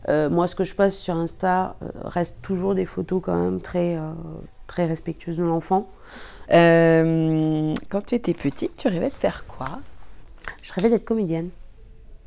Euh, 0.10 0.30
moi, 0.30 0.48
ce 0.48 0.56
que 0.56 0.66
je 0.66 0.76
poste 0.76 0.98
sur 0.98 1.16
Insta 1.16 1.78
euh, 1.82 1.88
reste 2.04 2.42
toujours 2.42 2.76
des 2.76 2.86
photos 2.86 3.22
quand 3.24 3.36
même 3.36 3.62
très, 3.62 3.98
très 4.68 4.86
respectueuses 4.86 5.38
de 5.38 5.44
l'enfant. 5.44 5.90
quand 6.50 8.02
tu 8.06 8.16
étais 8.16 8.34
petite, 8.34 8.76
tu 8.76 8.88
rêvais 8.88 9.10
de 9.10 9.14
faire 9.14 9.46
quoi? 9.48 9.80
Je 10.62 10.74
rêvais 10.74 10.90
d'être 10.90 11.06
comédienne. 11.06 11.50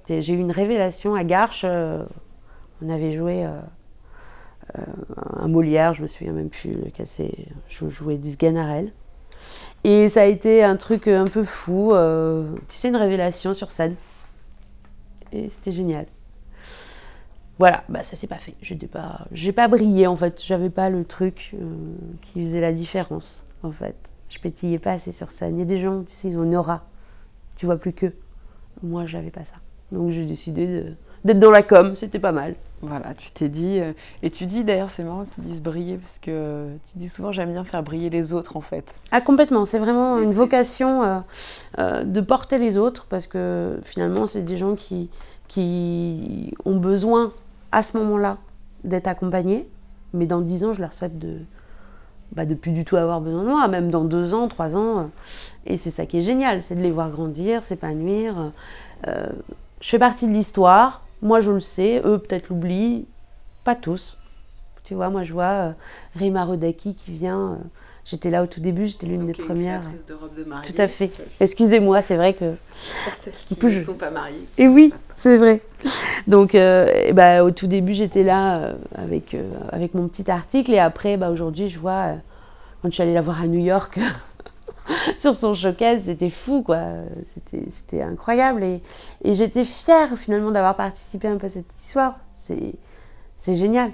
J'ai 0.08 0.32
eu 0.32 0.38
une 0.38 0.52
révélation 0.52 1.14
à 1.14 1.22
Garches. 1.22 1.66
on 1.66 2.88
avait 2.88 3.12
joué 3.12 3.46
un 4.74 5.48
Molière, 5.48 5.92
je 5.92 6.02
me 6.02 6.06
souviens 6.06 6.32
même 6.32 6.48
plus 6.48 6.72
le 6.72 6.90
casser. 6.90 7.46
Je 7.68 7.88
jouais 7.88 8.16
Disganarelle. 8.16 8.92
Et 9.84 10.08
ça 10.08 10.22
a 10.22 10.24
été 10.24 10.64
un 10.64 10.76
truc 10.76 11.08
un 11.08 11.26
peu 11.26 11.44
fou. 11.44 11.92
tu 12.68 12.76
sais, 12.78 12.88
une 12.88 12.96
révélation 12.96 13.52
sur 13.52 13.70
scène 13.70 13.96
et 15.32 15.48
c'était 15.48 15.70
génial. 15.70 16.06
Voilà, 17.58 17.82
bah 17.88 18.04
ça 18.04 18.16
s'est 18.16 18.28
pas 18.28 18.38
fait. 18.38 18.54
Je 18.62 18.74
n'ai 18.74 18.86
pas, 18.86 19.26
j'ai 19.32 19.52
pas 19.52 19.66
brillé 19.66 20.06
en 20.06 20.16
fait. 20.16 20.42
J'avais 20.44 20.70
pas 20.70 20.90
le 20.90 21.04
truc 21.04 21.50
euh, 21.54 21.74
qui 22.22 22.44
faisait 22.44 22.60
la 22.60 22.72
différence 22.72 23.44
en 23.62 23.72
fait. 23.72 23.96
Je 24.28 24.38
pétillais 24.38 24.78
pas 24.78 24.92
assez 24.92 25.10
sur 25.10 25.30
scène. 25.30 25.56
Il 25.56 25.60
y 25.60 25.62
a 25.62 25.64
des 25.64 25.80
gens, 25.80 26.02
tu 26.04 26.12
sais, 26.12 26.28
ils 26.28 26.38
ont 26.38 26.44
une 26.44 26.54
aura. 26.54 26.84
Tu 27.56 27.66
vois 27.66 27.76
plus 27.76 27.92
que. 27.92 28.12
Moi, 28.82 29.06
j'avais 29.06 29.30
pas 29.30 29.40
ça. 29.40 29.58
Donc 29.90 30.10
j'ai 30.10 30.24
décidé 30.24 30.84
d'être 31.24 31.40
dans 31.40 31.50
la 31.50 31.62
com. 31.62 31.96
C'était 31.96 32.20
pas 32.20 32.30
mal. 32.30 32.54
Voilà, 32.80 33.14
tu 33.14 33.30
t'es 33.32 33.48
dit. 33.48 33.80
Euh, 33.80 33.92
et 34.22 34.30
tu 34.30 34.46
dis 34.46 34.64
d'ailleurs, 34.64 34.90
c'est 34.90 35.02
marrant 35.02 35.24
que 35.24 35.34
tu 35.34 35.40
dises 35.40 35.60
briller 35.60 35.96
parce 35.96 36.18
que 36.18 36.68
tu 36.90 36.98
dis 36.98 37.08
souvent 37.08 37.32
j'aime 37.32 37.52
bien 37.52 37.64
faire 37.64 37.82
briller 37.82 38.10
les 38.10 38.32
autres 38.32 38.56
en 38.56 38.60
fait. 38.60 38.94
Ah, 39.10 39.20
complètement. 39.20 39.66
C'est 39.66 39.78
vraiment 39.78 40.18
une 40.18 40.32
vocation 40.32 41.22
euh, 41.78 42.04
de 42.04 42.20
porter 42.20 42.58
les 42.58 42.76
autres 42.76 43.06
parce 43.08 43.26
que 43.26 43.80
finalement, 43.84 44.26
c'est 44.26 44.42
des 44.42 44.56
gens 44.56 44.74
qui, 44.74 45.10
qui 45.48 46.54
ont 46.64 46.76
besoin 46.76 47.32
à 47.72 47.82
ce 47.82 47.96
moment-là 47.98 48.38
d'être 48.84 49.08
accompagnés. 49.08 49.68
Mais 50.14 50.26
dans 50.26 50.40
dix 50.40 50.64
ans, 50.64 50.72
je 50.72 50.80
leur 50.80 50.94
souhaite 50.94 51.18
de 51.18 51.38
bah, 52.32 52.44
de 52.44 52.54
plus 52.54 52.72
du 52.72 52.84
tout 52.84 52.96
avoir 52.96 53.20
besoin 53.20 53.42
de 53.42 53.48
moi, 53.48 53.68
même 53.68 53.90
dans 53.90 54.04
deux 54.04 54.34
ans, 54.34 54.48
trois 54.48 54.76
ans. 54.76 54.98
Euh, 54.98 55.04
et 55.66 55.76
c'est 55.76 55.90
ça 55.90 56.06
qui 56.06 56.18
est 56.18 56.22
génial, 56.22 56.62
c'est 56.62 56.74
de 56.74 56.82
les 56.82 56.90
voir 56.90 57.10
grandir, 57.10 57.64
s'épanouir. 57.64 58.52
Euh, 59.06 59.26
je 59.80 59.88
fais 59.88 59.98
partie 59.98 60.26
de 60.26 60.32
l'histoire, 60.32 61.02
moi 61.22 61.40
je 61.40 61.50
le 61.50 61.60
sais, 61.60 62.00
eux 62.04 62.18
peut-être 62.18 62.48
l'oublient, 62.48 63.06
pas 63.64 63.74
tous. 63.74 64.16
Tu 64.84 64.94
vois, 64.94 65.10
moi 65.10 65.24
je 65.24 65.32
vois 65.32 65.44
euh, 65.44 65.72
Rima 66.16 66.44
Rodaki 66.44 66.94
qui 66.94 67.12
vient 67.12 67.58
J'étais 68.10 68.30
là 68.30 68.42
au 68.42 68.46
tout 68.46 68.60
début, 68.60 68.86
j'étais 68.86 69.06
l'une 69.06 69.26
des 69.26 69.34
premières. 69.34 69.82
De 70.08 70.14
robe 70.14 70.34
de 70.34 70.42
mariée. 70.42 70.72
Tout 70.72 70.80
à 70.80 70.88
fait. 70.88 71.10
Excusez-moi, 71.40 72.00
c'est 72.00 72.16
vrai 72.16 72.32
que. 72.32 72.54
Pour 73.04 73.14
celles 73.22 73.34
qui 73.34 73.66
ne 73.66 73.84
sont 73.84 73.94
pas 73.94 74.10
mariées. 74.10 74.48
Et 74.56 74.66
oui, 74.66 74.94
c'est 75.14 75.36
vrai. 75.36 75.60
Donc, 76.26 76.54
euh, 76.54 77.12
bah, 77.12 77.44
au 77.44 77.50
tout 77.50 77.66
début, 77.66 77.92
j'étais 77.92 78.22
là 78.22 78.60
euh, 78.60 78.72
avec, 78.94 79.34
euh, 79.34 79.50
avec 79.72 79.92
mon 79.92 80.08
petit 80.08 80.30
article. 80.30 80.72
Et 80.72 80.78
après, 80.78 81.18
bah, 81.18 81.28
aujourd'hui, 81.28 81.68
je 81.68 81.78
vois, 81.78 82.14
quand 82.80 82.88
je 82.88 82.94
suis 82.94 83.02
allée 83.02 83.12
la 83.12 83.20
voir 83.20 83.42
à 83.42 83.46
New 83.46 83.60
York, 83.60 84.00
sur 85.16 85.36
son 85.36 85.54
showcase, 85.54 86.02
c'était 86.04 86.30
fou, 86.30 86.62
quoi. 86.62 86.80
C'était 87.34 88.02
incroyable. 88.02 88.62
Et, 88.62 88.82
et 89.24 89.34
j'étais 89.34 89.64
fière, 89.64 90.16
finalement, 90.16 90.50
d'avoir 90.50 90.76
participé 90.76 91.28
un 91.28 91.36
peu 91.36 91.46
à 91.46 91.50
cette 91.50 91.72
histoire. 91.78 92.18
C'est 93.36 93.56
génial. 93.56 93.92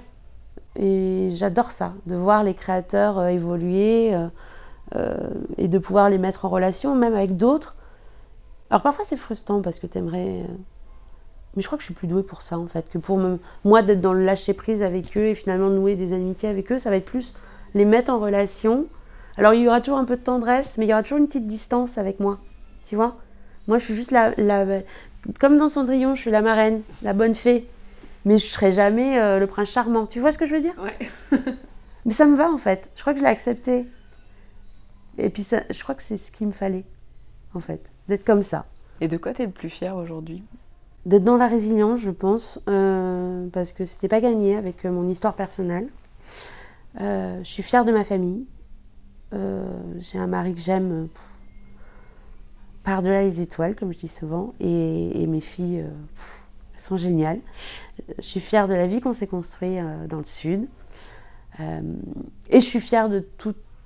Et 0.77 1.31
j'adore 1.35 1.71
ça, 1.71 1.93
de 2.05 2.15
voir 2.15 2.43
les 2.43 2.53
créateurs 2.53 3.19
euh, 3.19 3.27
évoluer 3.27 4.13
euh, 4.13 4.27
euh, 4.95 5.15
et 5.57 5.67
de 5.67 5.79
pouvoir 5.79 6.09
les 6.09 6.17
mettre 6.17 6.45
en 6.45 6.49
relation, 6.49 6.95
même 6.95 7.13
avec 7.13 7.37
d'autres. 7.37 7.75
Alors 8.69 8.81
parfois 8.81 9.05
c'est 9.05 9.15
frustrant 9.15 9.61
parce 9.61 9.79
que 9.79 9.87
tu 9.87 9.97
aimerais. 9.97 10.43
Mais 11.55 11.61
je 11.61 11.67
crois 11.67 11.77
que 11.77 11.81
je 11.83 11.85
suis 11.85 11.93
plus 11.93 12.07
douée 12.07 12.23
pour 12.23 12.41
ça 12.41 12.57
en 12.57 12.67
fait, 12.67 12.89
que 12.89 12.97
pour 12.97 13.17
moi 13.63 13.81
d'être 13.83 14.01
dans 14.01 14.11
le 14.11 14.25
lâcher 14.25 14.53
prise 14.53 14.81
avec 14.81 15.15
eux 15.17 15.27
et 15.27 15.35
finalement 15.35 15.69
nouer 15.69 15.95
des 15.95 16.11
amitiés 16.11 16.49
avec 16.49 16.69
eux, 16.73 16.79
ça 16.79 16.89
va 16.89 16.97
être 16.97 17.05
plus 17.05 17.33
les 17.73 17.85
mettre 17.85 18.11
en 18.11 18.19
relation. 18.19 18.87
Alors 19.37 19.53
il 19.53 19.61
y 19.61 19.67
aura 19.67 19.81
toujours 19.81 19.99
un 19.99 20.05
peu 20.05 20.15
de 20.15 20.21
tendresse, 20.21 20.75
mais 20.77 20.85
il 20.85 20.89
y 20.89 20.93
aura 20.93 21.03
toujours 21.03 21.17
une 21.17 21.27
petite 21.27 21.47
distance 21.47 21.97
avec 21.97 22.19
moi, 22.19 22.39
tu 22.85 22.95
vois. 22.95 23.17
Moi 23.67 23.77
je 23.77 23.85
suis 23.85 23.95
juste 23.95 24.11
la, 24.11 24.33
la 24.37 24.65
comme 25.39 25.57
dans 25.57 25.69
Cendrillon, 25.69 26.15
je 26.15 26.21
suis 26.21 26.31
la 26.31 26.41
marraine, 26.41 26.81
la 27.01 27.13
bonne 27.13 27.35
fée 27.35 27.67
mais 28.25 28.39
je 28.39 28.45
serai 28.45 28.71
jamais 28.71 29.19
euh, 29.19 29.39
le 29.39 29.47
prince 29.47 29.69
charmant. 29.69 30.07
Tu 30.07 30.19
vois 30.19 30.31
ce 30.31 30.37
que 30.37 30.47
je 30.47 30.55
veux 30.55 30.61
dire? 30.61 30.73
Ouais. 30.79 31.39
mais 32.05 32.13
ça 32.13 32.25
me 32.25 32.35
va 32.35 32.51
en 32.51 32.57
fait. 32.57 32.89
Je 32.95 33.01
crois 33.01 33.13
que 33.13 33.19
je 33.19 33.23
l'ai 33.23 33.29
accepté. 33.29 33.85
Et 35.17 35.29
puis 35.29 35.43
ça, 35.43 35.61
je 35.69 35.81
crois 35.81 35.95
que 35.95 36.03
c'est 36.03 36.17
ce 36.17 36.31
qu'il 36.31 36.47
me 36.47 36.51
fallait, 36.51 36.83
en 37.53 37.59
fait, 37.59 37.81
d'être 38.09 38.25
comme 38.25 38.43
ça. 38.43 38.65
Et 38.99 39.07
de 39.07 39.17
quoi 39.17 39.33
tu 39.33 39.43
es 39.43 39.45
le 39.45 39.51
plus 39.51 39.69
fier 39.69 39.95
aujourd'hui? 39.95 40.43
D'être 41.05 41.23
dans 41.23 41.37
la 41.37 41.47
résilience, 41.47 41.99
je 41.99 42.11
pense, 42.11 42.59
euh, 42.67 43.47
parce 43.53 43.71
que 43.71 43.85
c'était 43.85 44.07
pas 44.07 44.19
gagné 44.19 44.57
avec 44.57 44.85
euh, 44.85 44.91
mon 44.91 45.07
histoire 45.07 45.35
personnelle. 45.35 45.87
Euh, 46.99 47.39
je 47.43 47.49
suis 47.49 47.63
fière 47.63 47.85
de 47.85 47.91
ma 47.91 48.03
famille. 48.03 48.45
J'ai 49.99 50.17
un 50.17 50.27
mari 50.27 50.53
que 50.53 50.61
j'aime 50.61 51.07
par-delà 52.83 53.23
les 53.23 53.41
étoiles, 53.41 53.75
comme 53.75 53.91
je 53.91 53.99
dis 53.99 54.07
souvent, 54.07 54.53
et, 54.59 55.25
mes 55.27 55.41
filles 55.41 55.83
sont 56.77 56.97
géniales. 56.97 57.39
Je 58.17 58.23
suis 58.23 58.39
fière 58.39 58.67
de 58.67 58.73
la 58.73 58.87
vie 58.87 59.01
qu'on 59.01 59.13
s'est 59.13 59.27
construite 59.27 59.79
dans 60.09 60.19
le 60.19 60.25
Sud. 60.25 60.67
et 61.59 62.59
je 62.59 62.65
suis 62.65 62.79
fière 62.79 63.09
de 63.09 63.27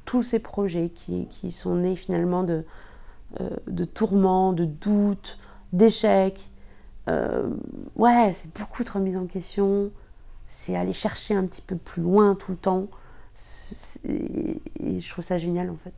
tous 0.05 0.23
ces 0.23 0.39
projets 0.39 0.89
qui, 0.89 1.51
sont 1.51 1.75
nés 1.75 1.95
finalement 1.95 2.43
de, 2.43 2.63
de 3.67 3.85
tourments, 3.85 4.53
de 4.53 4.65
doutes, 4.65 5.37
d'échecs, 5.73 6.49
euh, 7.09 7.49
ouais, 7.95 8.33
c'est 8.33 8.53
beaucoup 8.57 8.83
de 8.83 8.91
remise 8.91 9.17
en 9.17 9.25
question. 9.25 9.91
C'est 10.47 10.75
aller 10.75 10.93
chercher 10.93 11.35
un 11.35 11.45
petit 11.45 11.61
peu 11.61 11.75
plus 11.75 12.01
loin 12.01 12.35
tout 12.35 12.51
le 12.51 12.57
temps. 12.57 12.87
Et 14.07 14.99
je 14.99 15.09
trouve 15.09 15.23
ça 15.23 15.37
génial 15.37 15.69
en 15.69 15.77
fait. 15.83 15.93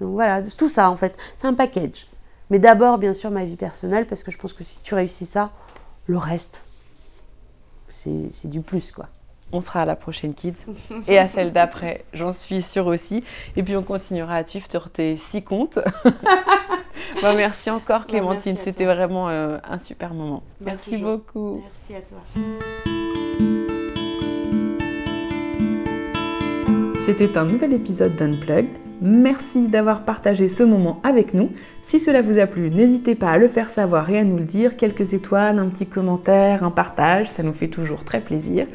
Donc 0.00 0.12
voilà, 0.12 0.42
tout 0.42 0.68
ça 0.68 0.90
en 0.90 0.96
fait, 0.96 1.16
c'est 1.36 1.46
un 1.46 1.54
package. 1.54 2.06
Mais 2.50 2.58
d'abord, 2.58 2.98
bien 2.98 3.14
sûr, 3.14 3.30
ma 3.30 3.44
vie 3.44 3.56
personnelle, 3.56 4.06
parce 4.06 4.22
que 4.22 4.30
je 4.30 4.38
pense 4.38 4.52
que 4.52 4.64
si 4.64 4.82
tu 4.82 4.94
réussis 4.94 5.26
ça, 5.26 5.50
le 6.06 6.18
reste, 6.18 6.60
c'est 7.88 8.48
du 8.48 8.60
plus 8.60 8.90
quoi 8.90 9.08
on 9.52 9.60
sera 9.60 9.82
à 9.82 9.84
la 9.84 9.96
prochaine 9.96 10.34
Kids 10.34 10.64
et 11.06 11.18
à 11.18 11.28
celle 11.28 11.52
d'après, 11.52 12.04
j'en 12.14 12.32
suis 12.32 12.62
sûre 12.62 12.86
aussi. 12.86 13.22
Et 13.56 13.62
puis 13.62 13.76
on 13.76 13.82
continuera 13.82 14.36
à 14.36 14.44
suivre 14.44 14.66
sur 14.68 14.90
tes 14.90 15.16
six 15.16 15.42
comptes. 15.42 15.78
Bah, 17.20 17.34
merci 17.34 17.70
encore 17.70 18.06
Clémentine, 18.06 18.56
c'était 18.60 18.84
vraiment 18.84 19.28
euh, 19.28 19.58
un 19.64 19.78
super 19.78 20.14
moment. 20.14 20.42
merci 20.60 20.96
beaucoup. 20.96 21.62
Merci 21.62 21.94
à 21.94 22.00
toi. 22.00 23.51
C'était 27.04 27.36
un 27.36 27.44
nouvel 27.44 27.72
épisode 27.72 28.14
d'Unplugged. 28.14 28.68
Merci 29.00 29.66
d'avoir 29.66 30.04
partagé 30.04 30.48
ce 30.48 30.62
moment 30.62 31.00
avec 31.02 31.34
nous. 31.34 31.50
Si 31.84 31.98
cela 31.98 32.22
vous 32.22 32.38
a 32.38 32.46
plu, 32.46 32.70
n'hésitez 32.70 33.16
pas 33.16 33.30
à 33.30 33.38
le 33.38 33.48
faire 33.48 33.70
savoir 33.70 34.08
et 34.10 34.20
à 34.20 34.24
nous 34.24 34.36
le 34.36 34.44
dire. 34.44 34.76
Quelques 34.76 35.12
étoiles, 35.12 35.58
un 35.58 35.68
petit 35.68 35.86
commentaire, 35.86 36.62
un 36.62 36.70
partage, 36.70 37.28
ça 37.28 37.42
nous 37.42 37.52
fait 37.52 37.66
toujours 37.66 38.04
très 38.04 38.20
plaisir. 38.20 38.68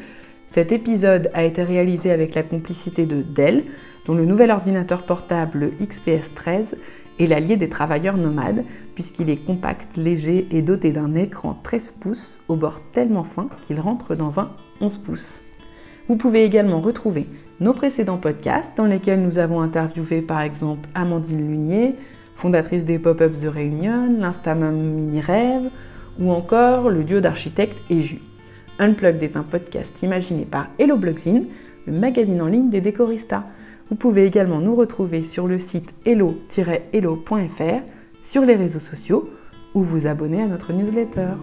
Cet 0.50 0.72
épisode 0.72 1.30
a 1.32 1.42
été 1.42 1.62
réalisé 1.62 2.10
avec 2.10 2.34
la 2.34 2.42
complicité 2.42 3.06
de 3.06 3.22
Dell, 3.22 3.64
dont 4.04 4.14
le 4.14 4.26
nouvel 4.26 4.50
ordinateur 4.50 5.04
portable 5.04 5.70
XPS 5.80 6.34
13 6.34 6.76
est 7.18 7.26
l'allié 7.26 7.56
des 7.56 7.70
travailleurs 7.70 8.18
nomades, 8.18 8.62
puisqu'il 8.94 9.30
est 9.30 9.42
compact, 9.42 9.96
léger 9.96 10.46
et 10.50 10.60
doté 10.60 10.92
d'un 10.92 11.14
écran 11.14 11.58
13 11.62 11.92
pouces 11.92 12.38
au 12.48 12.56
bord 12.56 12.82
tellement 12.92 13.24
fin 13.24 13.48
qu'il 13.66 13.80
rentre 13.80 14.14
dans 14.14 14.38
un 14.38 14.50
11 14.82 14.98
pouces. 14.98 15.40
Vous 16.08 16.16
pouvez 16.16 16.44
également 16.44 16.82
retrouver 16.82 17.26
nos 17.60 17.72
précédents 17.72 18.18
podcasts 18.18 18.76
dans 18.76 18.84
lesquels 18.84 19.22
nous 19.22 19.38
avons 19.38 19.60
interviewé 19.60 20.20
par 20.22 20.40
exemple 20.40 20.88
Amandine 20.94 21.48
Lunier, 21.48 21.94
fondatrice 22.36 22.84
des 22.84 22.98
Pop-Ups 22.98 23.40
de 23.40 23.48
Réunion, 23.48 24.16
l'Instamum 24.18 24.74
Mini 24.74 25.20
Rêve, 25.20 25.70
ou 26.20 26.30
encore 26.30 26.90
le 26.90 27.04
duo 27.04 27.20
d'architectes 27.20 27.78
EJU. 27.90 28.20
Unplugged 28.78 29.22
est 29.22 29.36
un 29.36 29.42
podcast 29.42 30.02
imaginé 30.02 30.44
par 30.44 30.68
Hello 30.78 30.96
Blogzine, 30.96 31.46
le 31.86 31.92
magazine 31.92 32.40
en 32.42 32.46
ligne 32.46 32.70
des 32.70 32.80
décoristas. 32.80 33.44
Vous 33.90 33.96
pouvez 33.96 34.24
également 34.26 34.60
nous 34.60 34.76
retrouver 34.76 35.24
sur 35.24 35.48
le 35.48 35.58
site 35.58 35.92
hello-hello.fr, 36.04 37.80
sur 38.22 38.44
les 38.44 38.54
réseaux 38.54 38.78
sociaux 38.78 39.28
ou 39.74 39.82
vous 39.82 40.06
abonner 40.06 40.42
à 40.42 40.46
notre 40.46 40.72
newsletter. 40.72 41.34